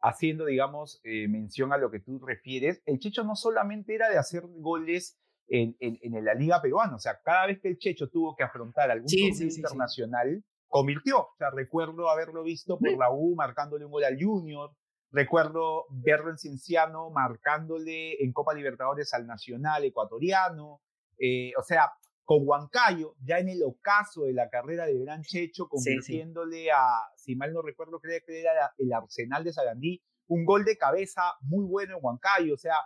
haciendo, 0.00 0.46
digamos, 0.46 1.00
eh, 1.04 1.28
mención 1.28 1.72
a 1.72 1.78
lo 1.78 1.90
que 1.90 2.00
tú 2.00 2.18
refieres, 2.18 2.82
el 2.86 2.98
Checho 2.98 3.24
no 3.24 3.36
solamente 3.36 3.94
era 3.94 4.10
de 4.10 4.18
hacer 4.18 4.42
goles 4.46 5.18
en, 5.48 5.76
en, 5.80 6.24
la 6.24 6.34
liga 6.34 6.62
peruana, 6.62 6.96
o 6.96 6.98
sea, 6.98 7.20
cada 7.22 7.46
vez 7.46 7.60
que 7.60 7.68
el 7.68 7.78
Checho 7.78 8.08
tuvo 8.08 8.34
que 8.34 8.42
afrontar 8.42 8.90
algún 8.90 9.06
torneo 9.06 9.48
internacional, 9.48 10.44
convirtió. 10.68 11.20
O 11.20 11.34
sea, 11.36 11.50
recuerdo 11.50 12.08
haberlo 12.08 12.42
visto 12.42 12.78
por 12.78 12.96
la 12.96 13.10
U 13.10 13.34
marcándole 13.34 13.84
un 13.84 13.90
gol 13.90 14.04
al 14.04 14.16
Junior, 14.18 14.74
Recuerdo 15.12 15.84
verlo 15.90 16.30
en 16.30 16.38
Cienciano 16.38 17.10
marcándole 17.10 18.24
en 18.24 18.32
Copa 18.32 18.54
Libertadores 18.54 19.12
al 19.12 19.26
Nacional 19.26 19.84
ecuatoriano. 19.84 20.80
Eh, 21.18 21.52
o 21.58 21.62
sea, 21.62 21.92
con 22.24 22.46
Huancayo, 22.46 23.16
ya 23.24 23.38
en 23.38 23.48
el 23.48 23.62
ocaso 23.62 24.24
de 24.24 24.32
la 24.32 24.48
carrera 24.48 24.86
de 24.86 24.98
Gran 24.98 25.22
Checho, 25.22 25.68
convirtiéndole 25.68 26.70
a, 26.70 27.00
si 27.16 27.34
mal 27.34 27.52
no 27.52 27.62
recuerdo, 27.62 28.00
creo 28.00 28.20
que 28.24 28.40
era 28.40 28.72
el 28.78 28.92
Arsenal 28.92 29.44
de 29.44 29.52
Sagandí, 29.52 30.02
un 30.28 30.44
gol 30.44 30.64
de 30.64 30.76
cabeza 30.76 31.22
muy 31.40 31.64
bueno 31.64 31.96
en 31.96 32.00
Huancayo. 32.02 32.54
O 32.54 32.58
sea, 32.58 32.76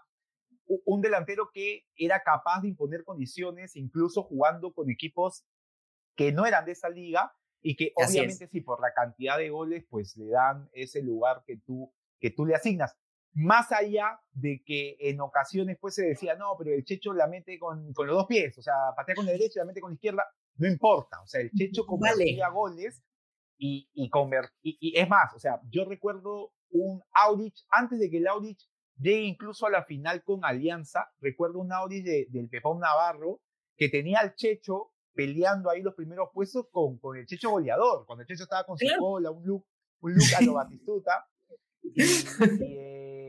un 0.66 1.01
delantero 1.01 1.51
que 1.53 1.84
era 1.97 2.22
capaz 2.22 2.62
de 2.62 2.68
imponer 2.68 3.05
condiciones, 3.05 3.76
incluso 3.76 4.22
jugando 4.22 4.72
con 4.72 4.91
equipos 4.91 5.45
que 6.16 6.32
no 6.32 6.47
eran 6.47 6.64
de 6.64 6.72
esa 6.72 6.89
liga 6.89 7.32
y 7.62 7.76
que 7.76 7.93
obviamente 7.95 8.49
sí, 8.49 8.61
por 8.61 8.80
la 8.80 8.93
cantidad 8.93 9.39
de 9.39 9.51
goles, 9.51 9.84
pues 9.89 10.16
le 10.16 10.28
dan 10.30 10.68
ese 10.72 11.03
lugar 11.03 11.45
que 11.47 11.59
tú 11.59 11.93
que 12.18 12.30
tú 12.30 12.47
le 12.47 12.55
asignas. 12.55 12.97
Más 13.39 13.70
allá 13.70 14.18
de 14.32 14.62
que 14.64 14.97
en 14.99 15.20
ocasiones 15.20 15.76
pues 15.78 15.95
se 15.95 16.07
decía, 16.07 16.37
no, 16.37 16.55
pero 16.59 16.72
el 16.72 16.84
Checho 16.84 17.12
la 17.12 17.26
mete 17.26 17.59
con, 17.59 17.93
con 17.93 18.07
los 18.07 18.16
dos 18.16 18.26
pies, 18.26 18.57
o 18.57 18.62
sea, 18.62 18.74
patea 18.97 19.14
con 19.14 19.26
la 19.26 19.32
derecha 19.37 19.55
y 19.57 19.59
la 19.59 19.66
mete 19.66 19.80
con 19.82 19.91
la 19.91 19.95
izquierda, 19.95 20.24
no 20.57 20.66
importa, 20.66 21.20
o 21.20 21.26
sea, 21.26 21.43
el 21.43 21.51
Checho 21.51 21.84
convertía 21.87 22.49
goles 22.49 23.03
y, 23.59 23.91
y, 23.93 24.11
y, 24.62 24.99
es 24.99 25.09
más, 25.09 25.34
o 25.34 25.39
sea, 25.39 25.61
yo 25.68 25.84
recuerdo 25.84 26.53
un 26.70 27.03
Audich, 27.12 27.66
antes 27.68 27.99
de 27.99 28.09
que 28.09 28.18
el 28.18 28.26
Audich 28.26 28.66
llegue 28.99 29.24
incluso 29.24 29.66
a 29.66 29.70
la 29.70 29.84
final 29.84 30.22
con 30.24 30.43
Alianza, 30.43 31.11
recuerdo 31.20 31.59
un 31.59 31.72
Audich 31.72 32.05
del 32.05 32.49
Pepón 32.49 32.80
Navarro 32.80 33.43
que 33.76 33.91
tenía 33.91 34.20
al 34.20 34.34
Checho 34.34 34.93
peleando 35.12 35.68
ahí 35.68 35.82
los 35.82 35.95
primeros 35.95 36.30
puestos 36.32 36.68
con, 36.70 36.99
con 36.99 37.18
el 37.18 37.26
Checho 37.26 37.51
goleador, 37.51 38.07
cuando 38.07 38.22
el 38.22 38.28
Checho 38.28 38.45
estaba 38.45 38.64
con 38.64 38.78
su 38.78 38.87
cola, 38.99 39.30
un 39.30 39.45
look, 39.45 39.66
un 40.01 40.14
look 40.14 40.34
a 40.37 40.41
lo 40.43 40.55
Batistuta. 40.55 41.26
Eh, 41.95 43.25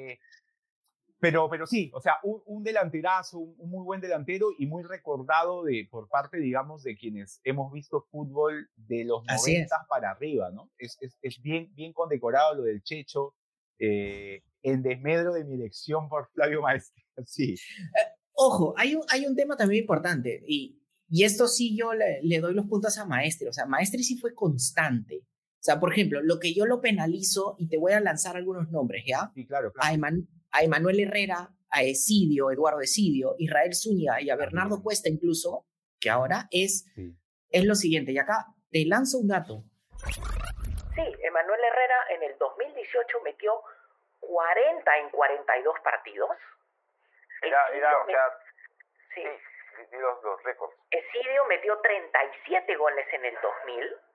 pero, 1.20 1.50
pero 1.50 1.66
sí, 1.66 1.90
o 1.94 2.02
sea, 2.02 2.16
un, 2.24 2.64
delanterazo, 2.64 3.40
un, 3.40 3.70
muy 3.70 3.84
buen 3.84 4.02
delantero 4.02 4.50
y 4.58 4.68
muy 4.68 4.84
recordado 4.84 5.64
de, 5.64 5.88
por 5.90 6.08
parte, 6.10 6.38
digamos, 6.38 6.84
de 6.84 6.96
quienes 6.96 7.42
hemos 7.44 7.72
visto 7.72 8.06
fútbol 8.12 8.70
de 8.76 9.04
los 9.04 9.24
90 9.26 9.86
para 9.90 10.12
arriba, 10.12 10.52
¿no? 10.52 10.70
Es, 10.78 10.98
es, 11.02 11.18
es, 11.22 11.42
bien, 11.42 11.74
bien 11.74 11.94
condecorado 11.94 12.56
lo 12.56 12.64
del 12.64 12.84
Checho, 12.84 13.34
eh, 13.80 14.44
en 14.62 14.82
desmedro 14.84 15.34
de 15.34 15.44
mi 15.44 15.56
elección 15.56 16.08
por 16.10 16.30
Flavio 16.32 16.62
Maestri. 16.62 17.04
Sí. 17.26 17.54
Eh, 17.54 18.14
ojo, 18.34 18.76
hay 18.78 18.94
un, 18.94 19.02
hay 19.10 19.26
un 19.26 19.36
tema 19.36 19.58
también 19.58 19.82
importante 19.82 20.44
y, 20.48 20.80
y 21.10 21.24
esto 21.24 21.48
sí 21.48 21.76
yo 21.76 21.96
le, 21.96 22.22
le 22.22 22.40
doy 22.40 22.54
los 22.54 22.68
puntos 22.68 22.96
a 23.00 23.06
Maestri. 23.06 23.48
O 23.48 23.54
sea, 23.54 23.66
Maestri 23.66 24.04
sí 24.04 24.18
fue 24.20 24.36
constante. 24.36 25.24
O 25.60 25.64
sea, 25.64 25.80
por 25.80 25.92
ejemplo, 25.92 26.22
lo 26.22 26.40
que 26.40 26.54
yo 26.54 26.68
lo 26.68 26.80
penalizo, 26.80 27.56
y 27.58 27.68
te 27.68 27.78
voy 27.78 27.94
a 27.94 28.00
lanzar 28.00 28.38
algunos 28.38 28.70
nombres, 28.70 29.04
¿ya? 29.08 29.32
Sí, 29.34 29.48
claro, 29.48 29.74
A, 29.80 29.92
Emanuel 30.62 31.00
Herrera, 31.00 31.50
a 31.70 31.84
Esidio, 31.84 32.52
Eduardo 32.52 32.82
Esidio, 32.82 33.36
Israel 33.38 33.74
Zúñiga 33.76 34.22
y 34.22 34.30
a 34.30 34.36
Bernardo 34.36 34.82
Cuesta 34.82 35.10
incluso, 35.10 35.66
que 36.00 36.10
ahora 36.10 36.48
es, 36.52 36.86
es 37.50 37.66
lo 37.66 37.76
siguiente. 37.76 38.12
Y 38.12 38.18
acá 38.18 38.46
te 38.72 38.86
lanzo 38.86 39.18
un 39.18 39.28
dato. 39.28 39.64
Sí, 40.96 41.04
Emanuel 41.24 41.60
Herrera 41.64 41.98
en 42.10 42.24
el 42.24 42.38
2018 42.38 43.22
metió 43.24 43.54
40 44.20 44.98
en 45.00 45.10
42 45.10 45.76
partidos. 45.84 46.32
Era, 47.42 47.60
era 47.74 47.98
o 48.02 48.06
sea, 48.06 48.24
sí, 49.14 49.22
los, 49.92 50.24
los 50.24 50.44
récords. 50.44 50.76
Esidio 50.90 51.46
metió 51.50 51.78
37 51.80 52.76
goles 52.78 53.06
en 53.14 53.26
el 53.26 53.36
2000 53.42 54.08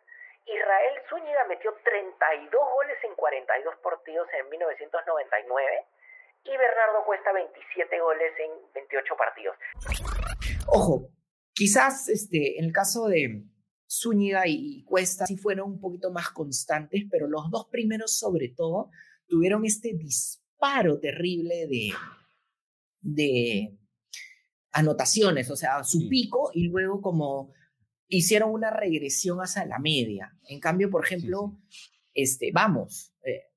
Israel 0.47 1.03
Zúñiga 1.09 1.45
metió 1.45 1.73
32 1.85 2.71
goles 2.71 2.99
en 3.05 3.15
42 3.15 3.77
partidos 3.77 4.29
en 4.33 4.49
1999 4.49 5.87
y 6.45 6.51
Bernardo 6.51 7.05
Cuesta 7.07 7.33
27 7.33 8.01
goles 8.01 8.33
en 8.39 8.73
28 8.75 9.15
partidos. 9.17 9.57
Ojo, 10.67 11.11
quizás 11.53 12.09
este, 12.09 12.59
en 12.59 12.67
el 12.67 12.73
caso 12.73 13.07
de 13.07 13.45
Zúñiga 13.89 14.47
y 14.47 14.85
Cuesta 14.85 15.27
sí 15.27 15.37
fueron 15.37 15.73
un 15.73 15.81
poquito 15.81 16.11
más 16.11 16.31
constantes, 16.31 17.05
pero 17.11 17.29
los 17.29 17.51
dos 17.51 17.69
primeros 17.71 18.19
sobre 18.19 18.49
todo 18.49 18.91
tuvieron 19.27 19.65
este 19.65 19.95
disparo 19.95 20.99
terrible 20.99 21.67
de, 21.67 21.93
de 23.01 23.79
anotaciones, 24.73 25.51
o 25.51 25.57
sea, 25.57 25.85
su 25.85 26.09
pico 26.09 26.51
y 26.55 26.69
luego 26.69 27.01
como 27.01 27.53
hicieron 28.09 28.51
una 28.51 28.71
regresión 28.71 29.39
hacia 29.39 29.65
la 29.65 29.79
media. 29.79 30.37
En 30.49 30.61
cambio, 30.61 30.91
por 30.91 31.05
ejemplo, 31.05 31.59
este, 32.15 32.51
vamos, 32.53 33.12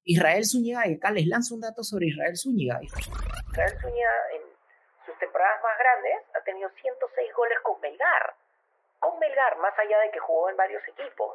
Israel 0.06 0.46
Zúñiga, 0.46 0.82
acá 0.86 1.10
les 1.10 1.26
lanzo 1.26 1.56
un 1.56 1.62
dato 1.62 1.84
sobre 1.84 2.06
Israel 2.08 2.38
Zúñiga. 2.38 2.80
Israel 2.82 3.74
Zúñiga 3.82 4.14
en 4.38 4.42
sus 5.04 5.18
temporadas 5.18 5.58
más 5.64 5.78
grandes 5.80 6.22
ha 6.38 6.44
tenido 6.44 6.70
106 6.70 7.34
goles 7.36 7.58
con 7.64 7.82
Melgar. 7.82 8.36
Con 9.00 9.18
Melgar, 9.20 9.58
más 9.58 9.74
allá 9.80 10.00
de 10.06 10.12
que 10.12 10.20
jugó 10.20 10.50
en 10.50 10.58
varios 10.58 10.84
equipos. 10.88 11.34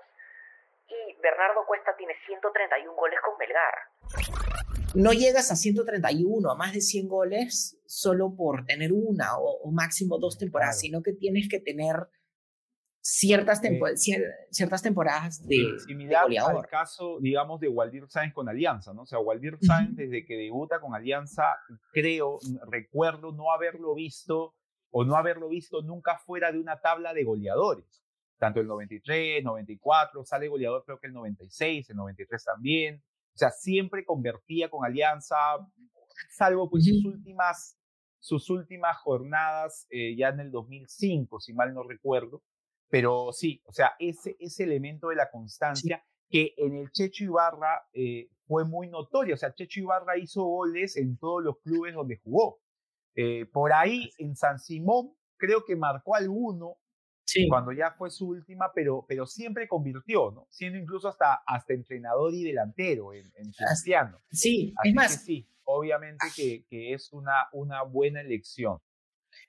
Y 0.87 1.21
Bernardo 1.21 1.67
Cuesta 1.67 1.95
tiene 1.97 2.15
131 2.27 2.95
goles 2.95 3.19
con 3.21 3.37
Melgar. 3.39 3.75
No 4.95 5.13
llegas 5.13 5.51
a 5.51 5.57
131, 5.57 6.51
a 6.51 6.55
más 6.55 6.73
de 6.73 6.81
100 6.81 7.09
goles, 7.09 7.77
solo 7.87 8.35
por 8.37 8.67
tener 8.67 8.93
una 8.93 9.39
o 9.39 9.71
máximo 9.71 10.19
dos 10.19 10.39
temporadas, 10.39 10.79
sino 10.79 11.03
que 11.03 11.13
tienes 11.13 11.49
que 11.49 11.61
tener 11.61 12.09
ciertas, 13.11 13.61
ciertas 14.51 14.83
temporadas 14.83 15.47
de, 15.47 15.79
similar 15.87 16.27
al 16.39 16.67
caso, 16.69 17.19
digamos, 17.21 17.59
de 17.61 17.69
Waldir 17.69 18.09
Sáenz 18.09 18.33
con 18.33 18.49
Alianza, 18.49 18.95
¿no? 18.95 19.03
O 19.03 19.07
sea, 19.07 19.19
Waldir 19.19 19.59
Sáenz, 19.61 19.97
desde 19.97 20.25
que 20.25 20.37
debuta 20.37 20.81
con 20.81 20.95
Alianza, 20.95 21.57
creo, 21.93 22.39
recuerdo 22.69 23.33
no 23.33 23.53
haberlo 23.53 23.95
visto 23.95 24.55
o 24.93 25.05
no 25.05 25.17
haberlo 25.17 25.49
visto 25.49 25.83
nunca 25.83 26.19
fuera 26.19 26.53
de 26.53 26.61
una 26.61 26.81
tabla 26.81 27.13
de 27.13 27.25
goleadores. 27.25 28.05
Tanto 28.39 28.61
el 28.61 28.69
93, 28.69 29.43
94, 29.43 30.25
sale 30.25 30.49
goleador 30.49 30.85
creo 30.85 31.01
que 31.01 31.09
el 31.09 31.13
96, 31.13 31.91
el 31.91 31.97
93 31.97 32.45
también. 32.45 33.03
O 33.35 33.39
sea, 33.39 33.51
siempre 33.51 34.05
convertía 34.05 34.71
con 34.71 34.85
Alianza, 34.85 35.37
salvo 36.31 36.71
pues 36.71 36.85
sus 36.85 37.05
últimas, 37.05 37.77
sus 38.21 38.49
últimas 38.51 38.97
jornadas 38.99 39.87
eh, 39.91 40.15
ya 40.17 40.29
en 40.29 40.41
el 40.41 40.51
2005, 40.53 41.41
si 41.41 41.53
mal 41.53 41.75
no 41.75 41.83
recuerdo. 41.83 42.43
Pero 42.91 43.33
sí, 43.33 43.63
o 43.67 43.73
sea, 43.73 43.93
ese, 43.99 44.37
ese 44.41 44.65
elemento 44.65 45.09
de 45.09 45.17
la 45.17 45.31
constancia 45.31 46.05
que 46.29 46.55
en 46.57 46.75
el 46.77 46.91
Checho 46.91 47.25
Ibarra 47.25 47.83
eh, 47.93 48.29
fue 48.47 48.65
muy 48.65 48.89
notorio. 48.89 49.35
O 49.35 49.39
sea, 49.39 49.55
Checho 49.55 49.81
Ibarra 49.81 50.19
hizo 50.19 50.45
goles 50.45 50.97
en 50.97 51.17
todos 51.17 51.43
los 51.43 51.59
clubes 51.61 51.95
donde 51.95 52.19
jugó. 52.19 52.59
Eh, 53.15 53.47
por 53.47 53.73
ahí, 53.73 54.11
en 54.19 54.37
San 54.37 54.59
Simón, 54.59 55.15
creo 55.37 55.65
que 55.65 55.77
marcó 55.77 56.15
alguno 56.15 56.77
cuando 57.49 57.73
ya 57.73 57.93
fue 57.93 58.11
su 58.11 58.29
última, 58.29 58.73
pero, 58.75 59.05
pero 59.07 59.27
siempre 59.27 59.69
convirtió, 59.69 60.33
¿no? 60.33 60.47
Siendo 60.51 60.79
incluso 60.79 61.09
hasta, 61.09 61.35
hasta 61.47 61.75
entrenador 61.75 62.35
y 62.35 62.43
delantero 62.43 63.13
en, 63.13 63.31
en 63.37 63.53
Cristiano. 63.53 64.19
Sí, 64.31 64.75
es 64.83 64.95
más. 64.95 65.25
sí, 65.25 65.47
obviamente 65.65 66.27
que, 66.35 66.65
que, 66.69 66.93
es 66.93 67.13
una, 67.13 67.49
una 67.53 67.83
buena 67.83 68.21
elección. 68.21 68.79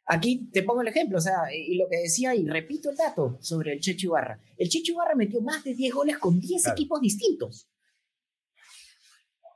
Aquí 0.06 0.49
te 0.52 0.64
pongo 0.64 0.82
el 0.82 0.88
ejemplo, 0.88 1.18
o 1.20 1.22
sea, 1.22 1.54
y 1.54 1.76
lo 1.76 1.88
que 1.88 1.97
decía, 1.97 2.36
y 2.36 2.47
repito 2.47 2.89
el 2.89 2.97
dato 2.97 3.38
sobre 3.39 3.74
el 3.74 3.80
Checho 3.80 4.08
Ibarra. 4.08 4.39
El 4.58 4.68
Checho 4.68 4.93
Ibarra 4.93 5.16
metió 5.16 5.41
más 5.41 5.64
de 5.64 5.74
10 5.74 5.93
goles 5.93 6.18
con 6.18 6.39
10 6.39 6.68
equipos 6.68 6.99
distintos. 6.99 7.70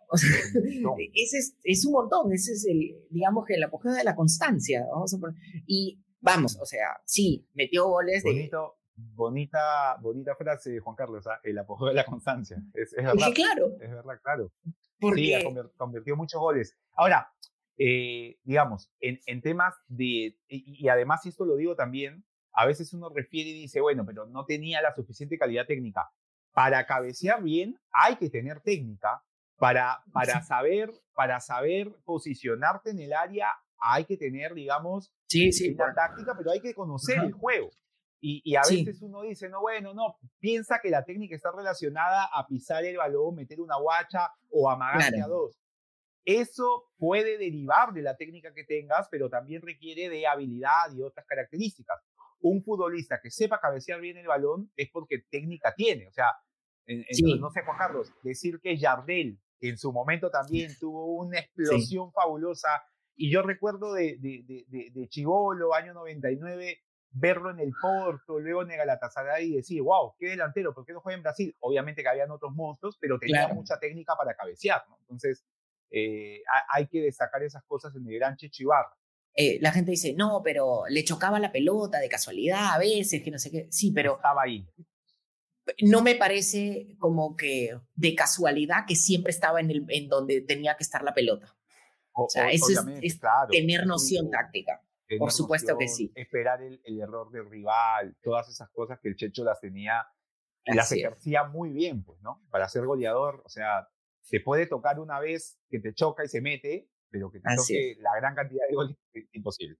O 0.07 0.17
sea, 0.17 0.29
ese 1.13 1.37
es, 1.39 1.57
es, 1.63 1.85
un 1.85 1.93
montón, 1.93 2.31
ese 2.31 2.53
es 2.53 2.65
el, 2.65 2.95
digamos 3.09 3.45
que 3.45 3.55
el 3.55 3.63
apogeo 3.63 3.91
de 3.91 4.03
la 4.03 4.15
constancia. 4.15 4.85
Vamos 4.91 5.13
a 5.13 5.17
poner, 5.17 5.35
y 5.65 5.99
vamos, 6.21 6.57
o 6.61 6.65
sea, 6.65 7.01
sí, 7.05 7.47
metió 7.53 7.87
goles 7.87 8.23
de... 8.23 8.29
Bonito, 8.29 8.75
bonita, 8.95 9.97
bonita 10.01 10.35
frase, 10.35 10.79
Juan 10.79 10.95
Carlos, 10.95 11.25
el 11.43 11.57
apogeo 11.57 11.87
de 11.87 11.95
la 11.95 12.05
constancia. 12.05 12.61
Es, 12.73 12.93
es 12.93 13.03
verdad. 13.03 13.33
claro. 13.33 13.71
Es 13.81 13.89
verdad, 13.89 14.19
claro. 14.23 14.51
Sí, 15.15 15.33
convirtió 15.77 16.15
muchos 16.15 16.39
goles. 16.39 16.77
Ahora, 16.93 17.29
eh, 17.77 18.37
digamos, 18.43 18.91
en, 18.99 19.19
en, 19.25 19.41
temas 19.41 19.75
de, 19.87 20.37
y, 20.47 20.87
además 20.87 21.25
esto 21.25 21.45
lo 21.45 21.55
digo 21.55 21.75
también, 21.75 22.25
a 22.53 22.65
veces 22.65 22.93
uno 22.93 23.09
refiere 23.09 23.49
y 23.49 23.61
dice, 23.61 23.81
bueno, 23.81 24.05
pero 24.05 24.25
no 24.25 24.45
tenía 24.45 24.81
la 24.81 24.93
suficiente 24.95 25.37
calidad 25.37 25.65
técnica. 25.65 26.09
Para 26.53 26.85
cabecear 26.85 27.43
bien 27.43 27.77
hay 27.91 28.15
que 28.15 28.29
tener 28.29 28.61
técnica, 28.61 29.23
para, 29.57 30.03
para, 30.13 30.41
saber, 30.41 30.91
para 31.13 31.39
saber 31.39 31.93
posicionarte 32.05 32.91
en 32.91 32.99
el 32.99 33.13
área 33.13 33.47
hay 33.77 34.05
que 34.05 34.17
tener, 34.17 34.53
digamos, 34.53 35.11
sí, 35.27 35.51
sí, 35.51 35.73
una 35.73 35.93
táctica, 35.93 36.33
pero 36.37 36.51
hay 36.51 36.59
que 36.59 36.73
conocer 36.73 37.19
el 37.19 37.33
juego. 37.33 37.69
Y, 38.21 38.41
y 38.43 38.55
a 38.55 38.61
veces 38.61 39.01
uno 39.01 39.21
dice, 39.21 39.49
no, 39.49 39.61
bueno, 39.61 39.93
no, 39.93 40.17
piensa 40.39 40.79
que 40.81 40.89
la 40.89 41.03
técnica 41.03 41.35
está 41.35 41.51
relacionada 41.51 42.25
a 42.33 42.47
pisar 42.47 42.83
el 42.85 42.97
balón, 42.97 43.35
meter 43.35 43.61
una 43.61 43.77
guacha 43.77 44.31
o 44.49 44.69
amagarte 44.69 45.21
a 45.21 45.27
dos. 45.27 45.59
Eso 46.25 46.85
puede 46.97 47.37
derivar 47.37 47.93
de 47.93 48.01
la 48.01 48.17
técnica 48.17 48.53
que 48.53 48.63
tengas, 48.63 49.07
pero 49.09 49.29
también 49.29 49.61
requiere 49.61 50.09
de 50.09 50.25
habilidad 50.25 50.91
y 50.95 51.01
otras 51.01 51.25
características. 51.25 52.01
Un 52.39 52.63
futbolista 52.63 53.19
que 53.21 53.31
sepa 53.31 53.59
cabecear 53.59 54.01
bien 54.01 54.17
el 54.17 54.27
balón 54.27 54.71
es 54.75 54.89
porque 54.91 55.23
técnica 55.29 55.73
tiene. 55.75 56.07
O 56.07 56.11
sea, 56.11 56.31
no 56.87 57.49
sé, 57.51 57.61
Juan 57.63 57.77
Carlos, 57.77 58.11
decir 58.23 58.59
que 58.59 58.77
Jardel, 58.77 59.39
que 59.59 59.69
en 59.69 59.77
su 59.77 59.91
momento 59.91 60.29
también 60.29 60.71
tuvo 60.79 61.05
una 61.15 61.39
explosión 61.39 62.11
fabulosa, 62.11 62.83
y 63.15 63.31
yo 63.31 63.41
recuerdo 63.41 63.93
de, 63.93 64.17
de, 64.19 64.43
de, 64.67 64.91
de 64.91 65.07
Chivolo, 65.07 65.73
año 65.73 65.93
99, 65.93 66.79
verlo 67.11 67.49
en 67.49 67.59
el 67.59 67.71
Porto, 67.81 68.39
luego 68.39 68.63
en 68.63 68.71
el 68.71 68.77
Galatasaray 68.77 69.53
y 69.53 69.55
decir, 69.55 69.81
wow, 69.81 70.13
qué 70.19 70.29
delantero, 70.29 70.73
¿por 70.73 70.85
qué 70.85 70.91
no 70.91 70.99
juega 70.99 71.15
en 71.15 71.23
Brasil? 71.23 71.55
Obviamente 71.59 72.03
que 72.03 72.09
habían 72.09 72.29
otros 72.29 72.53
monstruos, 72.53 72.97
pero 72.99 73.17
tenía 73.17 73.47
mucha 73.47 73.79
técnica 73.79 74.15
para 74.17 74.35
cabecear, 74.35 74.83
¿no? 74.89 74.97
Entonces, 74.99 75.45
eh, 75.91 76.41
hay 76.73 76.87
que 76.87 77.01
destacar 77.01 77.43
esas 77.43 77.63
cosas 77.63 77.95
en 77.95 78.07
el 78.07 78.15
gran 78.15 78.35
Chechibarra. 78.37 78.95
Eh, 79.35 79.59
la 79.61 79.71
gente 79.71 79.91
dice, 79.91 80.13
no, 80.13 80.41
pero 80.43 80.83
le 80.89 81.03
chocaba 81.03 81.39
la 81.39 81.51
pelota 81.51 81.99
de 81.99 82.07
casualidad 82.07 82.73
a 82.73 82.77
veces, 82.77 83.21
que 83.21 83.31
no 83.31 83.37
sé 83.37 83.51
qué. 83.51 83.67
Sí, 83.69 83.91
pero. 83.91 84.15
Estaba 84.15 84.43
ahí. 84.43 84.67
No 85.81 86.01
me 86.01 86.15
parece 86.15 86.95
como 86.99 87.35
que 87.35 87.77
de 87.95 88.15
casualidad 88.15 88.85
que 88.87 88.95
siempre 88.95 89.31
estaba 89.31 89.59
en, 89.59 89.71
el, 89.71 89.85
en 89.89 90.07
donde 90.07 90.41
tenía 90.41 90.77
que 90.77 90.83
estar 90.83 91.03
la 91.03 91.13
pelota. 91.13 91.55
O, 92.13 92.29
sea, 92.29 92.49
eso 92.49 92.67
es, 93.01 93.19
tener 93.51 93.85
noción 93.85 94.29
táctica. 94.29 94.81
Por 95.19 95.31
supuesto 95.31 95.77
que 95.77 95.87
sí. 95.87 96.11
Esperar 96.15 96.61
el, 96.61 96.99
error 96.99 97.29
del 97.31 97.49
rival, 97.49 98.15
todas 98.23 98.47
esas 98.47 98.69
cosas 98.69 98.99
que 99.01 99.09
el 99.09 99.15
Checho 99.15 99.43
las 99.43 99.59
tenía, 99.59 100.07
y 100.63 100.73
las 100.73 100.91
ejercía 100.91 101.43
muy 101.43 101.71
bien, 101.71 102.03
pues, 102.03 102.19
¿no? 102.21 102.41
Para 102.49 102.69
ser 102.69 102.85
goleador, 102.85 103.41
o 103.45 103.49
sea, 103.49 103.89
se 104.25 104.39
puede 104.39 104.65
tocar 104.65 104.99
una 104.99 105.19
vez 105.19 105.59
que 105.69 105.79
te 105.79 105.93
choca 105.93 106.25
y 106.25 106.27
se 106.27 106.41
mete, 106.41 106.89
pero 107.09 107.31
que 107.31 107.39
te 107.39 107.55
toque 107.55 107.95
la 107.99 108.09
gran 108.17 108.35
cantidad 108.35 108.67
de 108.67 108.75
goles 108.75 108.97
es 109.13 109.25
imposible. 109.33 109.77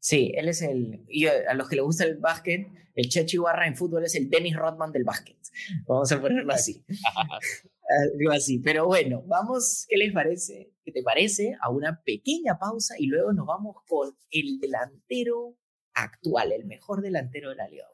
Sí, 0.00 0.32
él 0.36 0.48
es 0.48 0.62
el. 0.62 1.04
Y 1.08 1.26
a 1.26 1.52
los 1.54 1.68
que 1.68 1.74
le 1.74 1.82
gusta 1.82 2.04
el 2.04 2.18
básquet, 2.18 2.68
el 2.94 3.08
Chechi 3.08 3.36
Barra 3.36 3.66
en 3.66 3.76
fútbol 3.76 4.04
es 4.04 4.14
el 4.14 4.30
Dennis 4.30 4.56
Rodman 4.56 4.92
del 4.92 5.02
básquet. 5.02 5.36
Vamos 5.88 6.10
a 6.12 6.20
ponerlo 6.20 6.52
así. 6.52 6.84
Algo 8.14 8.30
así. 8.30 8.60
Pero 8.60 8.86
bueno, 8.86 9.22
vamos, 9.26 9.86
¿qué 9.88 9.96
les 9.96 10.12
parece? 10.12 10.74
¿Qué 10.84 10.92
te 10.92 11.02
parece? 11.02 11.56
A 11.58 11.70
una 11.70 12.02
pequeña 12.02 12.58
pausa 12.58 12.94
y 12.98 13.06
luego 13.06 13.32
nos 13.32 13.46
vamos 13.46 13.76
con 13.88 14.14
el 14.30 14.58
delantero 14.60 15.56
actual, 15.94 16.52
el 16.52 16.66
mejor 16.66 17.00
delantero 17.00 17.48
de 17.48 17.56
la 17.56 17.66
liga. 17.66 17.86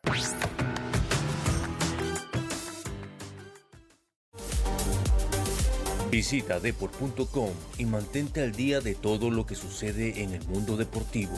Visita 6.15 6.61
deport.com 6.61 7.51
y 7.77 7.87
mantente 7.87 8.41
al 8.41 8.53
día 8.53 8.81
de 8.81 8.95
todo 8.95 9.31
lo 9.31 9.47
que 9.47 9.57
sucede 9.57 10.23
en 10.23 10.33
el 10.33 10.47
mundo 10.47 10.77
deportivo. 10.77 11.33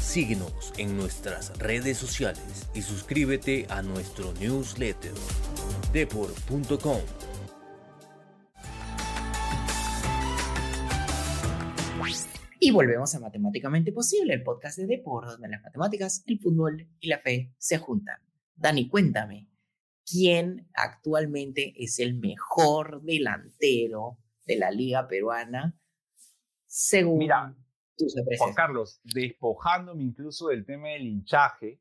Síguenos 0.00 0.72
en 0.78 0.96
nuestras 0.96 1.58
redes 1.58 1.98
sociales 1.98 2.68
y 2.72 2.82
suscríbete 2.82 3.66
a 3.68 3.82
nuestro 3.82 4.32
newsletter 4.34 5.12
deport.com. 5.92 7.00
Y 12.60 12.70
volvemos 12.70 13.12
a 13.16 13.18
Matemáticamente 13.18 13.90
Posible, 13.90 14.34
el 14.34 14.44
podcast 14.44 14.78
de 14.78 14.86
Deport, 14.86 15.30
donde 15.30 15.48
las 15.48 15.62
matemáticas, 15.64 16.22
el 16.28 16.38
fútbol 16.38 16.86
y 17.00 17.08
la 17.08 17.18
fe 17.18 17.52
se 17.58 17.78
juntan. 17.78 18.20
Dani, 18.54 18.88
cuéntame, 18.88 19.48
quién 20.08 20.68
actualmente 20.74 21.74
es 21.76 21.98
el 21.98 22.14
mejor 22.14 23.02
delantero 23.02 24.18
de 24.44 24.56
la 24.56 24.70
liga 24.70 25.08
peruana 25.08 25.76
según 26.66 27.18
Mira, 27.18 27.56
Juan 28.38 28.54
Carlos, 28.54 29.00
despojándome 29.02 30.02
incluso 30.02 30.48
del 30.48 30.66
tema 30.66 30.88
del 30.88 31.06
hinchaje 31.06 31.80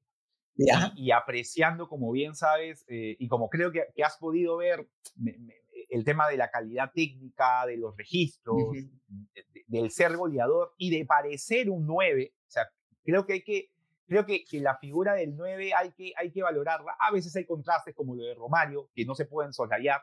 y, 0.96 1.12
apreciando, 1.12 1.90
como 1.90 2.12
bien 2.12 2.34
sabes, 2.34 2.86
eh, 2.88 3.18
y 3.20 3.28
como 3.28 3.50
creo 3.50 3.72
que, 3.72 3.84
has 4.04 4.18
podido 4.18 4.58
ver, 4.58 4.88
el 5.90 6.06
tema 6.06 6.30
de 6.30 6.38
la 6.38 6.50
calidad 6.50 6.92
técnica, 6.94 7.66
de 7.66 7.78
los 7.78 7.96
registros, 7.98 8.58
del 9.68 9.92
ser 9.92 10.16
goleador 10.16 10.74
y 10.78 10.98
de 10.98 11.06
parecer 11.06 11.70
un 11.70 11.86
9. 11.86 12.34
O 12.34 12.52
sea, 12.52 12.70
creo 13.04 13.26
que 13.26 13.34
hay 13.34 13.44
que 13.44 13.72
creo 14.08 14.26
que, 14.26 14.44
que, 14.44 14.60
la 14.60 14.78
figura 14.78 15.14
del 15.14 15.36
9 15.36 15.74
hay 15.74 15.92
que, 15.92 16.14
hay 16.18 16.32
que 16.32 16.44
valorarla. 16.44 16.96
A 17.00 17.12
veces 17.12 17.36
hay 17.36 17.46
contrastes 17.46 17.96
como 17.96 18.16
lo 18.16 18.24
de 18.24 18.36
Romario, 18.36 18.90
que 18.94 19.06
no 19.06 19.16
se 19.16 19.26
pueden 19.26 19.54
soslayar, 19.54 20.02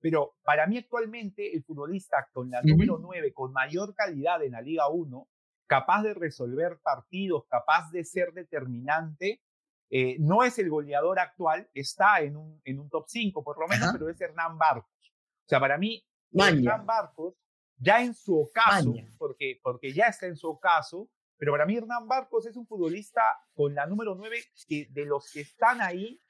pero 0.00 0.36
para 0.42 0.66
mí 0.66 0.78
actualmente 0.78 1.54
el 1.54 1.62
futbolista 1.62 2.28
con 2.32 2.50
la 2.50 2.62
número 2.62 2.98
9, 2.98 3.32
con 3.32 3.52
mayor 3.52 3.94
calidad 3.94 4.42
en 4.42 4.52
la 4.52 4.62
Liga 4.62 4.88
1, 4.88 5.28
capaz 5.66 6.02
de 6.02 6.14
resolver 6.14 6.78
partidos, 6.82 7.44
capaz 7.48 7.90
de 7.92 8.04
ser 8.04 8.32
determinante, 8.32 9.42
eh, 9.90 10.16
no 10.18 10.42
es 10.42 10.58
el 10.58 10.70
goleador 10.70 11.18
actual, 11.18 11.68
está 11.74 12.20
en 12.20 12.36
un, 12.36 12.60
en 12.64 12.78
un 12.78 12.88
top 12.88 13.04
5 13.08 13.44
por 13.44 13.58
lo 13.58 13.68
menos, 13.68 13.90
pero 13.92 14.08
es 14.08 14.20
Hernán 14.20 14.56
Barcos. 14.56 15.12
O 15.44 15.48
sea, 15.48 15.60
para 15.60 15.76
mí, 15.76 16.02
Hernán 16.32 16.86
Barcos, 16.86 17.34
ya 17.76 18.02
en 18.02 18.14
su 18.14 18.38
ocaso, 18.38 18.94
porque, 19.18 19.58
porque 19.62 19.92
ya 19.92 20.06
está 20.06 20.26
en 20.26 20.36
su 20.36 20.48
ocaso, 20.48 21.08
pero 21.40 21.52
para 21.52 21.64
mí 21.64 21.74
Hernán 21.74 22.06
Barcos 22.06 22.46
es 22.46 22.54
un 22.54 22.66
futbolista 22.66 23.22
con 23.54 23.74
la 23.74 23.86
número 23.86 24.14
9 24.14 24.36
que 24.68 24.88
de 24.90 25.06
los 25.06 25.32
que 25.32 25.40
están 25.40 25.80
ahí 25.80 26.20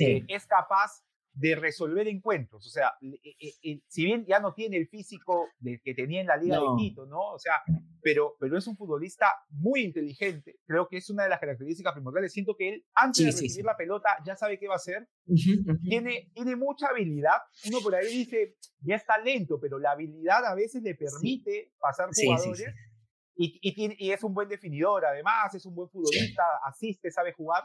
eh, 0.00 0.24
es 0.28 0.46
capaz 0.46 1.04
de 1.34 1.54
resolver 1.54 2.08
encuentros. 2.08 2.66
O 2.66 2.70
sea, 2.70 2.94
eh, 3.02 3.36
eh, 3.62 3.82
si 3.86 4.04
bien 4.06 4.24
ya 4.26 4.40
no 4.40 4.54
tiene 4.54 4.78
el 4.78 4.88
físico 4.88 5.48
de, 5.58 5.78
que 5.84 5.92
tenía 5.92 6.22
en 6.22 6.28
la 6.28 6.38
Liga 6.38 6.56
de 6.56 6.66
Quito, 6.78 7.04
¿no? 7.04 7.20
O 7.32 7.38
sea, 7.38 7.60
pero, 8.00 8.36
pero 8.40 8.56
es 8.56 8.66
un 8.66 8.78
futbolista 8.78 9.26
muy 9.50 9.82
inteligente. 9.82 10.58
Creo 10.64 10.88
que 10.88 10.96
es 10.96 11.10
una 11.10 11.24
de 11.24 11.28
las 11.28 11.38
características 11.40 11.92
primordiales. 11.92 12.32
Siento 12.32 12.56
que 12.56 12.70
él, 12.70 12.86
antes 12.94 13.26
de 13.26 13.32
recibir 13.32 13.66
la 13.66 13.76
pelota, 13.76 14.08
ya 14.24 14.36
sabe 14.36 14.58
qué 14.58 14.68
va 14.68 14.74
a 14.74 14.76
hacer. 14.76 15.06
Tiene, 15.82 16.30
tiene 16.32 16.56
mucha 16.56 16.86
habilidad. 16.86 17.42
Uno 17.66 17.80
por 17.82 17.94
ahí 17.94 18.06
dice, 18.06 18.56
ya 18.80 18.96
está 18.96 19.18
lento, 19.18 19.60
pero 19.60 19.78
la 19.78 19.90
habilidad 19.90 20.46
a 20.46 20.54
veces 20.54 20.82
le 20.82 20.94
permite 20.94 21.74
pasar 21.78 22.08
jugadores 22.14 22.72
y, 23.36 24.10
es 24.10 24.24
un 24.24 24.34
buen 24.34 24.48
definidor, 24.48 25.04
además, 25.04 25.54
es 25.54 25.66
un 25.66 25.74
buen 25.74 25.88
futbolista, 25.90 26.42
asiste, 26.64 27.10
sabe 27.10 27.32
jugar. 27.32 27.64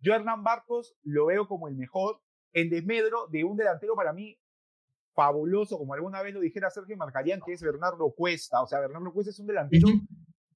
Yo 0.00 0.14
Hernán 0.14 0.44
Barcos 0.44 0.94
lo 1.02 1.26
veo 1.26 1.48
como 1.48 1.68
el 1.68 1.74
mejor 1.74 2.20
en 2.52 2.70
desmedro 2.70 3.26
de 3.28 3.44
un 3.44 3.56
delantero 3.56 3.94
para 3.96 4.12
mí 4.12 4.38
fabuloso, 5.14 5.76
como 5.78 5.94
alguna 5.94 6.22
vez 6.22 6.32
lo 6.32 6.40
dijera 6.40 6.70
Sergio 6.70 6.96
Marcarían, 6.96 7.40
que 7.44 7.52
es 7.52 7.62
Bernardo 7.62 8.12
Cuesta. 8.14 8.62
O 8.62 8.66
sea, 8.68 8.78
Bernardo 8.78 9.12
Cuesta 9.12 9.30
es 9.30 9.40
un 9.40 9.46
delantero 9.48 9.88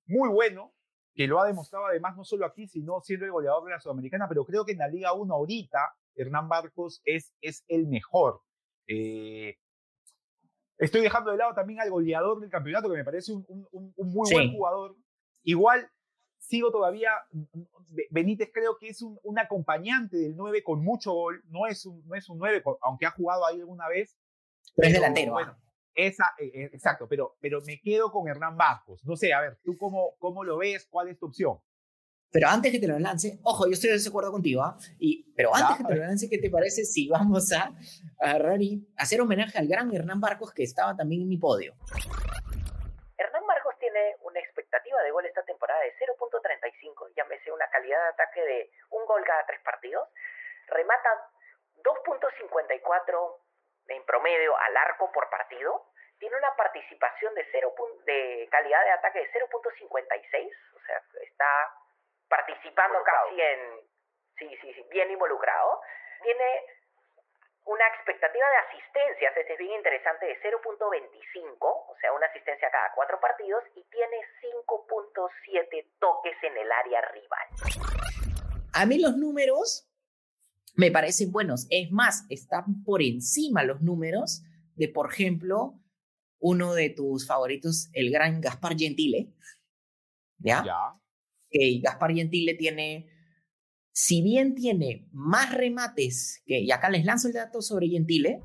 muy 0.06 0.28
bueno, 0.28 0.72
que 1.14 1.26
lo 1.26 1.40
ha 1.40 1.46
demostrado 1.46 1.86
además 1.86 2.16
no 2.16 2.24
solo 2.24 2.46
aquí, 2.46 2.68
sino 2.68 3.00
siendo 3.00 3.26
el 3.26 3.32
goleador 3.32 3.64
de 3.64 3.72
la 3.72 3.80
Sudamericana, 3.80 4.28
pero 4.28 4.44
creo 4.44 4.64
que 4.64 4.72
en 4.72 4.78
la 4.78 4.88
Liga 4.88 5.12
1 5.12 5.34
ahorita 5.34 5.78
Hernán 6.14 6.48
Barcos 6.48 7.02
es, 7.04 7.34
es 7.40 7.64
el 7.66 7.88
mejor. 7.88 8.40
Eh, 8.86 9.56
estoy 10.78 11.00
dejando 11.00 11.30
de 11.30 11.36
lado 11.36 11.54
también 11.54 11.80
al 11.80 11.90
goleador 11.90 12.40
del 12.40 12.50
campeonato, 12.50 12.90
que 12.90 12.96
me 12.96 13.04
parece 13.04 13.32
un, 13.32 13.44
un, 13.70 13.94
muy 13.96 14.30
buen 14.32 14.52
jugador. 14.52 14.96
Igual 15.44 15.90
sigo 16.38 16.70
todavía, 16.70 17.10
Benítez 18.10 18.50
creo 18.52 18.76
que 18.78 18.88
es 18.88 19.00
un, 19.02 19.18
un, 19.22 19.38
acompañante 19.38 20.16
del 20.16 20.36
9 20.36 20.62
con 20.62 20.82
mucho 20.82 21.12
gol, 21.12 21.42
no 21.48 21.66
es 21.66 21.86
un, 21.86 22.06
no 22.06 22.14
es 22.14 22.28
un 22.28 22.38
9, 22.38 22.62
aunque 22.82 23.06
ha 23.06 23.10
jugado 23.10 23.46
ahí 23.46 23.60
alguna 23.60 23.88
vez. 23.88 24.16
Pero, 24.74 24.88
es 24.88 24.94
delantero. 24.94 25.32
Bueno, 25.32 25.56
esa, 25.94 26.32
e, 26.38 26.46
e, 26.46 26.64
exacto, 26.64 27.06
pero, 27.08 27.36
pero 27.40 27.60
me 27.62 27.80
quedo 27.80 28.10
con 28.10 28.28
Hernán 28.28 28.56
Barcos. 28.56 29.04
No 29.04 29.16
sé, 29.16 29.32
a 29.32 29.40
ver, 29.40 29.58
¿tú 29.62 29.76
cómo, 29.78 30.16
cómo 30.18 30.44
lo 30.44 30.58
ves? 30.58 30.86
¿Cuál 30.90 31.08
es 31.08 31.18
tu 31.18 31.26
opción? 31.26 31.58
Pero 32.32 32.48
antes 32.48 32.72
que 32.72 32.80
te 32.80 32.88
lo 32.88 32.98
lance, 32.98 33.38
ojo, 33.44 33.66
yo 33.66 33.76
estoy 33.76 33.92
de 33.92 34.00
acuerdo 34.08 34.32
contigo, 34.32 34.62
¿ah? 34.64 34.78
y 34.98 35.28
pero 35.36 35.54
antes 35.54 35.76
que 35.76 35.84
te 35.84 35.94
lo 35.94 36.00
lance, 36.00 36.30
¿qué 36.30 36.38
te 36.38 36.48
parece 36.48 36.84
si 36.84 37.06
vamos 37.06 37.52
a 37.52 37.76
agarrar 38.18 38.56
y 38.62 38.80
hacer 38.96 39.20
homenaje 39.20 39.58
al 39.58 39.68
gran 39.68 39.92
Hernán 39.94 40.18
Barcos 40.18 40.54
que 40.54 40.64
estaba 40.64 40.96
también 40.96 41.22
en 41.22 41.28
mi 41.28 41.36
podio? 41.36 41.74
Hernán 43.18 43.46
Barcos 43.46 43.76
tiene 43.78 44.16
una 44.24 44.40
expectativa 44.40 44.96
de 45.02 45.10
gol 45.10 45.26
esta 45.26 45.44
temporada 45.44 45.78
de 45.82 45.92
0.35, 46.00 47.12
llámese 47.14 47.52
una 47.52 47.68
calidad 47.68 48.00
de 48.00 48.08
ataque 48.08 48.40
de 48.40 48.70
un 48.90 49.04
gol 49.04 49.22
cada 49.26 49.44
tres 49.44 49.60
partidos, 49.60 50.08
remata 50.68 51.08
2.54 51.84 53.36
en 53.88 54.06
promedio 54.06 54.56
al 54.56 54.76
arco 54.88 55.12
por 55.12 55.28
partido, 55.28 55.92
tiene 56.18 56.36
una 56.36 56.56
participación 56.56 57.34
de, 57.34 57.44
0, 57.52 57.74
de 58.06 58.48
calidad 58.50 58.82
de 58.84 58.90
ataque 58.92 59.18
de 59.18 59.30
0.56, 59.32 60.48
o 60.72 60.80
sea, 60.86 61.02
está 61.20 61.46
participando 62.32 62.96
casi 63.04 63.36
en, 63.36 63.60
sí, 64.40 64.48
sí, 64.62 64.72
sí, 64.72 64.82
bien 64.88 65.10
involucrado. 65.10 65.80
Tiene 66.24 66.48
una 67.66 67.86
expectativa 67.92 68.46
de 68.48 68.56
asistencias, 68.72 69.36
este 69.36 69.52
es 69.52 69.58
bien 69.58 69.76
interesante, 69.76 70.24
de 70.24 70.40
0.25, 70.40 71.60
o 71.60 71.94
sea, 72.00 72.12
una 72.14 72.26
asistencia 72.26 72.70
cada 72.72 72.90
cuatro 72.94 73.20
partidos, 73.20 73.62
y 73.76 73.84
tiene 73.84 74.16
5.7 74.64 75.92
toques 76.00 76.36
en 76.42 76.56
el 76.56 76.72
área 76.72 77.02
rival. 77.12 77.46
A 78.72 78.86
mí 78.86 78.98
los 78.98 79.14
números 79.18 79.92
me 80.74 80.90
parecen 80.90 81.30
buenos. 81.32 81.66
Es 81.68 81.92
más, 81.92 82.24
están 82.30 82.82
por 82.82 83.02
encima 83.02 83.62
los 83.62 83.82
números 83.82 84.42
de, 84.74 84.88
por 84.88 85.12
ejemplo, 85.12 85.74
uno 86.40 86.72
de 86.72 86.88
tus 86.88 87.28
favoritos, 87.28 87.90
el 87.92 88.10
gran 88.10 88.40
Gaspar 88.40 88.72
Gentile. 88.78 89.28
¿Ya? 90.38 90.62
Ya 90.64 91.01
que 91.52 91.80
Gaspar 91.82 92.12
Gentile 92.12 92.54
tiene, 92.54 93.08
si 93.92 94.22
bien 94.22 94.54
tiene 94.54 95.06
más 95.12 95.54
remates 95.54 96.42
que, 96.46 96.58
y 96.60 96.72
acá 96.72 96.88
les 96.88 97.04
lanzo 97.04 97.28
el 97.28 97.34
dato 97.34 97.60
sobre 97.60 97.88
Gentile. 97.88 98.40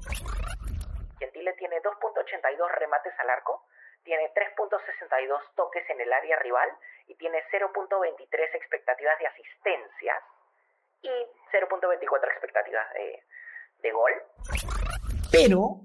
Gentile 1.20 1.54
tiene 1.58 1.78
2.82 1.78 2.80
remates 2.80 3.14
al 3.20 3.30
arco, 3.30 3.66
tiene 4.04 4.30
3.62 4.36 5.56
toques 5.56 5.90
en 5.90 6.02
el 6.02 6.12
área 6.12 6.38
rival 6.40 6.70
y 7.08 7.16
tiene 7.16 7.38
0.23 7.52 8.56
expectativas 8.56 9.18
de 9.20 9.28
asistencias 9.28 10.20
y 11.02 11.10
0.24 11.52 12.32
expectativas 12.32 12.86
de, 12.94 13.24
de 13.84 13.92
gol. 13.92 14.12
Pero 15.32 15.82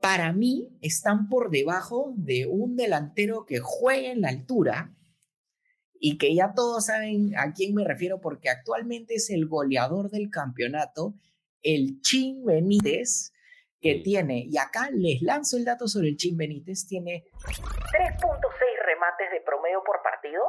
para 0.00 0.32
mí 0.32 0.76
están 0.82 1.28
por 1.28 1.50
debajo 1.50 2.12
de 2.16 2.46
un 2.50 2.76
delantero 2.76 3.46
que 3.46 3.60
juega 3.60 4.08
en 4.08 4.22
la 4.22 4.28
altura 4.28 4.90
y 6.04 6.18
que 6.18 6.34
ya 6.34 6.50
todos 6.50 6.86
saben 6.86 7.30
a 7.38 7.54
quién 7.54 7.78
me 7.78 7.86
refiero 7.86 8.18
porque 8.20 8.50
actualmente 8.50 9.14
es 9.14 9.30
el 9.30 9.46
goleador 9.46 10.10
del 10.10 10.34
campeonato, 10.34 11.14
el 11.62 12.02
Chin 12.02 12.44
Benítez, 12.44 13.30
que 13.80 14.02
tiene, 14.02 14.42
y 14.50 14.58
acá 14.58 14.90
les 14.90 15.22
lanzo 15.22 15.56
el 15.56 15.64
dato 15.64 15.86
sobre 15.86 16.08
el 16.08 16.16
Chin 16.16 16.36
Benítez, 16.36 16.88
tiene 16.88 17.22
3.6 17.38 18.82
remates 18.82 19.30
de 19.30 19.40
promedio 19.42 19.78
por 19.84 20.02
partido, 20.02 20.42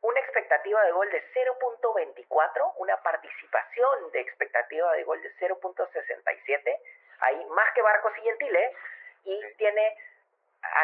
una 0.00 0.20
expectativa 0.20 0.82
de 0.88 0.92
gol 0.92 1.08
de 1.12 1.20
0.24, 1.36 2.80
una 2.80 2.96
participación 3.04 4.10
de 4.14 4.20
expectativa 4.22 4.90
de 4.94 5.04
gol 5.04 5.20
de 5.20 5.36
0.67, 5.36 5.60
ahí 7.20 7.44
más 7.52 7.68
que 7.74 7.82
Barcos 7.82 8.12
y 8.16 8.24
Gentile, 8.24 8.72
y 9.24 9.36
tiene 9.58 9.84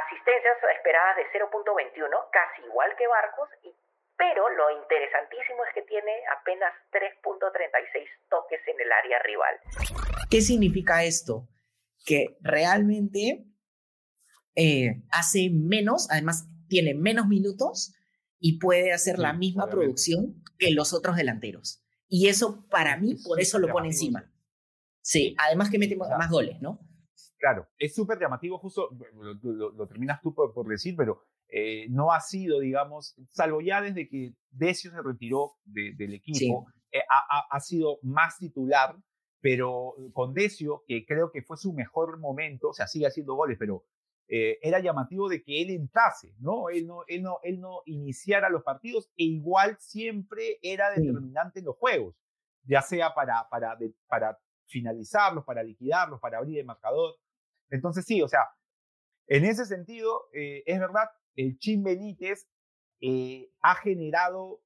asistencias 0.05 0.57
esperadas 0.77 1.17
de 1.17 1.25
0.21, 1.39 2.09
casi 2.31 2.63
igual 2.67 2.91
que 2.97 3.07
Barcos, 3.07 3.49
y, 3.65 3.75
pero 4.17 4.49
lo 4.51 4.71
interesantísimo 4.83 5.65
es 5.65 5.75
que 5.75 5.83
tiene 5.83 6.13
apenas 6.39 6.73
3.36 6.93 8.09
toques 8.29 8.61
en 8.67 8.81
el 8.81 8.93
área 8.93 9.19
rival. 9.23 9.55
¿Qué 10.31 10.41
significa 10.41 11.05
esto? 11.05 11.49
Que 12.05 12.37
realmente 12.41 13.45
eh, 14.55 15.03
hace 15.11 15.51
menos, 15.51 16.09
además 16.11 16.49
tiene 16.69 16.95
menos 16.95 17.27
minutos 17.27 17.95
y 18.39 18.59
puede 18.59 18.93
hacer 18.93 19.19
la 19.19 19.33
misma 19.33 19.69
producción 19.69 20.43
que 20.59 20.71
los 20.73 20.93
otros 20.93 21.17
delanteros. 21.17 21.83
Y 22.09 22.29
eso 22.29 22.67
para 22.69 22.97
mí, 22.97 23.17
por 23.25 23.41
eso 23.41 23.59
lo 23.59 23.69
pone 23.69 23.89
encima. 23.89 24.31
Sí, 25.01 25.35
además 25.39 25.71
que 25.71 25.79
mete 25.79 25.97
más 25.97 26.31
goles, 26.31 26.61
¿no? 26.61 26.79
Claro, 27.43 27.67
es 27.77 27.93
súper 27.93 28.21
llamativo, 28.21 28.57
justo 28.57 28.89
lo, 29.43 29.89
terminas 29.89 30.21
tú 30.23 30.33
por, 30.33 30.69
decir, 30.69 30.95
pero 30.97 31.25
eh, 31.49 31.89
no 31.91 32.13
ha 32.13 32.21
sido, 32.21 32.61
digamos, 32.61 33.17
salvo 33.31 33.61
ya 33.61 33.83
desde 33.83 34.09
que 34.09 34.37
Decio 34.49 34.93
se 34.93 35.03
retiró 35.03 35.55
del 35.65 36.15
equipo, 36.15 36.69
eh, 36.93 37.01
ha, 37.11 37.59
sido 37.59 37.99
más 38.03 38.39
titular, 38.39 38.95
pero 39.41 39.97
con 40.13 40.35
Decio, 40.35 40.85
que 40.87 41.05
creo 41.05 41.33
que 41.33 41.43
fue 41.43 41.57
su 41.57 41.73
mejor 41.73 42.21
momento, 42.21 42.69
o 42.69 42.73
sea, 42.73 42.87
sigue 42.87 43.09
haciendo 43.09 43.35
goles, 43.35 43.57
pero 43.59 43.87
eh, 44.29 44.61
era 44.63 44.79
llamativo 44.79 45.29
de 45.29 45.43
que 45.43 45.63
él 45.63 45.71
entrase, 45.71 46.37
¿no? 46.39 46.69
Él 46.69 46.87
no, 46.87 47.03
él 47.09 47.25
no, 47.25 47.41
él 47.43 47.59
no 47.59 47.81
iniciara 47.87 48.51
los 48.51 48.63
partidos 48.63 49.11
e 49.17 49.25
igual 49.25 49.77
siempre 49.81 50.61
era 50.63 50.91
determinante 50.91 51.59
en 51.59 51.65
los 51.65 51.77
juegos, 51.77 52.15
ya 52.63 52.83
sea 52.83 53.13
para, 53.15 53.49
para, 53.51 53.77
para 54.07 54.39
finalizarlos, 54.67 55.45
para 55.45 55.65
liquidarlos, 55.65 56.21
para 56.21 56.39
abrir 56.39 56.61
el 56.61 56.67
marcador. 56.67 57.17
Entonces 57.73 58.05
sí, 58.05 58.23
o 58.23 58.29
sea, 58.29 58.49
en 59.27 59.47
ese 59.47 59.65
sentido, 59.65 60.29
eh, 60.35 60.63
es 60.67 60.79
verdad, 60.79 61.09
el 61.35 61.59
Chin 61.59 61.83
Benítez 61.83 62.47
eh, 63.01 63.51
ha 63.63 63.75
generado 63.77 64.61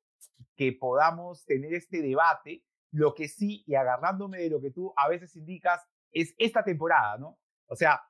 que 0.57 0.73
podamos 0.73 1.45
tener 1.47 1.73
este 1.73 2.03
debate. 2.03 2.65
Lo 2.91 3.15
que 3.15 3.29
sí, 3.29 3.63
y 3.67 3.75
agarrándome 3.75 4.39
de 4.39 4.51
lo 4.51 4.61
que 4.61 4.71
tú 4.71 4.93
a 4.97 5.09
veces 5.09 5.37
indicas, 5.37 5.83
es 6.13 6.35
esta 6.39 6.65
temporada, 6.65 7.17
¿no? 7.19 7.39
O 7.69 7.77
sea, 7.77 8.01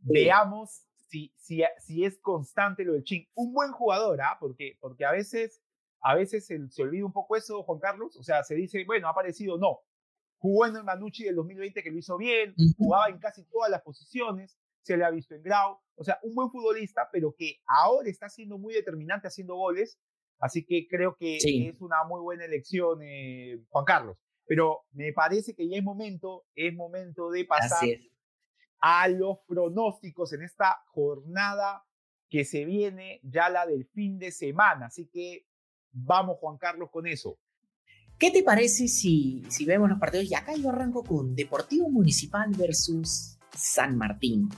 veamos 0.00 0.84
si, 1.08 1.32
si, 1.36 1.62
si 1.78 2.04
es 2.04 2.18
constante 2.20 2.84
lo 2.84 2.92
del 2.92 3.04
Chin. 3.04 3.26
Un 3.34 3.54
buen 3.54 3.72
jugador, 3.72 4.20
¿ah? 4.20 4.36
Porque, 4.40 4.76
porque 4.80 5.04
a 5.06 5.12
veces, 5.12 5.62
a 6.00 6.14
veces 6.14 6.46
se, 6.46 6.68
se, 6.68 6.82
olvida 6.82 7.06
un 7.06 7.12
poco 7.12 7.36
eso, 7.36 7.62
Juan 7.62 7.78
Carlos. 7.78 8.16
O 8.16 8.22
sea, 8.22 8.42
se 8.42 8.54
dice, 8.56 8.84
bueno, 8.84 9.08
ha 9.08 9.12
aparecido, 9.12 9.56
no 9.56 9.80
jugó 10.44 10.66
en 10.66 10.76
el 10.76 10.84
Manucci 10.84 11.24
del 11.24 11.36
2020 11.36 11.82
que 11.82 11.90
lo 11.90 11.96
hizo 11.96 12.18
bien, 12.18 12.54
jugaba 12.76 13.08
en 13.08 13.18
casi 13.18 13.44
todas 13.44 13.70
las 13.70 13.80
posiciones, 13.80 14.58
se 14.82 14.94
le 14.94 15.02
ha 15.02 15.10
visto 15.10 15.34
en 15.34 15.42
Grau, 15.42 15.78
o 15.94 16.04
sea, 16.04 16.18
un 16.22 16.34
buen 16.34 16.50
futbolista, 16.50 17.08
pero 17.10 17.34
que 17.34 17.62
ahora 17.66 18.10
está 18.10 18.28
siendo 18.28 18.58
muy 18.58 18.74
determinante 18.74 19.26
haciendo 19.26 19.54
goles, 19.54 19.98
así 20.38 20.66
que 20.66 20.86
creo 20.86 21.16
que 21.16 21.38
es 21.38 21.80
una 21.80 22.04
muy 22.04 22.20
buena 22.20 22.44
elección, 22.44 22.98
eh, 23.02 23.58
Juan 23.70 23.86
Carlos. 23.86 24.18
Pero 24.44 24.82
me 24.92 25.14
parece 25.14 25.54
que 25.54 25.66
ya 25.66 25.78
es 25.78 25.82
momento, 25.82 26.44
es 26.54 26.74
momento 26.74 27.30
de 27.30 27.46
pasar 27.46 27.88
a 28.80 29.08
los 29.08 29.38
pronósticos 29.48 30.34
en 30.34 30.42
esta 30.42 30.76
jornada 30.88 31.86
que 32.28 32.44
se 32.44 32.66
viene, 32.66 33.18
ya 33.22 33.48
la 33.48 33.64
del 33.64 33.86
fin 33.86 34.18
de 34.18 34.30
semana. 34.30 34.86
Así 34.88 35.08
que 35.08 35.46
vamos, 35.90 36.36
Juan 36.38 36.58
Carlos, 36.58 36.90
con 36.90 37.06
eso. 37.06 37.38
¿Qué 38.18 38.30
te 38.30 38.42
parece 38.42 38.88
si, 38.88 39.42
si 39.48 39.64
vemos 39.64 39.88
los 39.90 39.98
partidos? 39.98 40.26
Y 40.26 40.34
acá 40.34 40.54
yo 40.54 40.70
arranco 40.70 41.02
con 41.02 41.34
Deportivo 41.34 41.90
Municipal 41.90 42.50
versus 42.50 43.38
San 43.56 43.96
Martín. 43.96 44.48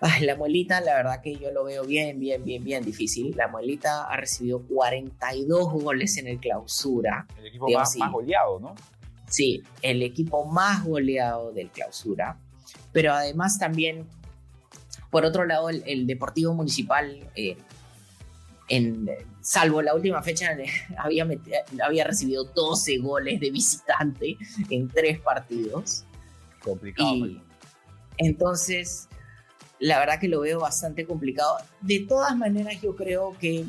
Ay, 0.00 0.24
la 0.24 0.36
muelita, 0.36 0.80
la 0.80 0.94
verdad 0.94 1.20
que 1.20 1.36
yo 1.36 1.50
lo 1.50 1.64
veo 1.64 1.84
bien, 1.84 2.20
bien, 2.20 2.44
bien, 2.44 2.62
bien 2.62 2.84
difícil. 2.84 3.34
La 3.36 3.48
muelita 3.48 4.04
ha 4.04 4.16
recibido 4.16 4.62
42 4.62 5.72
goles 5.72 6.16
en 6.18 6.28
el 6.28 6.38
clausura. 6.38 7.26
El 7.36 7.46
equipo 7.46 7.68
más, 7.68 7.96
goleado, 8.12 8.60
¿no? 8.60 8.74
Sí, 9.28 9.62
el 9.82 10.02
equipo 10.02 10.46
más 10.46 10.84
goleado 10.84 11.52
del 11.52 11.68
clausura. 11.70 12.38
Pero 12.92 13.12
además 13.12 13.58
también, 13.58 14.06
por 15.10 15.24
otro 15.24 15.44
lado, 15.44 15.68
el, 15.68 16.06
Deportivo 16.06 16.54
Municipal 16.54 17.28
eh, 17.34 17.56
en, 18.68 19.10
salvo 19.48 19.80
la 19.80 19.94
última 19.94 20.22
fecha, 20.22 20.54
había, 20.98 21.26
había 21.82 22.04
recibido 22.04 22.44
12 22.44 22.98
goles 22.98 23.40
de 23.40 23.50
visitante 23.50 24.36
en 24.68 24.88
tres 24.88 25.18
partidos. 25.20 26.04
Complicado. 26.62 27.14
Entonces, 28.18 29.08
la 29.78 29.98
verdad 29.98 30.20
que 30.20 30.28
lo 30.28 30.40
veo 30.40 30.60
bastante 30.60 31.06
complicado. 31.06 31.56
De 31.80 32.00
todas 32.00 32.36
maneras, 32.36 32.78
yo 32.82 32.94
creo 32.94 33.38
que 33.38 33.64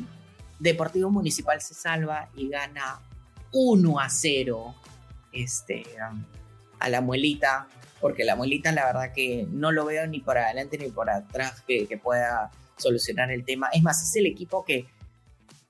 Deportivo 0.58 1.10
Municipal 1.10 1.62
se 1.62 1.72
salva 1.72 2.28
y 2.36 2.50
gana 2.50 3.00
1 3.52 4.00
a 4.00 4.10
0 4.10 4.74
este, 5.32 5.84
a 6.78 6.88
la 6.90 7.00
muelita, 7.00 7.68
porque 8.02 8.24
la 8.24 8.36
muelita 8.36 8.70
la 8.72 8.84
verdad 8.84 9.14
que 9.14 9.46
no 9.50 9.72
lo 9.72 9.86
veo 9.86 10.06
ni 10.06 10.20
por 10.20 10.36
adelante 10.36 10.76
ni 10.76 10.90
por 10.90 11.08
atrás 11.08 11.62
que, 11.66 11.86
que 11.86 11.96
pueda 11.96 12.50
solucionar 12.76 13.30
el 13.30 13.46
tema. 13.46 13.70
Es 13.72 13.82
más, 13.82 14.02
es 14.02 14.14
el 14.16 14.26
equipo 14.26 14.62
que 14.62 14.86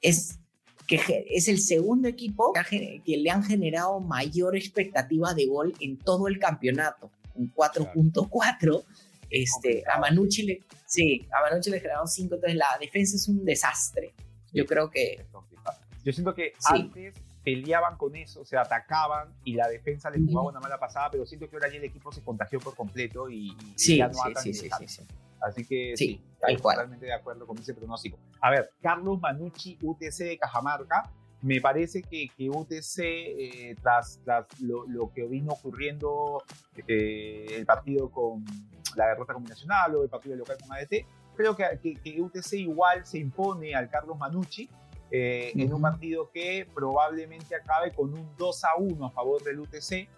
es, 0.01 0.38
que 0.86 1.26
es 1.30 1.48
el 1.48 1.61
segundo 1.61 2.09
equipo 2.09 2.53
que, 2.68 3.03
le 3.07 3.30
han 3.30 3.44
generado 3.44 4.01
mayor 4.01 4.57
expectativa 4.57 5.34
de 5.34 5.46
gol 5.46 5.74
en 5.80 5.98
todo 5.98 6.28
el 6.28 6.38
campeonato, 6.38 7.11
un 7.34 7.53
4.4. 7.55 8.84
Este, 9.30 9.84
a 9.88 10.01
Manucci 10.01 10.42
le, 10.42 10.61
sí, 10.86 11.28
a 11.32 11.48
Manucci 11.48 11.70
le 11.70 11.78
generaron 11.78 12.09
5, 12.09 12.34
entonces 12.34 12.57
la 12.57 12.76
defensa 12.80 13.16
es 13.16 13.28
un 13.28 13.44
desastre. 13.44 14.12
Yo 14.53 14.66
creo 14.66 14.90
que... 14.90 15.24
Yo 16.03 16.12
siento 16.12 16.34
que 16.34 16.55
antes 16.64 17.14
peleaban 17.44 17.96
con 17.96 18.16
eso, 18.16 18.44
se 18.44 18.57
atacaban 18.57 19.32
y 19.44 19.55
la 19.55 19.68
defensa 19.68 20.11
les 20.11 20.22
jugaba 20.26 20.48
una 20.48 20.61
mala 20.61 20.78
pasada, 20.78 21.11
pero 21.11 21.26
siento 21.26 21.48
que 21.48 21.57
ahora 21.57 21.68
ya 21.70 21.76
el 21.76 21.84
equipo 21.84 22.12
se 22.12 22.22
contagió 22.22 22.59
por 22.59 22.74
completo 22.74 23.30
y, 23.30 23.57
ya 23.76 24.09
no 24.09 24.14
sí, 24.42 24.55
sí, 24.55 24.68
sí, 24.70 24.86
sí, 24.86 25.03
Así 25.41 25.64
que 25.64 25.97
sí, 25.97 26.22
estoy 26.34 26.57
totalmente 26.57 27.07
de 27.07 27.14
acuerdo 27.14 27.47
con 27.47 27.59
ese 27.59 27.74
pronóstico. 27.74 28.18
A 28.41 28.51
ver, 28.51 28.70
Carlos 28.80 29.20
Manucci, 29.20 29.78
UTC 29.82 30.18
de 30.18 30.38
Cajamarca. 30.38 31.11
Me 31.43 31.59
parece 31.59 32.03
que, 32.03 32.28
que 32.36 32.51
UTC, 32.51 32.99
eh, 32.99 33.76
tras, 33.80 34.20
tras 34.24 34.45
lo, 34.61 34.86
lo, 34.86 35.11
que 35.11 35.24
vino 35.24 35.53
ocurriendo 35.53 36.45
eh, 36.86 37.47
el 37.57 37.64
partido 37.64 38.11
con 38.11 38.45
la 38.95 39.07
derrota 39.07 39.32
combinacional 39.32 39.97
o 39.97 40.03
el 40.03 40.11
partido 40.11 40.36
local 40.36 40.59
con 40.61 40.76
ADT, 40.76 41.07
creo 41.34 41.57
que, 41.57 41.64
que, 41.82 41.95
que 41.95 42.20
UTC 42.20 42.53
igual 42.55 43.07
se 43.07 43.18
impone 43.18 43.74
al 43.74 43.88
Carlos 43.88 44.18
Manucci 44.18 44.68
eh, 45.12 45.51
en 45.57 45.72
un 45.74 45.82
partido 45.82 46.30
que 46.30 46.68
probablemente 46.72 47.57
acabe 47.57 47.93
con 47.93 48.14
un 48.14 48.36
2 48.36 48.64
a 48.64 48.68
1 48.78 49.07
a 49.07 49.11
favor 49.11 49.43
del 49.43 49.61
UTC. 49.61 50.09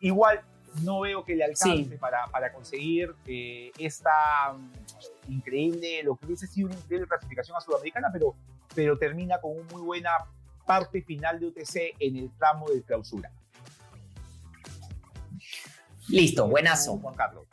Igual 0.00 0.40
no 0.82 1.00
veo 1.00 1.24
que 1.24 1.34
le 1.34 1.44
alcance 1.44 1.96
para, 1.98 2.26
para, 2.26 2.52
conseguir 2.52 3.14
eh, 3.26 3.72
esta 3.78 4.52
mm, 4.52 5.32
increíble, 5.32 6.02
lo 6.02 6.16
que 6.16 6.26
hubiese 6.26 6.46
sido 6.46 6.68
una 6.68 6.76
increíble 6.76 7.06
clasificación 7.06 7.56
a 7.56 7.60
Sudamericana, 7.60 8.08
pero, 8.12 8.34
pero 8.74 8.98
termina 8.98 9.40
con 9.40 9.52
una 9.52 9.72
muy 9.72 9.82
buena 9.82 10.10
parte 10.66 11.02
final 11.02 11.40
de 11.40 11.46
UTC 11.46 11.96
en 11.98 12.16
el 12.16 12.30
tramo 12.38 12.68
de 12.68 12.82
clausura. 12.82 13.30
Listo, 16.08 16.48
buenazo. 16.48 16.98
Juan 16.98 17.14
Carlos. 17.14 17.46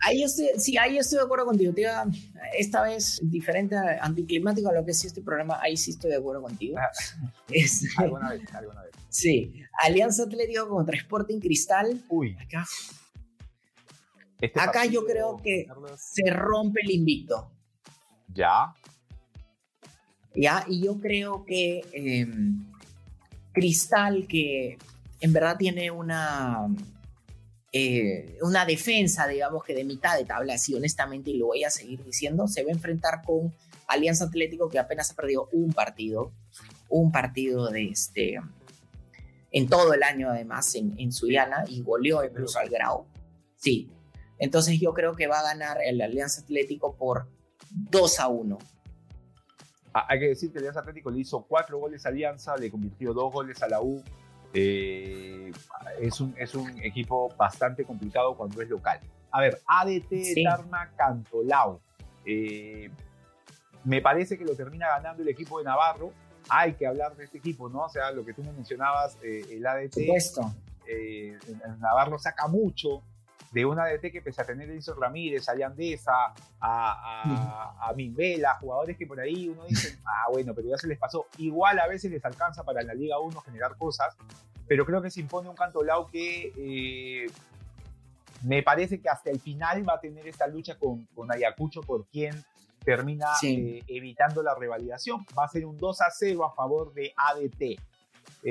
Ahí 0.00 0.24
estoy, 0.24 0.48
sí, 0.58 0.76
ahí 0.76 0.98
estoy 0.98 1.18
de 1.18 1.24
acuerdo 1.24 1.46
contigo. 1.46 1.72
esta 2.58 2.82
vez 2.82 3.20
diferente, 3.22 3.76
anticlimático 4.00 4.68
a 4.68 4.72
lo 4.72 4.84
que 4.84 4.90
es 4.90 5.04
este 5.04 5.22
programa, 5.22 5.60
ahí 5.62 5.76
sí 5.76 5.92
estoy 5.92 6.10
de 6.10 6.16
acuerdo 6.16 6.42
contigo. 6.42 6.76
Ah, 6.76 6.90
es, 7.50 7.86
alguna 7.96 8.30
vez, 8.30 8.42
alguna 8.52 8.82
vez. 8.82 8.92
Sí, 9.12 9.62
Alianza 9.78 10.22
Atlético 10.22 10.66
contra 10.68 10.96
Sporting 10.96 11.38
Cristal. 11.38 12.02
Uy. 12.08 12.34
Acá, 12.40 12.64
este 14.40 14.58
acá 14.58 14.86
yo 14.86 15.04
creo 15.04 15.36
que 15.36 15.66
se 15.98 16.30
rompe 16.30 16.80
el 16.82 16.92
invicto. 16.92 17.52
Ya. 18.32 18.74
Ya, 20.34 20.64
y 20.66 20.82
yo 20.82 20.98
creo 20.98 21.44
que 21.44 21.82
em, 21.92 22.64
Cristal, 23.52 24.26
que 24.26 24.78
en 25.20 25.32
verdad 25.34 25.58
tiene 25.58 25.90
una 25.90 26.68
eh, 27.70 28.38
una 28.40 28.64
defensa, 28.64 29.26
digamos 29.26 29.62
que 29.62 29.74
de 29.74 29.84
mitad 29.84 30.16
de 30.16 30.24
tabla, 30.24 30.54
así 30.54 30.74
honestamente, 30.74 31.30
y 31.30 31.36
lo 31.36 31.48
voy 31.48 31.64
a 31.64 31.70
seguir 31.70 32.02
diciendo, 32.02 32.48
se 32.48 32.64
va 32.64 32.70
a 32.70 32.74
enfrentar 32.74 33.22
con 33.22 33.52
Alianza 33.88 34.24
Atlético 34.24 34.70
que 34.70 34.78
apenas 34.78 35.10
ha 35.10 35.14
perdido 35.14 35.50
un 35.52 35.74
partido, 35.74 36.32
un 36.88 37.12
partido 37.12 37.68
de 37.68 37.88
este, 37.88 38.38
en 39.52 39.68
todo 39.68 39.92
el 39.92 40.02
año 40.02 40.30
además 40.30 40.74
en, 40.74 40.98
en 40.98 41.12
Suyana 41.12 41.64
y 41.68 41.82
goleó 41.82 42.24
incluso 42.24 42.58
al 42.58 42.68
Grau. 42.68 43.06
Sí, 43.56 43.90
entonces 44.38 44.80
yo 44.80 44.92
creo 44.92 45.14
que 45.14 45.26
va 45.26 45.40
a 45.40 45.42
ganar 45.42 45.78
el 45.84 46.00
Alianza 46.00 46.40
Atlético 46.40 46.96
por 46.96 47.28
2 47.70 48.20
a 48.20 48.28
1. 48.28 48.58
Ah, 49.94 50.06
hay 50.08 50.18
que 50.18 50.28
decir 50.28 50.50
que 50.50 50.58
Alianza 50.58 50.80
Atlético 50.80 51.10
le 51.10 51.20
hizo 51.20 51.42
cuatro 51.42 51.78
goles 51.78 52.04
a 52.06 52.08
Alianza, 52.08 52.56
le 52.56 52.70
convirtió 52.70 53.12
dos 53.12 53.32
goles 53.32 53.62
a 53.62 53.68
la 53.68 53.82
U, 53.82 54.02
eh, 54.54 55.52
es, 56.00 56.20
un, 56.20 56.34
es 56.36 56.54
un 56.54 56.82
equipo 56.82 57.32
bastante 57.36 57.84
complicado 57.84 58.36
cuando 58.36 58.60
es 58.60 58.68
local. 58.68 59.00
A 59.30 59.40
ver, 59.40 59.60
ADT 59.66 60.08
sí. 60.10 60.44
Tarma 60.44 60.90
Cantolao. 60.96 61.80
Eh, 62.24 62.90
me 63.84 64.00
parece 64.00 64.38
que 64.38 64.44
lo 64.44 64.54
termina 64.54 64.88
ganando 64.88 65.22
el 65.22 65.28
equipo 65.28 65.58
de 65.58 65.64
Navarro. 65.64 66.12
Hay 66.48 66.74
que 66.74 66.86
hablar 66.86 67.16
de 67.16 67.24
este 67.24 67.38
equipo, 67.38 67.68
¿no? 67.68 67.84
O 67.84 67.88
sea, 67.88 68.10
lo 68.10 68.24
que 68.24 68.34
tú 68.34 68.42
me 68.42 68.52
mencionabas, 68.52 69.18
eh, 69.22 69.46
el 69.50 69.66
ADT. 69.66 69.98
Eh, 70.86 71.38
Navarro 71.78 72.18
saca 72.18 72.48
mucho 72.48 73.02
de 73.52 73.66
un 73.66 73.78
ADT 73.78 74.10
que 74.10 74.22
pese 74.22 74.40
a 74.42 74.46
tener 74.46 74.68
a 74.68 74.72
Edison 74.72 75.00
Ramírez, 75.00 75.48
a 75.48 75.54
Yandesa, 75.54 76.12
a, 76.12 76.34
a, 76.60 77.88
a 77.88 77.92
Minvela, 77.92 78.54
jugadores 78.54 78.96
que 78.96 79.06
por 79.06 79.20
ahí 79.20 79.48
uno 79.48 79.64
dice, 79.66 79.98
ah, 80.04 80.30
bueno, 80.30 80.54
pero 80.54 80.68
ya 80.68 80.78
se 80.78 80.88
les 80.88 80.98
pasó. 80.98 81.26
Igual 81.38 81.78
a 81.78 81.86
veces 81.86 82.10
les 82.10 82.24
alcanza 82.24 82.64
para 82.64 82.82
la 82.82 82.94
Liga 82.94 83.18
1 83.20 83.40
generar 83.42 83.76
cosas, 83.76 84.16
pero 84.66 84.86
creo 84.86 85.02
que 85.02 85.10
se 85.10 85.20
impone 85.20 85.50
un 85.50 85.54
Cantolao 85.54 86.06
que 86.06 86.52
eh, 86.56 87.30
me 88.42 88.62
parece 88.62 89.00
que 89.00 89.10
hasta 89.10 89.30
el 89.30 89.38
final 89.38 89.86
va 89.86 89.94
a 89.94 90.00
tener 90.00 90.26
esta 90.26 90.46
lucha 90.46 90.78
con, 90.78 91.04
con 91.14 91.30
Ayacucho 91.30 91.82
por 91.82 92.06
quien 92.06 92.42
termina 92.84 93.26
sí. 93.40 93.54
eh, 93.78 93.84
evitando 93.88 94.42
la 94.42 94.54
revalidación. 94.54 95.24
Va 95.38 95.44
a 95.44 95.48
ser 95.48 95.66
un 95.66 95.76
2 95.76 96.00
a 96.00 96.10
0 96.10 96.44
a 96.44 96.54
favor 96.54 96.92
de 96.94 97.12
ADT. 97.16 97.80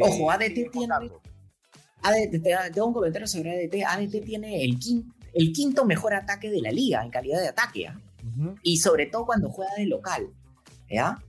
Ojo, 0.01 0.31
ADT 0.31 0.57
eh, 0.57 0.69
tiene, 0.71 0.93
ADT, 0.93 2.31
te 2.31 2.71
tengo 2.73 2.87
un 2.87 2.93
comentario 2.93 3.27
sobre 3.27 3.51
ADT. 3.51 3.85
ADT 3.85 4.23
tiene 4.23 4.63
el 4.63 4.79
quinto, 4.79 5.13
el 5.33 5.51
quinto 5.51 5.85
mejor 5.85 6.13
ataque 6.13 6.49
de 6.49 6.61
la 6.61 6.71
liga 6.71 7.03
en 7.03 7.11
calidad 7.11 7.41
de 7.41 7.49
ataque. 7.49 7.83
¿eh? 7.83 7.93
Uh 8.23 8.43
-huh. 8.43 8.59
Y 8.63 8.77
sobre 8.77 9.07
todo 9.07 9.25
cuando 9.25 9.49
juega 9.49 9.73
de 9.77 9.85
local. 9.85 10.29
¿ya? 10.89 11.21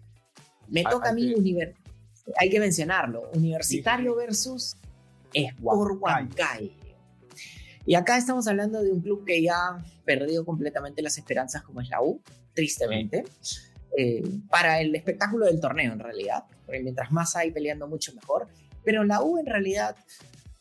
Me 0.68 0.84
toca 0.84 1.10
a 1.10 1.12
mí, 1.12 1.34
univer 1.34 1.74
hay 2.36 2.50
que 2.50 2.60
mencionarlo, 2.60 3.30
Universitario 3.34 4.12
sí, 4.12 4.18
sí. 4.18 4.26
versus 4.26 4.76
Sport 5.32 6.00
Huancayo. 6.00 6.70
Y 7.84 7.94
acá 7.96 8.16
estamos 8.16 8.46
hablando 8.46 8.82
de 8.82 8.92
un 8.92 9.00
club 9.00 9.24
que 9.24 9.42
ya 9.42 9.54
ha 9.54 9.84
perdido 10.04 10.44
completamente 10.44 11.02
las 11.02 11.18
esperanzas 11.18 11.62
como 11.62 11.80
es 11.80 11.88
la 11.88 12.00
U, 12.00 12.20
tristemente, 12.54 13.24
eh, 13.96 14.22
para 14.48 14.80
el 14.80 14.94
espectáculo 14.94 15.46
del 15.46 15.60
torneo 15.60 15.92
en 15.92 15.98
realidad, 15.98 16.44
porque 16.64 16.80
mientras 16.80 17.12
más 17.12 17.36
hay 17.36 17.50
peleando 17.50 17.86
mucho 17.88 18.14
mejor, 18.14 18.48
pero 18.84 19.04
la 19.04 19.22
U 19.22 19.38
en 19.38 19.46
realidad 19.46 19.96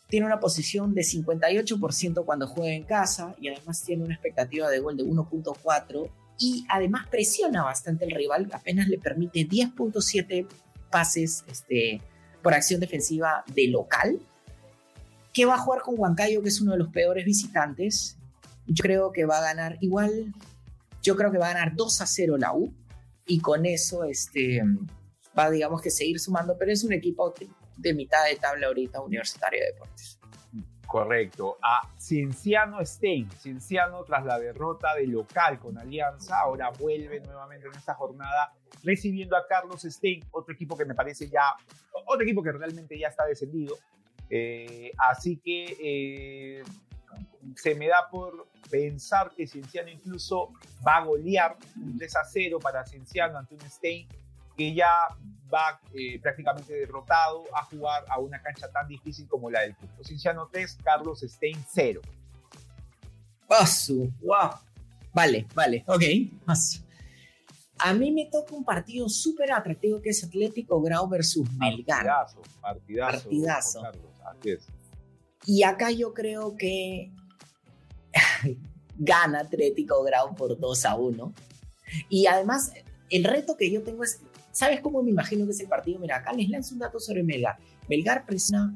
tiene 0.09 0.25
una 0.25 0.39
posición 0.39 0.93
de 0.93 1.01
58% 1.03 2.25
cuando 2.25 2.47
juega 2.47 2.73
en 2.73 2.83
casa 2.83 3.33
y 3.39 3.47
además 3.47 3.81
tiene 3.83 4.03
una 4.03 4.13
expectativa 4.13 4.69
de 4.69 4.79
gol 4.79 4.97
de 4.97 5.05
1.4 5.05 6.09
y 6.37 6.65
además 6.69 7.07
presiona 7.09 7.63
bastante 7.63 8.05
el 8.05 8.11
rival, 8.11 8.49
apenas 8.51 8.87
le 8.87 8.97
permite 8.97 9.47
10.7 9.47 10.47
pases 10.89 11.45
este, 11.47 12.01
por 12.41 12.53
acción 12.53 12.81
defensiva 12.81 13.43
de 13.55 13.67
local, 13.67 14.19
que 15.33 15.45
va 15.45 15.55
a 15.55 15.59
jugar 15.59 15.81
con 15.81 15.95
Huancayo, 15.97 16.41
que 16.41 16.49
es 16.49 16.59
uno 16.59 16.73
de 16.73 16.79
los 16.79 16.89
peores 16.89 17.25
visitantes. 17.25 18.17
Yo 18.67 18.81
creo 18.81 19.11
que 19.11 19.25
va 19.25 19.37
a 19.37 19.41
ganar 19.41 19.77
igual, 19.79 20.33
yo 21.01 21.15
creo 21.15 21.31
que 21.31 21.37
va 21.37 21.49
a 21.49 21.53
ganar 21.53 21.75
2 21.75 22.01
a 22.01 22.05
0 22.05 22.37
la 22.37 22.53
U 22.53 22.73
y 23.25 23.39
con 23.39 23.65
eso 23.65 24.03
este, 24.03 24.61
va, 25.37 25.49
digamos 25.49 25.81
que 25.81 25.89
seguir 25.89 26.19
sumando, 26.19 26.57
pero 26.57 26.71
es 26.71 26.83
un 26.83 26.93
equipo 26.93 27.33
de 27.77 27.93
mitad 27.93 28.25
de 28.25 28.35
tabla 28.35 28.67
ahorita 28.67 29.01
Universitario 29.01 29.59
de 29.59 29.65
Deportes. 29.67 30.19
Correcto. 30.91 31.57
A 31.61 31.89
Cienciano 31.97 32.85
Stein. 32.85 33.31
Cienciano, 33.39 34.03
tras 34.03 34.25
la 34.25 34.37
derrota 34.37 34.93
de 34.93 35.07
local 35.07 35.57
con 35.57 35.77
Alianza, 35.77 36.41
ahora 36.41 36.69
vuelve 36.71 37.21
nuevamente 37.21 37.65
en 37.67 37.73
esta 37.75 37.93
jornada 37.93 38.53
recibiendo 38.83 39.37
a 39.37 39.47
Carlos 39.47 39.83
Stein, 39.83 40.21
otro 40.31 40.53
equipo 40.53 40.75
que 40.75 40.83
me 40.83 40.93
parece 40.93 41.29
ya, 41.29 41.55
otro 42.05 42.23
equipo 42.23 42.43
que 42.43 42.51
realmente 42.51 42.99
ya 42.99 43.07
está 43.07 43.25
descendido. 43.25 43.77
Eh, 44.29 44.91
así 44.97 45.37
que 45.37 45.77
eh, 45.79 46.63
se 47.55 47.75
me 47.75 47.87
da 47.87 48.09
por 48.09 48.47
pensar 48.69 49.31
que 49.35 49.47
Cienciano 49.47 49.89
incluso 49.89 50.53
va 50.85 50.97
a 50.97 51.05
golear 51.05 51.57
un 51.75 51.97
3 51.97 52.15
a 52.15 52.23
0 52.23 52.59
para 52.59 52.85
Cienciano 52.85 53.37
ante 53.37 53.55
un 53.55 53.61
Stein 53.61 54.07
que 54.57 54.73
ya 54.73 55.07
va 55.53 55.79
eh, 55.93 56.19
prácticamente 56.19 56.73
derrotado 56.73 57.43
a 57.53 57.63
jugar 57.65 58.05
a 58.07 58.19
una 58.19 58.41
cancha 58.41 58.69
tan 58.71 58.87
difícil 58.87 59.27
como 59.27 59.49
la 59.49 59.61
del 59.61 59.75
Cusco. 59.75 60.03
Cinciano 60.03 60.47
3, 60.51 60.77
Carlos 60.83 61.21
Stein 61.21 61.63
0. 61.69 62.01
Paso, 63.47 63.93
wow. 64.21 64.51
Vale, 65.13 65.45
vale, 65.53 65.83
ok. 65.87 66.03
Paso. 66.45 66.81
A 67.79 67.93
mí 67.93 68.11
me 68.11 68.27
toca 68.31 68.55
un 68.55 68.63
partido 68.63 69.09
súper 69.09 69.51
atractivo 69.51 70.01
que 70.01 70.09
es 70.09 70.23
Atlético 70.23 70.79
Grau 70.81 71.09
versus 71.09 71.51
Melgar. 71.53 72.05
Partidazo, 72.05 72.41
partidazo. 72.61 73.23
partidazo. 73.23 73.81
Carlos, 73.81 74.11
así 74.23 74.51
es. 74.51 74.67
Y 75.45 75.63
acá 75.63 75.91
yo 75.91 76.13
creo 76.13 76.55
que 76.55 77.11
Gana 78.97 79.39
Atlético 79.39 80.03
Grau 80.03 80.35
por 80.35 80.59
2 80.59 80.85
a 80.85 80.95
1. 80.95 81.33
Y 82.09 82.25
además, 82.25 82.71
el 83.09 83.23
reto 83.23 83.57
que 83.57 83.71
yo 83.71 83.81
tengo 83.81 84.03
es, 84.03 84.21
¿sabes 84.51 84.81
cómo 84.81 85.03
me 85.03 85.09
imagino 85.11 85.45
que 85.45 85.51
es 85.51 85.59
el 85.59 85.67
partido? 85.67 85.99
Mira, 85.99 86.17
acá 86.17 86.33
les 86.33 86.49
lanzo 86.49 86.73
un 86.73 86.79
dato 86.79 86.99
sobre 86.99 87.23
Melgar. 87.23 87.57
Melgar 87.89 88.25
presiona, 88.25 88.73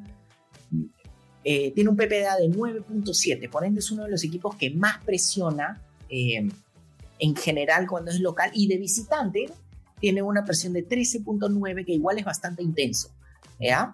eh, 1.43 1.71
tiene 1.71 1.89
un 1.89 1.95
PPDA 1.95 2.37
de 2.37 2.49
9.7, 2.49 3.49
por 3.49 3.63
ende 3.63 3.79
es 3.79 3.91
uno 3.91 4.03
de 4.03 4.11
los 4.11 4.23
equipos 4.23 4.55
que 4.55 4.71
más 4.71 5.03
presiona 5.03 5.81
eh, 6.09 6.49
en 7.19 7.35
general 7.35 7.87
cuando 7.87 8.11
es 8.11 8.19
local 8.19 8.51
y 8.53 8.67
de 8.67 8.77
visitante 8.77 9.45
tiene 9.99 10.21
una 10.21 10.43
presión 10.43 10.73
de 10.73 10.87
13.9 10.87 11.85
que 11.85 11.93
igual 11.93 12.17
es 12.17 12.25
bastante 12.25 12.63
intenso. 12.63 13.11
¿ya? 13.59 13.91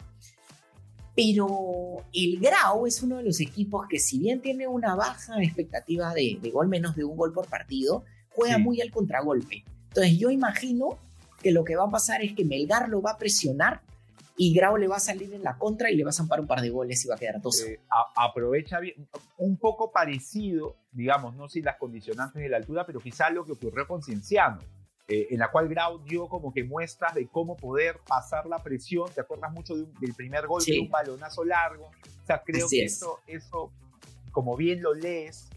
Pero 1.23 2.03
el 2.13 2.39
Grau 2.39 2.87
es 2.87 3.03
uno 3.03 3.17
de 3.17 3.23
los 3.23 3.39
equipos 3.41 3.85
que 3.87 3.99
si 3.99 4.17
bien 4.17 4.41
tiene 4.41 4.67
una 4.67 4.95
baja 4.95 5.39
expectativa 5.43 6.15
de, 6.15 6.39
gol 6.51 6.67
menos 6.67 6.95
de 6.95 7.03
un 7.03 7.15
gol 7.15 7.31
por 7.31 7.45
partido, 7.47 8.03
juega 8.31 8.57
muy 8.57 8.81
al 8.81 8.89
contragolpe. 8.89 9.63
Entonces 9.89 10.17
yo 10.17 10.31
imagino 10.31 10.97
que 11.43 11.51
lo 11.51 11.63
que 11.63 11.75
va 11.75 11.83
a 11.83 11.91
pasar 11.91 12.23
es 12.23 12.33
que 12.33 12.43
Melgar 12.43 12.89
lo 12.89 13.03
va 13.03 13.11
a 13.11 13.17
presionar 13.19 13.81
y 14.35 14.51
Grau 14.55 14.77
le 14.77 14.87
va 14.87 14.95
a 14.95 14.99
salir 14.99 15.31
en 15.31 15.43
la 15.43 15.59
contra 15.59 15.91
y 15.91 15.95
le 15.95 16.03
va 16.03 16.09
a 16.09 16.13
zampar 16.13 16.39
un 16.39 16.47
par 16.47 16.61
de 16.61 16.71
goles 16.71 17.05
y 17.05 17.07
va 17.07 17.13
a 17.13 17.19
quedar 17.19 17.39
toso. 17.39 17.67
Eh, 17.67 17.79
aprovecha 18.15 18.79
bien, 18.79 19.07
un 19.37 19.57
poco 19.57 19.91
parecido, 19.91 20.75
digamos, 20.91 21.35
no 21.35 21.47
sin 21.49 21.65
las 21.65 21.77
condicionantes 21.77 22.41
de 22.41 22.49
la 22.49 22.57
altura, 22.57 22.83
pero 22.87 22.99
quizá 22.99 23.29
lo 23.29 23.45
que 23.45 23.51
ocurrió 23.51 23.87
con 23.87 24.01
Cienciano 24.01 24.57
eh, 25.11 25.27
en 25.29 25.39
la 25.39 25.51
cual 25.51 25.67
Grau 25.67 25.99
dio 25.99 26.29
como 26.29 26.53
que 26.53 26.63
muestras 26.63 27.13
de 27.13 27.27
cómo 27.27 27.57
poder 27.57 27.99
pasar 28.07 28.45
la 28.45 28.59
presión. 28.59 29.11
¿Te 29.13 29.19
acuerdas 29.19 29.51
mucho 29.51 29.75
del 29.75 30.13
primer 30.15 30.47
gol 30.47 30.63
de 30.63 30.79
un 30.79 30.89
balonazo 30.89 31.43
largo? 31.43 31.87
O 31.87 32.25
sea, 32.25 32.41
creo 32.41 32.65
que 32.69 32.85
eso, 32.85 33.19
eso, 33.27 33.73
como 34.31 34.55
bien 34.55 34.81
lo 34.81 34.93
lees, 34.93 35.49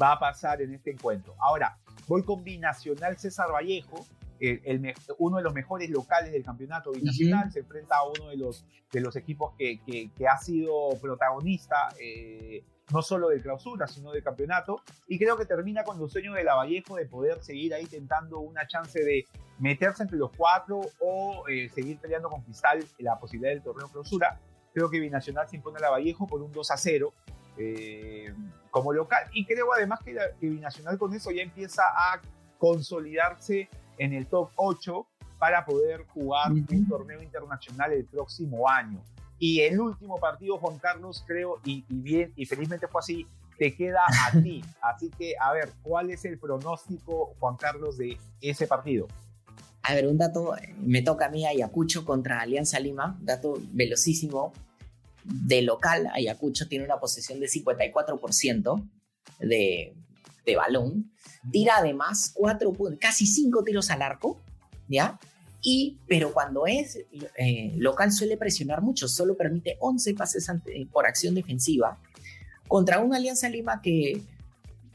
va 0.00 0.12
a 0.12 0.20
pasar 0.20 0.62
en 0.62 0.74
este 0.74 0.92
encuentro. 0.92 1.34
Ahora, 1.40 1.76
voy 2.06 2.22
con 2.22 2.44
Binacional 2.44 3.18
César 3.18 3.50
Vallejo, 3.52 4.06
el, 4.40 4.94
uno 5.18 5.36
de 5.36 5.42
los 5.42 5.52
mejores 5.52 5.90
locales 5.90 6.32
del 6.32 6.42
campeonato 6.42 6.92
binacional, 6.92 7.52
se 7.52 7.60
enfrenta 7.60 7.96
a 7.96 8.08
uno 8.08 8.30
de 8.30 8.36
los, 8.36 8.64
de 8.90 9.00
los 9.00 9.14
equipos 9.16 9.54
que, 9.56 9.80
que, 9.84 10.28
ha 10.28 10.38
sido 10.38 10.90
protagonista 11.00 11.88
eh, 12.00 12.64
no 12.92 13.02
solo 13.02 13.28
de 13.28 13.40
clausura, 13.40 13.86
sino 13.86 14.12
de 14.12 14.22
campeonato. 14.22 14.82
Y 15.06 15.18
creo 15.18 15.36
que 15.36 15.44
termina 15.44 15.84
con 15.84 15.98
los 15.98 16.12
sueños 16.12 16.34
de 16.34 16.44
Lavallejo 16.44 16.96
de 16.96 17.06
poder 17.06 17.42
seguir 17.42 17.74
ahí 17.74 17.86
tentando 17.86 18.40
una 18.40 18.66
chance 18.66 18.98
de 19.04 19.26
meterse 19.58 20.02
entre 20.02 20.18
los 20.18 20.30
cuatro 20.34 20.80
o 21.00 21.46
eh, 21.48 21.68
seguir 21.68 21.98
peleando 21.98 22.30
con 22.30 22.42
Cristal 22.42 22.84
la 22.98 23.18
posibilidad 23.18 23.52
del 23.52 23.62
torneo 23.62 23.88
clausura. 23.88 24.40
Creo 24.72 24.88
que 24.88 25.00
Binacional 25.00 25.48
se 25.48 25.56
impone 25.56 25.78
a 25.78 25.82
Lavallejo 25.82 26.26
por 26.26 26.40
un 26.40 26.50
2 26.50 26.70
a 26.70 26.76
0 26.76 27.12
eh, 27.58 28.32
como 28.70 28.92
local. 28.92 29.24
Y 29.32 29.44
creo 29.44 29.72
además 29.72 30.00
que, 30.02 30.16
que 30.40 30.48
Binacional 30.48 30.96
con 30.96 31.12
eso 31.12 31.30
ya 31.30 31.42
empieza 31.42 31.82
a 31.84 32.20
consolidarse 32.58 33.68
en 34.00 34.14
el 34.14 34.26
top 34.26 34.50
8 34.56 35.06
para 35.38 35.64
poder 35.64 36.06
jugar 36.06 36.50
un 36.52 36.88
torneo 36.88 37.22
internacional 37.22 37.92
el 37.92 38.06
próximo 38.06 38.68
año. 38.68 39.02
Y 39.38 39.60
el 39.60 39.78
último 39.78 40.18
partido, 40.18 40.58
Juan 40.58 40.78
Carlos, 40.78 41.22
creo, 41.26 41.60
y, 41.64 41.84
bien, 41.88 42.32
y 42.34 42.46
felizmente 42.46 42.88
fue 42.88 43.00
así, 43.00 43.26
te 43.58 43.74
queda 43.74 44.00
a 44.06 44.32
ti. 44.42 44.62
Así 44.82 45.10
que, 45.18 45.34
a 45.38 45.52
ver, 45.52 45.70
¿cuál 45.82 46.10
es 46.10 46.24
el 46.24 46.38
pronóstico, 46.38 47.34
Juan 47.38 47.56
Carlos, 47.56 47.98
de 47.98 48.18
ese 48.40 48.66
partido? 48.66 49.06
A 49.82 49.94
ver, 49.94 50.06
un 50.06 50.18
dato, 50.18 50.54
me 50.78 51.02
toca 51.02 51.26
a 51.26 51.30
mí 51.30 51.46
Ayacucho 51.46 52.04
contra 52.04 52.40
Alianza 52.40 52.80
Lima, 52.80 53.18
dato 53.20 53.54
velocísimo. 53.72 54.52
De 55.24 55.60
local, 55.60 56.08
Ayacucho 56.14 56.68
tiene 56.68 56.86
una 56.86 56.98
posesión 56.98 57.38
de 57.40 57.46
54% 57.46 58.88
de, 59.40 59.94
de 60.44 60.56
balón. 60.56 61.12
Tira 61.50 61.74
además 61.78 62.32
cuatro, 62.34 62.72
casi 63.00 63.26
cinco 63.26 63.62
tiros 63.64 63.90
al 63.90 64.02
arco, 64.02 64.40
¿ya? 64.88 65.18
Y, 65.62 65.98
pero 66.08 66.32
cuando 66.32 66.66
es 66.66 66.98
eh, 67.36 67.72
local 67.76 68.12
suele 68.12 68.36
presionar 68.36 68.80
mucho, 68.80 69.08
solo 69.08 69.36
permite 69.36 69.76
11 69.80 70.14
pases 70.14 70.50
por 70.90 71.06
acción 71.06 71.34
defensiva 71.34 71.98
contra 72.70 73.00
una 73.00 73.16
Alianza 73.16 73.48
Lima 73.48 73.82
que 73.82 74.22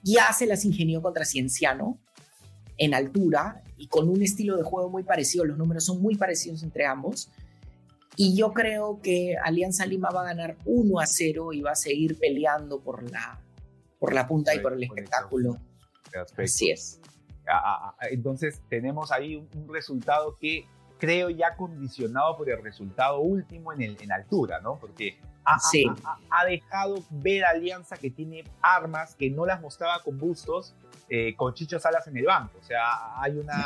ya 0.01 0.31
se 0.31 0.45
las 0.45 0.65
ingenió 0.65 1.01
contra 1.01 1.25
Cienciano 1.25 1.99
en 2.77 2.93
altura 2.93 3.63
y 3.77 3.87
con 3.87 4.09
un 4.09 4.21
estilo 4.21 4.55
de 4.55 4.63
juego 4.63 4.89
muy 4.89 5.03
parecido, 5.03 5.45
los 5.45 5.57
números 5.57 5.83
son 5.83 6.01
muy 6.01 6.15
parecidos 6.15 6.63
entre 6.63 6.85
ambos. 6.85 7.29
Y 8.15 8.35
yo 8.35 8.53
creo 8.53 9.01
que 9.01 9.35
Alianza 9.43 9.85
Lima 9.85 10.09
va 10.09 10.21
a 10.21 10.25
ganar 10.25 10.55
1 10.63 10.99
a 10.99 11.05
0 11.05 11.51
y 11.51 11.61
va 11.61 11.71
a 11.71 11.75
seguir 11.75 12.17
peleando 12.17 12.79
por 12.79 13.03
la, 13.11 13.41
por 14.05 14.13
la 14.13 14.27
punta 14.27 14.53
y 14.55 14.59
por 14.59 14.73
el 14.73 14.83
espectáculo. 14.83 15.57
Así 16.37 16.71
es 16.71 17.01
entonces 18.09 18.61
tenemos 18.69 19.11
ahí 19.11 19.35
un, 19.35 19.73
resultado 19.73 20.35
que 20.35 20.65
creo 20.97 21.29
ya 21.29 21.55
condicionado 21.55 22.37
por 22.37 22.49
el 22.49 22.61
resultado 22.63 23.19
último 23.19 23.73
en, 23.73 23.81
el, 23.81 23.97
en 24.01 24.11
altura, 24.11 24.59
¿no? 24.61 24.77
Porque 24.77 25.19
ha, 25.43 25.57
ha, 26.31 26.45
dejado 26.45 27.03
ver 27.09 27.45
Alianza 27.45 27.97
que 27.97 28.09
tiene 28.09 28.43
armas 28.61 29.15
que 29.15 29.29
no 29.29 29.45
las 29.45 29.61
mostraba 29.61 30.01
con 30.01 30.17
Bustos, 30.17 30.73
eh, 31.09 31.35
con 31.35 31.53
Chicho 31.53 31.79
Salas 31.79 32.07
en 32.07 32.17
el 32.17 32.25
banco. 32.25 32.57
O 32.59 32.63
sea, 32.63 33.21
hay 33.21 33.37
una, 33.37 33.65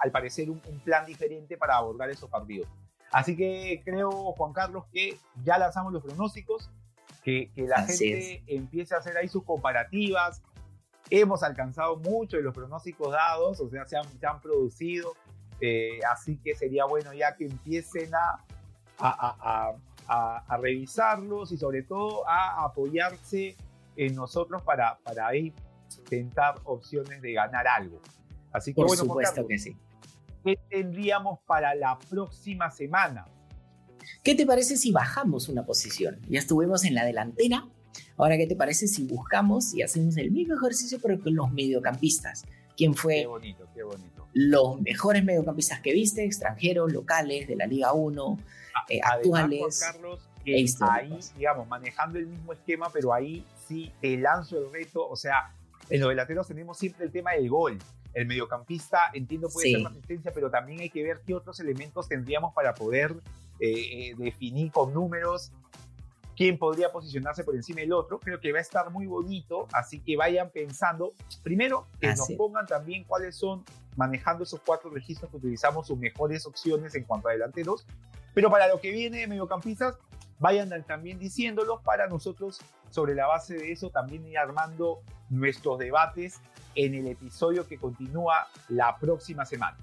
al 0.00 0.10
parecer, 0.10 0.50
un, 0.50 0.60
plan 0.84 1.06
diferente 1.06 1.56
para 1.56 1.76
abordar 1.76 2.10
esos 2.10 2.28
partidos. 2.30 2.68
Así 3.10 3.36
que 3.36 3.82
creo, 3.84 4.10
Juan 4.10 4.52
Carlos, 4.52 4.84
que 4.92 5.18
ya 5.42 5.58
lanzamos 5.58 5.92
los 5.92 6.02
pronósticos, 6.02 6.70
que, 7.22 7.50
que 7.52 7.62
la 7.62 7.82
gente 7.84 8.42
empiece 8.46 8.94
a 8.94 8.98
hacer 8.98 9.16
ahí 9.16 9.28
sus 9.28 9.44
comparativas, 9.44 10.42
hemos 11.10 11.42
alcanzado 11.42 11.96
mucho 11.96 12.36
de 12.36 12.42
los 12.42 12.54
pronósticos 12.54 13.12
dados, 13.12 13.60
o 13.60 13.68
sea, 13.68 13.84
se 13.86 13.96
han, 13.96 14.08
se 14.18 14.26
han 14.26 14.40
producido, 14.40 15.14
eh, 15.60 16.00
así 16.10 16.38
que 16.38 16.54
sería 16.54 16.84
bueno 16.84 17.12
ya 17.12 17.36
que 17.36 17.44
empiecen 17.46 18.14
a, 18.14 18.44
a, 18.98 19.74
a, 20.08 20.42
a, 20.46 20.56
revisarlos 20.56 21.52
y 21.52 21.56
sobre 21.56 21.82
todo 21.82 22.28
a 22.28 22.64
apoyarse 22.64 23.56
en 23.96 24.14
nosotros 24.14 24.62
para, 24.62 24.98
para 24.98 25.26
ahí 25.26 25.52
tentar 26.08 26.56
opciones 26.64 27.20
de 27.20 27.32
ganar 27.32 27.66
algo. 27.68 28.00
Así 28.52 28.72
que 28.72 28.82
Por 28.82 28.96
supuesto 28.96 29.46
que 29.46 29.58
sí. 29.58 29.76
¿Qué 30.44 30.58
tendríamos 30.68 31.38
para 31.46 31.74
la 31.74 31.98
próxima 31.98 32.70
semana? 32.70 33.26
¿Qué 34.22 34.34
te 34.34 34.46
parece 34.46 34.76
si 34.76 34.92
bajamos 34.92 35.48
una 35.48 35.64
posición? 35.64 36.18
Ya 36.28 36.38
estuvimos 36.38 36.84
en 36.84 36.94
la 36.94 37.04
delantera, 37.04 37.66
Ahora, 38.20 38.36
¿qué 38.36 38.46
te 38.46 38.54
parece 38.54 38.86
si 38.86 39.04
buscamos 39.04 39.72
y 39.74 39.82
hacemos 39.82 40.16
el 40.18 40.30
mismo 40.30 40.54
ejercicio 40.54 40.98
pero 41.02 41.18
con 41.20 41.34
los 41.34 41.50
mediocampistas? 41.52 42.44
¿Quién 42.76 42.94
fue 42.94 43.20
qué 43.20 43.26
bonito, 43.26 43.68
qué 43.74 43.82
bonito. 43.82 44.28
los 44.34 44.80
mejores 44.80 45.24
mediocampistas 45.24 45.80
que 45.80 45.94
viste? 45.94 46.24
Extranjeros, 46.24 46.92
locales, 46.92 47.48
de 47.48 47.56
la 47.56 47.66
Liga 47.66 47.94
1, 47.94 48.38
eh, 48.90 49.00
actuales. 49.02 49.80
Carlos, 49.80 50.20
ahí, 50.80 51.18
digamos, 51.36 51.66
manejando 51.66 52.18
el 52.18 52.26
mismo 52.26 52.52
esquema, 52.52 52.90
pero 52.92 53.14
ahí 53.14 53.44
sí 53.66 53.90
te 54.02 54.18
lanzo 54.18 54.58
el 54.58 54.70
reto. 54.70 55.08
O 55.08 55.16
sea, 55.16 55.54
en 55.88 56.00
los 56.00 56.10
delanteros 56.10 56.46
tenemos 56.46 56.76
siempre 56.76 57.06
el 57.06 57.12
tema 57.12 57.32
del 57.32 57.48
gol. 57.48 57.78
El 58.12 58.26
mediocampista, 58.26 58.98
entiendo, 59.14 59.48
puede 59.48 59.70
ser 59.70 59.80
una 59.80 59.90
asistencia, 59.90 60.30
pero 60.34 60.50
también 60.50 60.80
hay 60.80 60.90
que 60.90 61.02
ver 61.02 61.22
qué 61.26 61.34
otros 61.34 61.58
elementos 61.60 62.06
tendríamos 62.06 62.52
para 62.52 62.74
poder 62.74 63.14
eh, 63.60 64.10
eh, 64.10 64.14
definir 64.16 64.72
con 64.72 64.94
números 64.94 65.52
quién 66.40 66.56
podría 66.56 66.90
posicionarse 66.90 67.44
por 67.44 67.54
encima 67.54 67.82
del 67.82 67.92
otro. 67.92 68.18
Creo 68.18 68.40
que 68.40 68.50
va 68.50 68.58
a 68.58 68.62
estar 68.62 68.90
muy 68.90 69.06
bonito, 69.06 69.68
así 69.74 70.00
que 70.00 70.16
vayan 70.16 70.48
pensando. 70.48 71.12
Primero, 71.42 71.86
que 72.00 72.08
nos 72.08 72.30
pongan 72.32 72.66
también 72.66 73.04
cuáles 73.04 73.36
son, 73.36 73.62
manejando 73.94 74.44
esos 74.44 74.58
cuatro 74.64 74.88
registros 74.88 75.30
que 75.30 75.36
utilizamos, 75.36 75.86
sus 75.86 75.98
mejores 75.98 76.46
opciones 76.46 76.94
en 76.94 77.04
cuanto 77.04 77.28
a 77.28 77.32
delanteros. 77.32 77.84
Pero 78.32 78.50
para 78.50 78.68
lo 78.68 78.80
que 78.80 78.90
viene 78.90 79.26
mediocampistas, 79.26 79.96
vayan 80.38 80.70
también 80.84 81.18
diciéndolos 81.18 81.82
para 81.82 82.08
nosotros, 82.08 82.58
sobre 82.88 83.14
la 83.14 83.26
base 83.26 83.54
de 83.54 83.72
eso, 83.72 83.90
también 83.90 84.26
ir 84.26 84.38
armando 84.38 85.02
nuestros 85.28 85.78
debates 85.78 86.40
en 86.74 86.94
el 86.94 87.06
episodio 87.06 87.68
que 87.68 87.76
continúa 87.76 88.48
la 88.70 88.96
próxima 88.96 89.44
semana. 89.44 89.76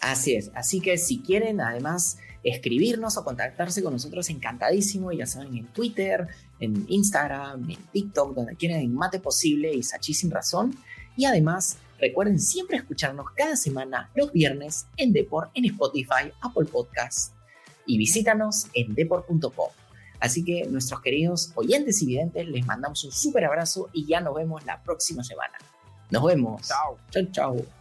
Así 0.00 0.34
es, 0.34 0.50
así 0.54 0.80
que 0.80 0.96
si 0.96 1.20
quieren 1.20 1.60
además 1.60 2.18
escribirnos 2.42 3.16
o 3.16 3.24
contactarse 3.24 3.82
con 3.82 3.92
nosotros, 3.92 4.30
encantadísimo, 4.30 5.12
ya 5.12 5.26
saben, 5.26 5.56
en 5.56 5.66
Twitter, 5.66 6.26
en 6.60 6.84
Instagram, 6.88 7.70
en 7.70 7.78
TikTok, 7.92 8.34
donde 8.34 8.56
quieran, 8.56 8.80
en 8.80 8.94
Mate 8.94 9.20
Posible 9.20 9.72
y 9.72 9.82
Sachi 9.82 10.14
Sin 10.14 10.30
Razón. 10.30 10.76
Y 11.16 11.24
además, 11.24 11.78
recuerden 11.98 12.38
siempre 12.38 12.76
escucharnos 12.76 13.26
cada 13.36 13.56
semana 13.56 14.10
los 14.14 14.32
viernes 14.32 14.86
en 14.96 15.12
Deport, 15.12 15.50
en 15.54 15.64
Spotify, 15.66 16.32
Apple 16.40 16.66
Podcasts 16.66 17.32
y 17.86 17.98
visítanos 17.98 18.66
en 18.74 18.94
deport.com. 18.94 19.70
Así 20.20 20.44
que 20.44 20.66
nuestros 20.68 21.00
queridos 21.00 21.52
oyentes 21.54 22.02
y 22.02 22.06
videntes, 22.06 22.46
les 22.46 22.66
mandamos 22.66 23.04
un 23.04 23.12
súper 23.12 23.44
abrazo 23.44 23.88
y 23.92 24.06
ya 24.06 24.20
nos 24.20 24.34
vemos 24.34 24.64
la 24.64 24.82
próxima 24.82 25.24
semana. 25.24 25.54
Nos 26.10 26.24
vemos. 26.24 26.62
Chao. 26.66 26.98
Chao, 27.10 27.24
chao. 27.32 27.77